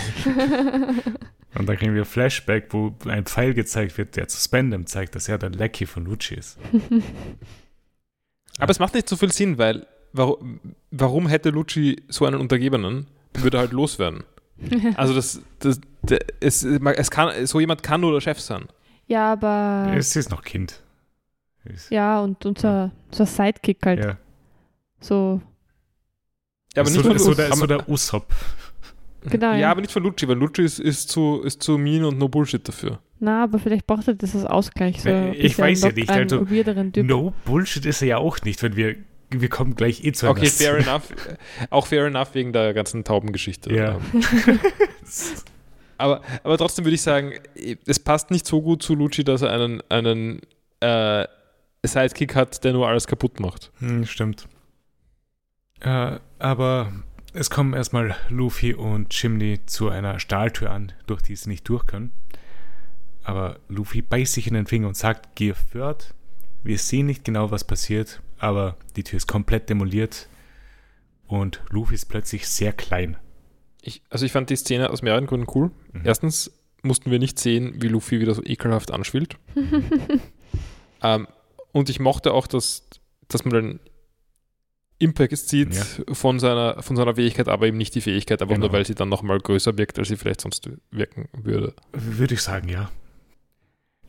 [1.56, 5.28] Und dann kriegen wir Flashback, wo ein Pfeil gezeigt wird, der zu Spandam zeigt, dass
[5.28, 6.58] er der Lecky von Lucci ist.
[8.60, 10.60] Aber es macht nicht so viel Sinn, weil warum,
[10.92, 13.08] warum hätte Lucci so einen Untergebenen?
[13.42, 14.24] Würde er halt loswerden.
[14.96, 18.66] Also das, das, der, es, es kann, so jemand kann nur der Chef sein.
[19.08, 19.94] ja, aber.
[19.96, 20.82] Es ist noch Kind.
[21.66, 24.04] Ist, ja, und unser, unser Sidekick halt.
[24.04, 24.18] ja.
[25.00, 25.42] So,
[26.76, 28.34] Ja, aber so, nicht der- von so, der, so der Usopp.
[29.30, 29.72] Genau, Ja, ja.
[29.72, 32.66] aber nicht von Lucci, weil Lucci ist, ist, zu, ist zu mean und no Bullshit
[32.68, 33.00] dafür.
[33.20, 35.02] Na, aber vielleicht braucht er das als Ausgleich.
[35.02, 36.46] So Äh, ich weiß ja nicht, also.
[37.04, 38.96] No Bullshit ist er ja auch nicht, wenn wir,
[39.30, 40.90] wir kommen gleich eh zu Okay, fair Szene.
[40.90, 41.04] enough.
[41.70, 43.74] Auch fair enough wegen der ganzen Taubengeschichte.
[43.74, 44.00] Ja.
[46.00, 47.34] Aber, aber trotzdem würde ich sagen,
[47.88, 50.42] es passt nicht so gut zu Lucci, dass er einen, einen
[50.80, 51.26] äh,
[51.84, 53.72] Sidekick hat, der nur alles kaputt macht.
[53.80, 54.48] Hm, stimmt.
[55.80, 56.92] Äh, aber
[57.34, 61.88] es kommen erstmal Luffy und Chimney zu einer Stahltür an, durch die sie nicht durch
[61.88, 62.12] können.
[63.24, 66.14] Aber Luffy beißt sich in den Finger und sagt, geh fort.
[66.64, 70.28] Wir sehen nicht genau, was passiert, aber die Tür ist komplett demoliert
[71.28, 73.18] und Luffy ist plötzlich sehr klein.
[73.82, 75.72] Ich, also ich fand die Szene aus mehreren Gründen cool.
[75.94, 76.02] Mhm.
[76.04, 76.52] Erstens
[76.84, 79.38] mussten wir nicht sehen, wie Luffy wieder so ekelhaft anspielt.
[81.04, 81.28] ähm,
[81.72, 82.88] und ich mochte auch, dass,
[83.28, 83.80] dass man den
[85.00, 85.84] Impact sieht Ja.
[86.14, 88.68] von, seiner, von seiner Fähigkeit, aber eben nicht die Fähigkeit, einfach Genau.
[88.68, 91.74] nur weil sie dann nochmal größer wirkt, als sie vielleicht sonst wirken würde.
[91.94, 92.90] Würde ich sagen, ja.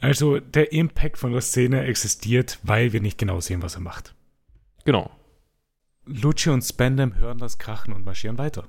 [0.01, 4.15] Also der Impact von der Szene existiert, weil wir nicht genau sehen, was er macht.
[4.89, 5.11] Genau.
[6.07, 8.67] Lucci und Spandam hören das Krachen und marschieren weiter.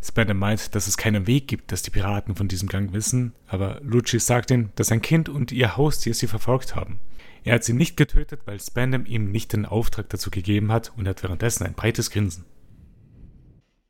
[0.00, 3.80] Spandam meint, dass es keinen Weg gibt, dass die Piraten von diesem Gang wissen, aber
[3.82, 7.00] Lucci sagt ihnen, dass ein Kind und ihr Haustier sie verfolgt haben.
[7.42, 11.08] Er hat sie nicht getötet, weil Spandam ihm nicht den Auftrag dazu gegeben hat und
[11.08, 12.44] hat währenddessen ein breites Grinsen.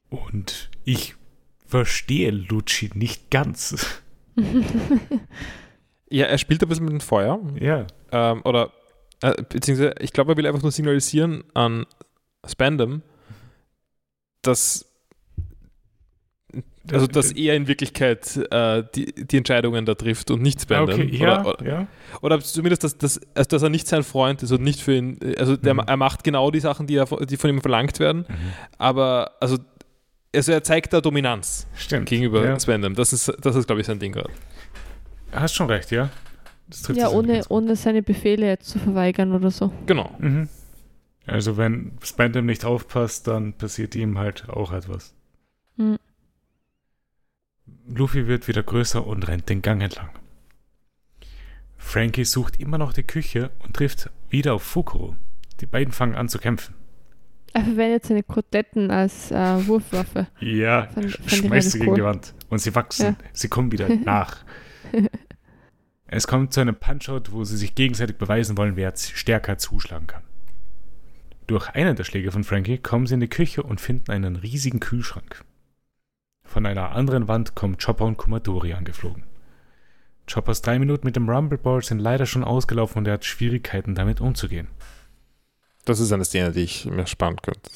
[0.09, 1.16] Und ich
[1.66, 4.01] verstehe Lucci nicht ganz.
[6.11, 7.39] Ja, er spielt ein bisschen mit dem Feuer.
[7.61, 8.73] ja, Ähm, oder,
[9.23, 11.86] äh, beziehungsweise, ich glaube, er will einfach nur signalisieren an
[12.47, 13.03] Spandam,
[14.43, 14.86] dass,
[16.90, 21.01] also, dass er in Wirklichkeit äh, die, die Entscheidungen da trifft und nicht Spandam.
[21.01, 21.86] okay, ja, oder, oder, ja.
[22.23, 25.19] oder zumindest, dass, dass, also, dass er nicht sein Freund ist und nicht für ihn,
[25.36, 25.81] also der, Mhm.
[25.86, 28.24] er macht genau die Sachen, die, er, die von ihm verlangt werden,
[28.78, 29.59] aber also,
[30.35, 32.09] also er zeigt da Dominanz Stimmt.
[32.09, 32.59] gegenüber ja.
[32.61, 32.95] Spandam.
[32.95, 34.31] Das ist, das ist glaube ich, sein Ding gerade.
[35.32, 36.09] Hast schon recht, ja.
[36.69, 39.73] Das trifft ja, ohne, ohne seine Befehle jetzt zu verweigern oder so.
[39.86, 40.15] Genau.
[40.19, 40.49] Mhm.
[41.27, 45.15] Also wenn Spandam nicht aufpasst, dann passiert ihm halt auch etwas.
[45.77, 45.97] Hm.
[47.86, 50.11] Luffy wird wieder größer und rennt den Gang entlang.
[51.77, 55.16] Frankie sucht immer noch die Küche und trifft wieder auf Fukuro.
[55.61, 56.74] Die beiden fangen an zu kämpfen.
[57.55, 60.27] Er verwendet seine Kotetten als äh, Wurfwaffe.
[60.40, 61.97] Ja, Fand- fand schmeißt sie gegen cool.
[61.97, 62.35] die Wand.
[62.51, 63.16] Und sie wachsen.
[63.20, 63.28] Ja.
[63.32, 64.45] Sie kommen wieder nach.
[66.09, 70.22] Es kommt zu einem Punch-Out, wo sie sich gegenseitig beweisen wollen, wer stärker zuschlagen kann.
[71.47, 74.80] Durch einen der Schläge von Frankie kommen sie in die Küche und finden einen riesigen
[74.80, 75.44] Kühlschrank.
[76.44, 79.24] Von einer anderen Wand kommen Chopper und Kumadori angeflogen.
[80.30, 83.94] Choppers drei Minuten mit dem Rumble Ball sind leider schon ausgelaufen und er hat Schwierigkeiten
[83.94, 84.68] damit umzugehen.
[85.86, 87.70] Das ist eine Szene, die ich mir sparen könnte.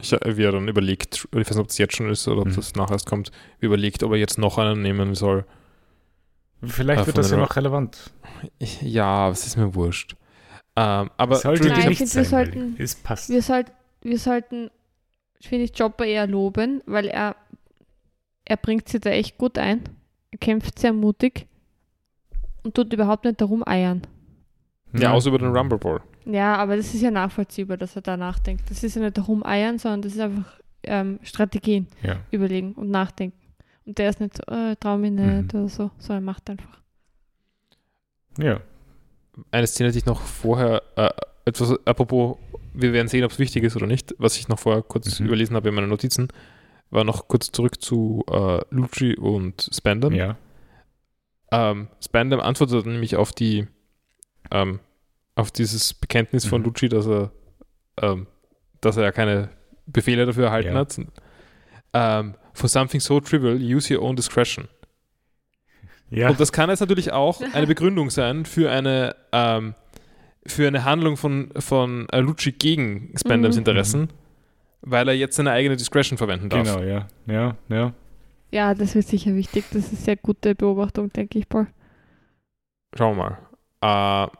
[0.00, 2.48] Ich, wie er dann überlegt, ich weiß nicht, ob es jetzt schon ist oder ob
[2.48, 2.54] Mhm.
[2.56, 5.44] das nachher erst kommt, überlegt, ob er jetzt noch einen nehmen soll.
[6.62, 8.12] Vielleicht Ah, wird das ja noch relevant.
[8.82, 10.14] Ja, es ist mir wurscht.
[10.76, 13.28] Ähm, aber Sollte Nein, nicht finde, sein, wir sollten- es passt.
[13.30, 13.72] Wir, sollt,
[14.02, 14.70] wir sollten,
[15.40, 17.36] finde ich, Chopper eher loben, weil er,
[18.44, 19.82] er bringt sie da echt gut ein.
[20.30, 21.46] Er kämpft sehr mutig
[22.62, 24.02] und tut überhaupt nicht darum eiern.
[24.92, 26.00] ja, außer über den Rumble Ball.
[26.26, 28.70] Ja, aber das ist ja nachvollziehbar, dass er da nachdenkt.
[28.70, 32.16] Das ist ja nicht darum eiern, sondern das ist einfach ähm, Strategien Ja.
[32.30, 33.38] überlegen und nachdenken.
[33.86, 35.60] Und der ist nicht so, äh, trau mich nicht Mhm.
[35.60, 36.80] oder so, sondern macht einfach.
[38.38, 38.60] ja.
[39.52, 41.08] Eine Szene, die ich noch vorher, äh,
[41.46, 42.36] etwas, apropos,
[42.74, 45.26] wir werden sehen, ob es wichtig ist oder nicht, was ich noch vorher kurz Mhm.
[45.26, 46.28] überlesen habe in meinen Notizen,
[46.90, 50.12] war noch kurz zurück zu äh, Lucci und Spandam.
[50.12, 50.36] Ja.
[51.52, 53.66] Ähm, Spandam antwortet nämlich auf die
[54.50, 54.80] ähm,
[55.36, 56.66] auf dieses Bekenntnis von Mhm.
[56.66, 57.30] Lucci, dass er
[58.02, 58.26] ähm,
[58.80, 59.50] dass er ja keine
[59.86, 60.78] Befehle dafür erhalten Ja.
[60.80, 60.98] hat.
[61.92, 64.68] Ähm, for something so trivial, use your own discretion.
[66.10, 66.28] Ja.
[66.28, 69.74] Und das kann jetzt natürlich auch eine Begründung sein für eine ähm,
[70.46, 73.60] für eine Handlung von, von äh, Lucci gegen Spandams Mhm.
[73.60, 74.08] Interessen,
[74.80, 76.64] weil er jetzt seine eigene Discretion verwenden darf.
[76.76, 77.06] Genau, ja.
[77.26, 77.92] Ja, ja.
[78.50, 79.64] Ja, das wird sicher wichtig.
[79.70, 81.68] Das ist eine sehr gute Beobachtung, denke ich, Paul.
[82.96, 83.38] Schauen wir
[83.80, 84.26] mal.
[84.26, 84.30] Äh,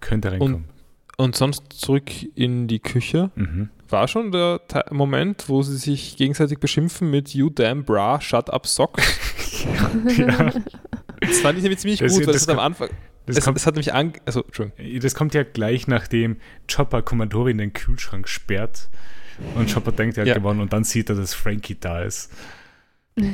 [0.00, 0.64] Könnte reinkommen.
[1.18, 3.30] Und sonst zurück in die Küche.
[3.34, 3.68] mhm.
[3.90, 8.50] War schon der Te Moment, wo sie sich gegenseitig beschimpfen mit You damn bra, shut
[8.50, 8.98] up sock.
[10.16, 10.52] ja.
[11.20, 12.90] Das fand ich nämlich ziemlich Das- gut, weil das das, hat am Anfang.
[13.26, 14.12] Das, Es, kommt, es hat nämlich an.
[14.24, 15.00] Also, Entschuldigung.
[15.00, 16.36] das kommt ja gleich, nachdem
[16.70, 18.88] Chopper Kommandori in den Kühlschrank sperrt.
[19.54, 20.34] Und Chopper denkt, er hat Ja.
[20.34, 20.60] gewonnen.
[20.60, 22.30] Und dann sieht er, dass Frankie da ist.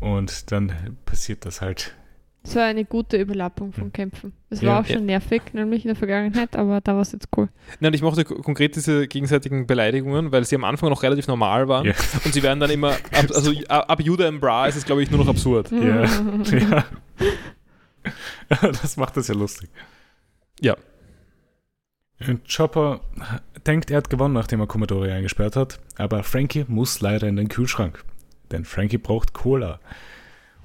[0.00, 1.94] Und dann passiert das halt.
[2.42, 3.92] Das war eine gute Überlappung von Mhm.
[3.92, 4.32] Kämpfen.
[4.48, 4.68] Es Ja.
[4.70, 7.48] war auch schon nervig, nämlich in der Vergangenheit, aber da war es jetzt cool.
[7.80, 11.68] Nein, ich mochte ko- konkret diese gegenseitigen Beleidigungen, weil sie am Anfang noch relativ normal
[11.68, 11.86] waren.
[11.86, 11.92] Ja.
[12.24, 12.92] Und sie werden dann immer.
[12.92, 13.00] Ab,
[13.34, 15.70] also ab ab Judah im Bra ist es, glaube ich, nur noch absurd.
[15.70, 16.04] Ja.
[16.44, 16.84] ja.
[18.82, 19.68] das macht das ja lustig.
[20.60, 20.76] Ja.
[22.26, 23.00] Und Chopper
[23.66, 27.48] denkt, er hat gewonnen, nachdem er Commodore eingesperrt hat, aber Frankie muss leider in den
[27.48, 28.02] Kühlschrank,
[28.50, 29.80] denn Frankie braucht Cola.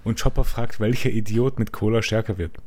[0.06, 2.60] Und Chopper fragt, welcher Idiot mit Cola stärker wird.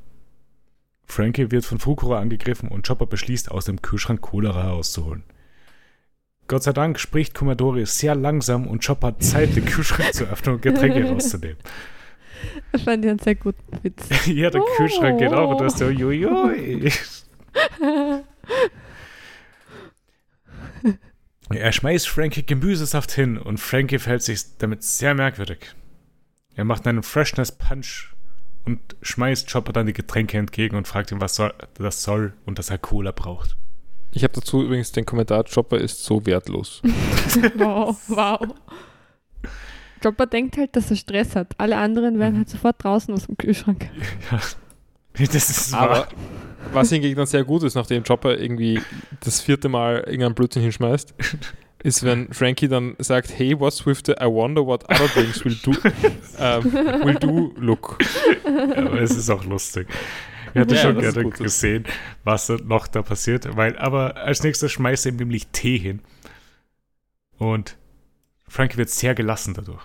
[1.07, 5.23] Frankie wird von Fukuro angegriffen und Chopper beschließt, aus dem Kühlschrank Cola herauszuholen.
[6.49, 10.57] Gott sei Dank spricht Commodore sehr langsam und Chopper hat Zeit, den Kühlschrank zu öffnen
[10.57, 11.57] und Getränke rauszunehmen.
[12.71, 14.09] Das fand ich einen sehr guten Witz.
[14.27, 16.93] ja, der Kühlschrank geht auf und du hast so, uiuiui.
[21.51, 25.75] Er schmeißt Frankie Gemüsesaft hin und Frankie verhält sich damit sehr merkwürdig.
[26.59, 28.09] Er macht einen Freshness Punch
[28.65, 32.59] und schmeißt Chopper dann die Getränke entgegen und fragt ihn, was soll, das soll und
[32.59, 33.57] dass er Cola braucht.
[34.11, 36.83] Ich habe dazu übrigens den Kommentar: Chopper ist so wertlos.
[37.55, 38.41] wow, wow.
[40.03, 41.55] Chopper denkt halt, dass er Stress hat.
[41.59, 42.39] Alle anderen wären Mhm.
[42.39, 43.89] halt sofort draußen aus dem Kühlschrank.
[45.17, 45.81] Ja, das ist wahr.
[45.91, 46.09] Aber
[46.73, 48.81] was hingegen dann sehr gut ist, nachdem Chopper irgendwie
[49.21, 51.15] das vierte Mal irgendeinen Blödsinn hinschmeißt,
[51.83, 55.55] ist, wenn Frankie dann sagt, hey, what's with the I wonder what other drinks will
[55.63, 55.73] do,
[56.39, 56.65] ähm,
[57.05, 57.99] will do look.
[58.45, 59.87] aber es ist auch lustig.
[60.49, 61.85] Ich hätte Ja, schon gerne gesehen,
[62.25, 66.01] was noch da passiert, weil, aber als nächstes schmeißt er ihm nämlich Tee hin.
[67.37, 67.77] Und
[68.49, 69.83] Frankie wird sehr gelassen dadurch.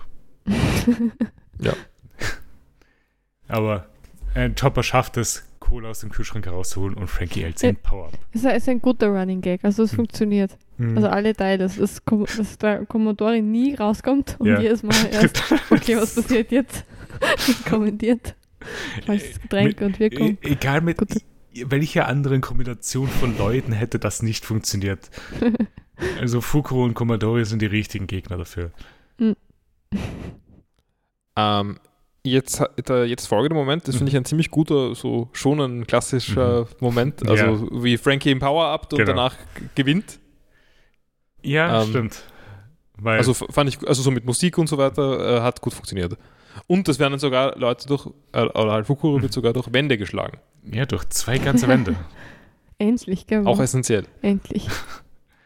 [1.60, 1.74] Ja.
[3.48, 3.86] Aber
[4.34, 8.12] ein Chopper schafft es, Cola aus dem Kühlschrank herauszuholen und Frankie hält seinen Power-Up.
[8.32, 9.96] Es ist ein- ist ein guter Running Gag, also es Hm.
[9.96, 10.56] funktioniert.
[10.76, 10.96] Mhm.
[10.96, 12.02] Also alle Teile, dass, das,
[12.36, 14.60] dass der Commodore nie rauskommt und Ja.
[14.60, 16.84] jedes Mal erst, okay, was passiert jetzt?
[17.68, 18.34] Kommentiert.
[19.06, 20.38] Falsches Getränk und Wirkung.
[20.42, 21.10] E egal mit Gut.
[21.54, 25.10] i- welcher anderen Kombination von Leuten hätte das nicht funktioniert.
[26.20, 28.72] Also Fukuro und Commodore sind die richtigen Gegner dafür.
[31.36, 31.78] Ähm,
[32.24, 36.66] jetzt, der jetzt folgende Moment, das finde ich ein ziemlich guter, so schon ein klassischer
[36.80, 39.10] Moment, also wie Frankie im Power-Up und Genau.
[39.12, 39.36] danach
[39.74, 40.18] gewinnt.
[41.44, 42.22] Ja, Ähm, stimmt.
[42.96, 46.16] Weil, Also fand ich, also so mit Musik und so weiter, äh, hat gut funktioniert.
[46.68, 49.98] Und das werden dann sogar Leute durch, äh, oder halt Fukuro wird sogar durch Wände
[49.98, 50.38] geschlagen.
[50.64, 51.96] Ja, durch zwei ganze Wände.
[52.78, 53.46] Endlich, gell?
[53.46, 54.06] Auch essentiell.
[54.22, 54.68] Endlich.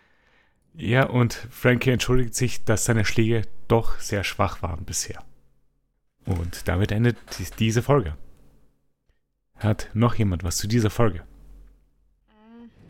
[0.75, 5.23] ja, und Frankie entschuldigt sich, dass seine Schläge doch sehr schwach waren bisher.
[6.27, 8.15] Und damit endet dies- diese Folge.
[9.57, 11.23] Hat noch jemand was zu dieser Folge?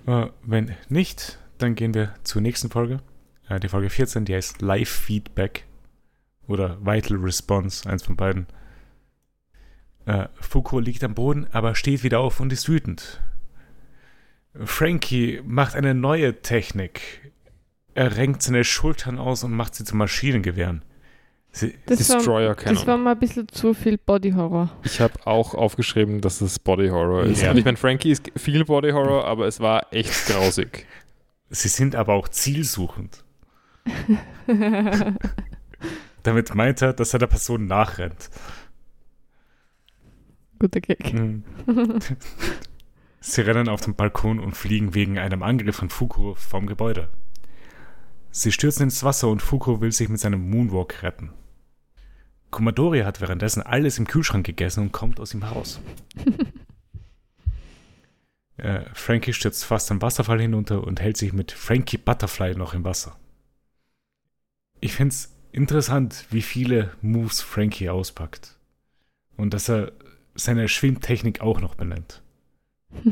[0.06, 3.01] Äh, wenn nicht, dann gehen wir zur nächsten Folge.
[3.48, 5.64] Äh, die Folge 14, die heißt Live Feedback
[6.47, 8.47] oder Vital Response, eins von beiden.
[10.06, 13.20] Äh, Foucault liegt am Boden, aber steht wieder auf und ist wütend.
[14.64, 17.32] Frankie macht eine neue Technik.
[17.94, 20.82] Er renkt seine Schultern aus und macht sie zu Maschinengewehren.
[21.51, 24.70] Sie, Das war, Destroyer das war mal ein bisschen zu viel Body Horror.
[24.85, 27.43] Ich habe auch aufgeschrieben, dass es Body Horror ist.
[27.43, 27.51] Ja.
[27.51, 30.86] Und ich meine, Frankie ist viel Body Horror, aber es war echt grausig.
[31.50, 33.24] Sie sind aber auch zielsuchend.
[36.22, 38.30] Damit meint er, dass er der Person nachrennt.
[40.58, 41.12] Guter Gag.
[41.12, 41.44] Mhm.
[43.20, 47.08] Sie rennen auf den Balkon und fliegen wegen einem Angriff von Fukuro vom Gebäude.
[48.30, 51.32] Sie stürzen ins Wasser und Fukuro will sich mit seinem Moonwalk retten.
[52.50, 55.80] Kommodori hat währenddessen alles im Kühlschrank gegessen und kommt aus ihm heraus.
[58.59, 62.85] äh, Frankie stürzt fast am Wasserfall hinunter und hält sich mit Frankie Butterfly noch im
[62.85, 63.16] Wasser.
[64.80, 68.56] Ich finde es interessant, wie viele Moves Frankie auspackt.
[69.36, 69.93] Und dass er
[70.35, 72.22] seine Schwimmtechnik auch noch benennt.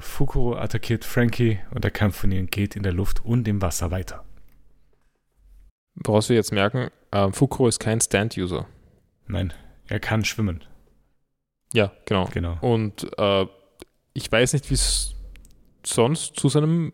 [0.00, 3.90] Fukuro attackiert Frankie und der Kampf von ihnen geht in der Luft und im Wasser
[3.90, 4.24] weiter.
[5.94, 8.66] Woraus wir jetzt merken, ähm, Fukuro ist kein Stand-User.
[9.26, 9.52] Nein,
[9.86, 10.64] er kann schwimmen.
[11.74, 12.28] Ja, genau.
[12.32, 12.56] Genau.
[12.60, 13.46] Und äh,
[14.14, 15.14] ich weiß nicht, wie es
[15.84, 16.92] sonst zu seinem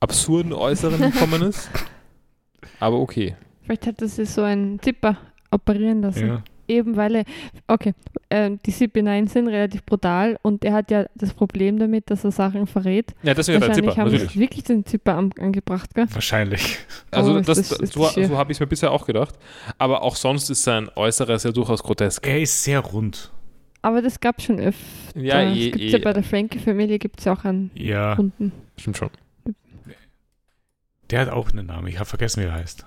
[0.00, 1.70] absurden Äußeren gekommen ist.
[2.80, 3.36] Aber okay.
[3.62, 5.16] Vielleicht hat er sich so einen Zipper
[5.50, 6.26] operieren lassen.
[6.26, 6.42] Ja.
[6.68, 7.24] Eben weil er,
[7.66, 7.94] okay,
[8.30, 12.30] ähm, die CP9 sind relativ brutal und er hat ja das Problem damit, dass er
[12.30, 13.12] Sachen verrät.
[13.24, 14.32] Ja, deswegen der Wahrscheinlich Zipper, haben natürlich.
[14.32, 16.06] sie wirklich den Zipper am, angebracht, gell?
[16.12, 16.78] Wahrscheinlich.
[17.10, 18.28] Also Oh, das, das- so, das schier.
[18.28, 19.34] so habe ich es mir bisher auch gedacht.
[19.78, 22.24] Aber auch sonst ist sein Äußeres ja durchaus grotesk.
[22.26, 23.32] Er ist sehr rund.
[23.82, 25.18] Aber das gab schon öfter.
[25.18, 25.88] Ja, es eh, gibt eh.
[25.88, 28.52] ja bei der Frankie-Familie gibt es auch einen Ja, runden.
[28.76, 29.10] Stimmt schon.
[31.10, 31.88] der hat auch einen Namen.
[31.88, 32.86] Ich habe vergessen, wie er heißt.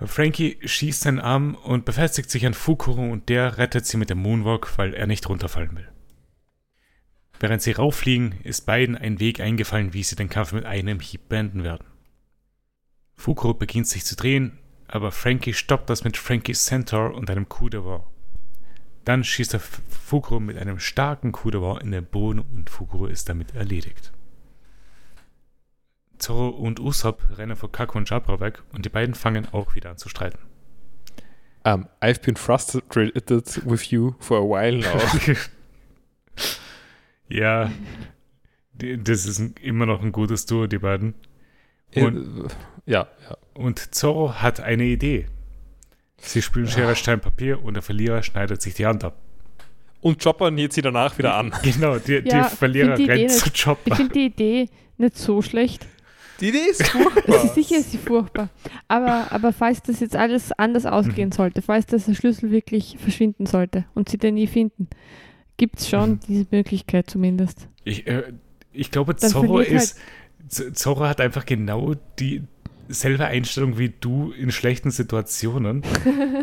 [0.00, 4.18] Frankie schießt seinen Arm und befestigt sich an Fukuro und der rettet sie mit dem
[4.18, 5.88] Moonwalk, weil er nicht runterfallen will.
[7.40, 11.28] Während sie rauffliegen, ist beiden ein Weg eingefallen, wie sie den Kampf mit einem Hieb
[11.28, 11.86] beenden werden.
[13.16, 17.70] Fukuro beginnt sich zu drehen, aber Frankie stoppt das mit Frankies Centaur und einem Coup
[17.70, 18.02] de Vent.
[19.08, 23.54] Dann schießt er Fukuro mit einem starken Coup in den Boden und Fukuro ist damit
[23.54, 24.12] erledigt.
[26.18, 29.88] Zorro und Usopp rennen vor Kako und Jabra weg und die beiden fangen auch wieder
[29.88, 30.38] an zu streiten.
[31.64, 33.30] Um, I've been frustrated
[33.64, 35.00] with you for a while now.
[37.30, 37.72] ja,
[38.74, 41.14] das ist immer noch ein gutes Duo, die beiden.
[41.94, 42.50] Und-
[42.84, 43.38] ja, ja.
[43.54, 45.30] Und Zorro hat eine Idee.
[46.20, 49.16] Sie spielen Schere, Stein, Papier und der Verlierer schneidet sich die Hand ab.
[50.00, 51.52] Und Chopper näht sie danach wieder an.
[51.62, 53.96] Genau, die, Ja, die Verlierer die Idee rennt zu Ich Chopper.
[53.96, 55.86] finde die Idee nicht so schlecht.
[56.40, 57.44] Die Idee ist furchtbar.
[57.44, 58.48] ist sicher ist sie furchtbar.
[58.86, 60.90] Aber, aber falls das jetzt alles anders Mhm.
[60.90, 64.88] ausgehen sollte, falls das der Schlüssel wirklich verschwinden sollte und sie den nie finden,
[65.56, 66.20] gibt es schon Mhm.
[66.28, 67.68] diese Möglichkeit zumindest.
[67.82, 68.32] Ich, äh,
[68.72, 69.98] ich glaube, Zorro halt- ist.
[70.48, 71.94] Z- Zorro hat einfach genau
[72.88, 75.82] dieselbe Einstellung wie du in schlechten Situationen.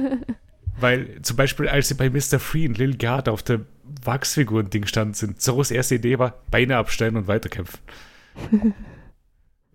[0.80, 2.39] Weil zum Beispiel, als sie bei Mr.
[2.39, 3.61] Free und Lil Gard auf der
[4.03, 7.80] Wachsfiguren-Ding standen sind, Zorros erste Idee war, Beine abstellen und weiterkämpfen.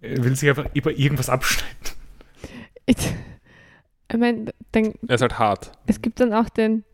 [0.00, 1.76] er will sich einfach über irgendwas abschneiden.
[2.86, 2.96] Ich,
[4.12, 5.72] ich meine, dann, Er ist halt hart.
[5.86, 6.84] es gibt dann auch den,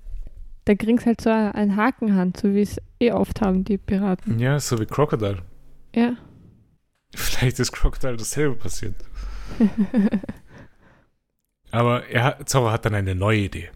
[0.66, 4.38] da kriegst halt so ein Hakenhand, so wie es eh oft haben, die Piraten.
[4.38, 5.38] Ja, so wie Crocodile.
[5.94, 6.16] Ja.
[7.14, 8.94] Vielleicht ist Crocodile dasselbe passiert.
[11.70, 13.70] Aber er, hat- Zorro hat dann eine neue Idee.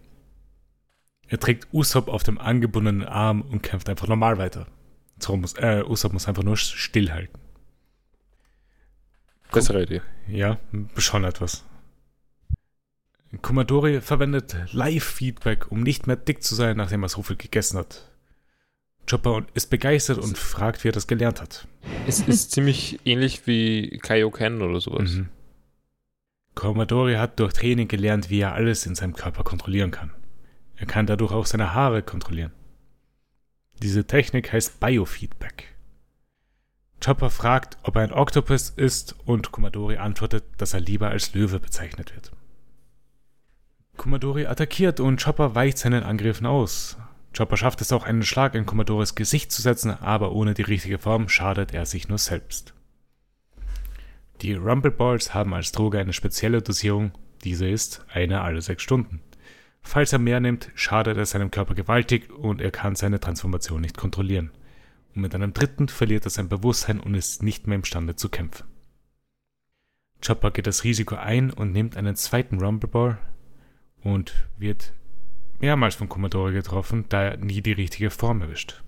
[1.29, 4.67] Er trägt Usopp auf dem angebundenen Arm und kämpft einfach normal weiter.
[5.19, 7.39] Zorro muss, äh, Usopp muss einfach nur stillhalten.
[9.53, 10.03] Bessere Idee.
[10.29, 10.59] Ja,
[10.97, 11.65] schon etwas.
[13.43, 18.11] Kommodori verwendet Live-Feedback, um nicht mehr dick zu sein, nachdem er so viel gegessen hat.
[19.09, 21.67] Chopper ist begeistert und fragt, wie er das gelernt hat.
[22.07, 25.11] Es ist ziemlich ähnlich wie Kaioken oder sowas.
[25.13, 25.29] Mhm.
[26.55, 30.13] Commodore hat durch Training gelernt, wie er alles in seinem Körper kontrollieren kann.
[30.77, 32.53] Er kann dadurch auch seine Haare kontrollieren.
[33.83, 35.75] Diese Technik heißt Biofeedback.
[37.03, 41.59] Chopper fragt, ob er ein Oktopus ist und Commodore antwortet, dass er lieber als Löwe
[41.59, 42.31] bezeichnet wird.
[43.97, 46.99] Commodore attackiert und Chopper weicht seinen Angriffen aus.
[47.37, 50.99] Chopper schafft es auch, einen Schlag in Commodores Gesicht zu setzen, aber ohne die richtige
[50.99, 52.75] Form schadet er sich nur selbst.
[54.43, 57.13] Die Rumble Balls haben als Droge eine spezielle Dosierung,
[57.45, 59.21] diese ist eine alle sechs Stunden.
[59.83, 63.99] Falls er mehr nimmt, schadet er seinem Körper gewaltig und er kann seine Transformation nicht
[63.99, 64.51] kontrollieren.
[65.15, 68.67] Und mit einem dritten verliert er sein Bewusstsein und ist nicht mehr imstande zu kämpfen.
[70.25, 73.19] Chopper geht das Risiko ein und nimmt einen zweiten Rumble Ball
[74.03, 74.93] und wird
[75.59, 78.83] mehrmals von Commodore getroffen, da er nie die richtige Form erwischt.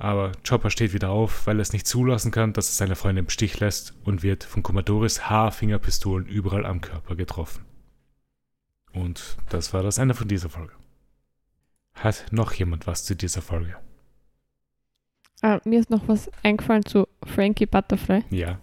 [0.00, 3.26] Aber Chopper steht wieder auf, weil er es nicht zulassen kann, dass er seine Freundin
[3.26, 7.66] im Stich lässt und wird von Commodores Haarfingerpistolen überall am Körper getroffen.
[8.94, 10.72] Und das war das Ende von dieser Folge.
[11.92, 13.76] Hat noch jemand was zu dieser Folge?
[15.42, 18.24] Ah, mir ist noch was eingefallen zu Frankie Butterfly.
[18.30, 18.58] Ja.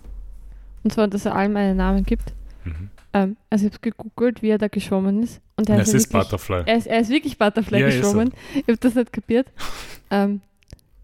[0.83, 2.33] Und zwar, dass er allen einen Namen gibt.
[2.63, 2.89] Mhm.
[3.13, 5.39] Ähm, also ich habe gegoogelt, wie er da geschwommen ist.
[5.55, 6.63] Und er ist, ist wirklich, Butterfly.
[6.65, 8.33] er, ist, er ist wirklich Butterfly Ja, geschwommen.
[8.55, 9.51] Ich habe das nicht kapiert.
[10.09, 10.41] ähm,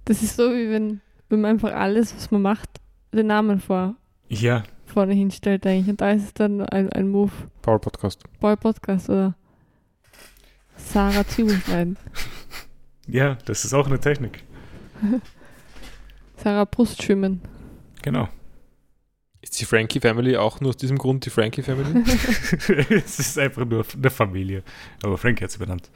[0.05, 2.69] das ist so, wie wenn, wenn man einfach alles, was man macht,
[3.13, 3.95] den Namen vor,
[4.29, 5.89] Ja, vorne hinstellt eigentlich.
[5.89, 7.31] Und da ist es dann ein, ein Move.
[7.61, 8.23] Power Podcast.
[8.39, 9.35] Boy Podcast oder
[10.75, 11.97] Sarah Zwiebelschneiden.
[13.07, 14.43] ja, das ist auch eine Technik.
[16.37, 17.41] Sarah Brustschwimmen.
[18.01, 18.27] Genau.
[19.41, 22.03] Ist die Frankie Family auch nur aus diesem Grund die Frankie Family?
[23.05, 24.63] es ist einfach nur eine Familie.
[25.03, 25.89] Aber Frank hat sie benannt.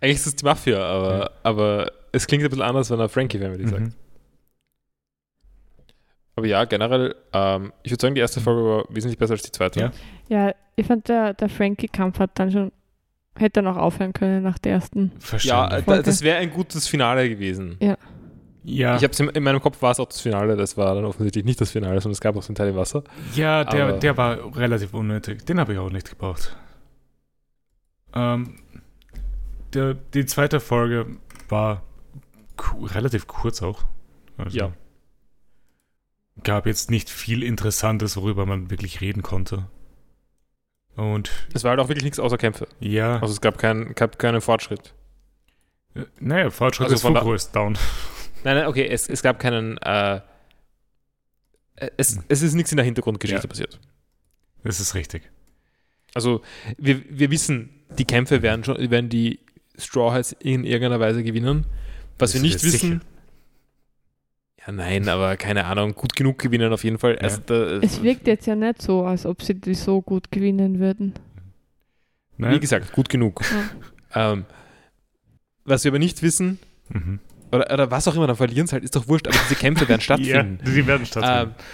[0.00, 1.30] Eigentlich ist es die Mafia, aber, Ja.
[1.42, 3.80] aber es klingt ein bisschen anders, wenn er Frankie Family sagt.
[3.82, 3.94] Mhm.
[6.36, 9.50] Aber ja, generell, ähm, ich würde sagen, die erste Folge war wesentlich besser als die
[9.50, 9.80] zweite.
[9.80, 9.90] Ja.
[10.28, 12.72] Ja, ich fand, der, der Frankie-Kampf hat dann schon,
[13.36, 15.10] hätte dann auch aufhören können nach der ersten.
[15.14, 15.74] Ja, Verstanden.
[15.74, 16.02] äh, Folge.
[16.04, 17.76] das wäre ein gutes Finale gewesen.
[18.62, 21.04] ja, Ich hab's in, in meinem Kopf war es auch das Finale, das war dann
[21.06, 23.02] offensichtlich nicht das Finale, sondern es gab auch so einen Teil im Wasser.
[23.34, 25.44] ja der, aber- der war relativ unnötig.
[25.44, 26.56] Den habe ich auch nicht gebraucht.
[28.14, 28.60] Ähm,
[29.74, 31.06] der, die zweite Folge
[31.48, 31.82] war
[32.82, 33.84] relativ kurz auch.
[34.36, 34.72] Also Ja.
[36.44, 39.66] Gab jetzt nicht viel Interessantes, worüber man wirklich reden konnte.
[40.94, 42.68] Und Es war halt auch wirklich nichts außer Kämpfe.
[42.80, 44.94] ja, Also es gab, kein, gab keinen Fortschritt.
[45.94, 47.76] äh, naja, Fortschritt also ist Fugro ist down.
[48.44, 49.78] Nein, nein, okay, es, es gab keinen.
[49.78, 50.20] Äh,
[51.96, 53.48] es, es ist nichts in der Hintergrundgeschichte Ja.
[53.48, 53.80] passiert.
[54.62, 55.28] Das ist richtig.
[56.14, 56.42] Also
[56.76, 59.40] wir, wir wissen, die Kämpfe werden schon, werden die
[59.78, 61.64] Straw Hats in irgendeiner Weise gewinnen.
[62.18, 62.78] Was wir Das nicht ist wissen.
[62.80, 63.00] sicher.
[64.66, 67.12] Ja, nein, aber keine Ahnung, gut genug gewinnen auf jeden Fall.
[67.14, 67.20] Ja.
[67.22, 70.78] Also, da, Es wirkt jetzt ja nicht so, als ob sie die so gut gewinnen
[70.78, 71.14] würden.
[72.36, 72.60] Wie Nein?
[72.60, 73.40] gesagt, gut genug.
[74.14, 74.44] Ähm,
[75.64, 76.58] was wir aber nicht wissen,
[76.90, 77.18] Mhm.
[77.52, 79.88] oder, oder was auch immer, dann verlieren sie halt, ist doch wurscht, aber diese Kämpfe
[79.88, 80.58] werden stattfinden.
[80.64, 81.54] Ja, die werden stattfinden.
[81.58, 81.64] Ähm,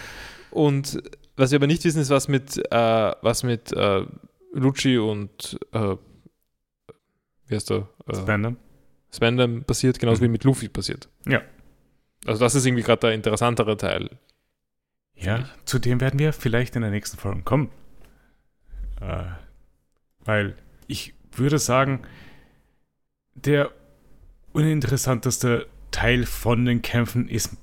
[0.51, 1.03] und
[1.37, 4.05] was wir aber nicht wissen, ist, was mit, äh, was mit äh,
[4.53, 5.97] Lucci und äh,
[7.47, 7.89] wie heißt der?
[8.09, 8.59] Äh, Spannend.
[9.13, 10.25] Spandam passiert, genauso Mhm.
[10.27, 11.09] wie mit Luffy passiert.
[11.27, 11.41] Ja.
[12.27, 14.11] Also das ist irgendwie gerade der interessantere Teil.
[15.15, 17.71] Ja, zu dem werden wir vielleicht in der nächsten Folge kommen.
[19.01, 19.25] Äh,
[20.25, 20.57] weil
[20.87, 22.03] ich würde sagen,
[23.35, 23.71] der
[24.53, 27.57] uninteressanteste Teil von den Kämpfen ist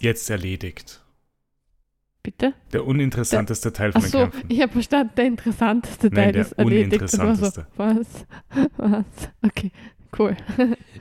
[0.00, 1.01] jetzt erledigt.
[2.22, 2.54] Bitte?
[2.72, 4.44] Der uninteressanteste Teil von Ach den so, Kämpfen.
[4.48, 7.66] ich habe verstanden, der interessanteste Nein, Teil der ist war uninteressanteste.
[7.76, 8.06] was?
[8.76, 9.04] Was?
[9.44, 9.72] Okay,
[10.18, 10.36] cool.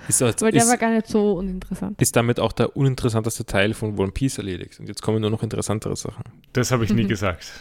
[0.08, 2.02] Ist, das, Aber der war ist, gar nicht so uninteressant.
[2.02, 4.80] ist damit auch der uninteressanteste Teil von One Piece erledigt.
[4.80, 6.24] Und jetzt kommen nur noch interessantere Sachen.
[6.54, 7.52] Das habe ich nie gesagt.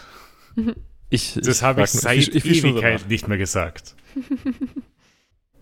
[1.11, 3.95] Ich, Das habe ich seit ich, ich Ewigkeit nicht mehr gesagt.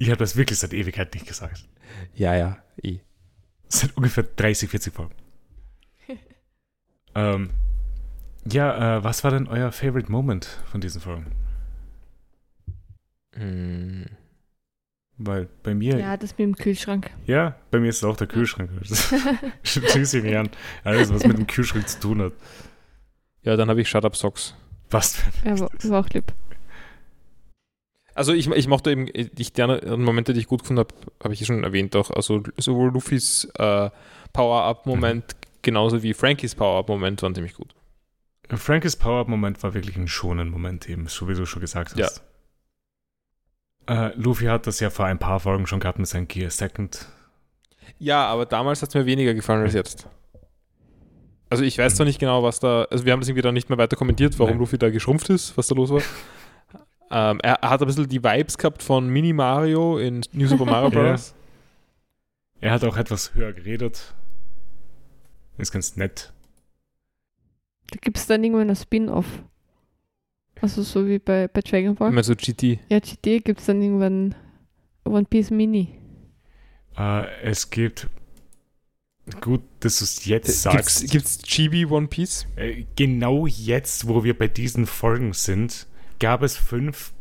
[0.01, 1.65] Ich habe das wirklich seit Ewigkeit nicht gesagt.
[2.15, 3.01] Ja, ja, eh.
[3.66, 5.12] Seit ungefähr 30, 40 Folgen.
[7.16, 7.51] ähm,
[8.53, 11.27] ja, äh, was war denn euer Favorite Moment von diesen Folgen?
[13.35, 14.07] Hm.
[15.16, 17.11] Weil bei mir, ja, Ja, das mit dem Kühlschrank.
[17.27, 18.70] bei mir ist es auch der Kühlschrank.
[19.65, 20.49] Schließe ich mich an.
[20.85, 22.33] Alles, was mit dem Kühlschrank zu tun hat.
[23.43, 24.55] Ja, dann habe ich Shut Up Socks.
[24.91, 26.33] Was Er war, war auch lieb.
[28.15, 31.35] Also ich, ich mochte eben, ich, die anderen Momente, die ich gut gefunden habe, habe
[31.35, 32.11] ich ja schon erwähnt auch.
[32.11, 33.91] Also sowohl Luffys äh,
[34.33, 37.75] Power-Up-Moment genauso wie Frankies Power-Up-Moment waren ziemlich gut.
[38.57, 42.23] Frankes Power-Up-Moment war wirklich ein schonen Moment eben, so wie du schon gesagt hast.
[43.87, 47.07] Äh, Luffy hat das ja vor ein paar Folgen schon gehabt mit seinem Gear Second.
[47.99, 50.09] Ja, aber damals hat es mir weniger gefallen als jetzt.
[51.51, 53.70] Also ich weiß zwar nicht genau, was da, also wir haben das irgendwie dann nicht
[53.70, 54.61] mehr weiter kommentiert, warum Nein.
[54.61, 56.03] Luffy da geschrumpft ist, was da los war.
[57.11, 60.66] ähm, er, er hat ein bisschen die Vibes gehabt von Mini Mario in New Super
[60.66, 61.11] Mario Ja.
[61.11, 61.35] Bros.
[62.61, 64.15] Er hat auch etwas höher geredet.
[65.57, 66.33] Ist ganz nett.
[67.90, 69.43] Da gibt es dann irgendwann ein Spin-off.
[70.60, 72.10] Also so wie bei, bei Dragon Ball.
[72.10, 72.81] Immer so GT.
[72.89, 74.35] Ja, GT gibt es dann irgendwann
[75.05, 75.89] One Piece Mini.
[76.97, 78.09] Äh, es gibt.
[79.40, 81.10] Gut, dass du es jetzt Gibt's, sagst.
[81.10, 82.47] gibt's Chibi One Piece?
[82.56, 85.86] Äh, genau jetzt, wo wir bei diesen Folgen sind,
[86.19, 87.12] gab es fünf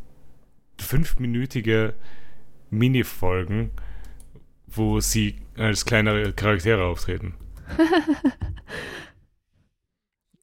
[0.79, 1.93] fünfminütige
[2.69, 3.71] Mini-Folgen,
[4.67, 7.33] wo sie als kleinere Charaktere auftreten.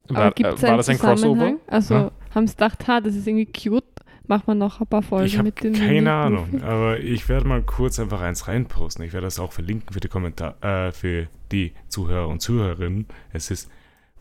[0.09, 1.55] Aber War, äh, war das ein Crossover?
[1.67, 2.11] Also Ja.
[2.33, 3.83] haben sie gedacht, ha, das ist irgendwie cute,
[4.27, 7.61] macht man noch ein paar Folgen ich mit den keine Ahnung, aber ich werde mal
[7.63, 9.03] kurz einfach eins reinposten.
[9.05, 13.07] Ich werde das auch verlinken für die Kommentar äh, für die Zuhörer und Zuhörerinnen.
[13.33, 13.69] Es ist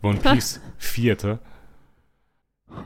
[0.02, 1.40] One Piece Vierter.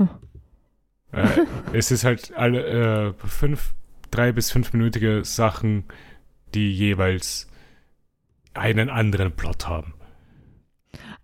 [1.13, 1.27] äh,
[1.73, 3.75] es ist halt alle äh, fünf,
[4.11, 5.85] drei bis fünfminütige Sachen,
[6.55, 7.49] die jeweils
[8.55, 9.95] einen anderen Plot haben.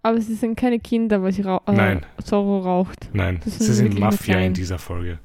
[0.04, 2.06] Aber sie sind keine Kinder, weil sie rau äh, Nein.
[2.22, 3.08] Zorro raucht.
[3.14, 5.18] Nein, Das sie sind Mafia in dieser Folge.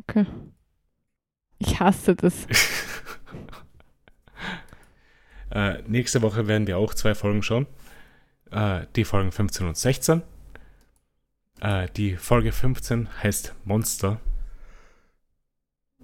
[0.00, 0.24] Okay.
[1.58, 2.46] Ich hasse das.
[5.54, 7.66] Äh, nächste Woche werden wir auch zwei Folgen schauen.
[8.50, 10.22] Äh, die Folgen 15 und 16.
[11.60, 14.18] Äh, die Folge 15 heißt Monster.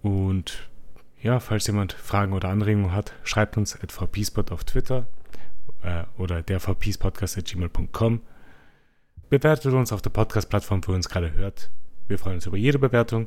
[0.03, 0.69] Und
[1.23, 5.07] ja, falls jemand Fragen oder Anregungen hat, schreibt uns at vpspot auf Twitter
[5.83, 8.21] äh, oder der gmail.com.
[9.31, 11.71] Bewertet uns auf der Podcast-Plattform, wo ihr uns gerade hört.
[12.07, 13.27] Wir freuen uns über jede Bewertung.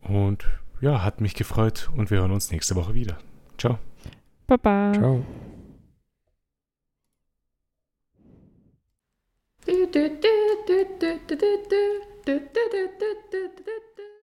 [0.00, 0.46] Und
[0.80, 3.18] ja, hat mich gefreut und wir hören uns nächste Woche wieder.
[3.58, 3.78] Ciao.
[4.46, 4.92] Baba.
[4.92, 5.24] Ciao.
[9.66, 10.46] Du, du, du,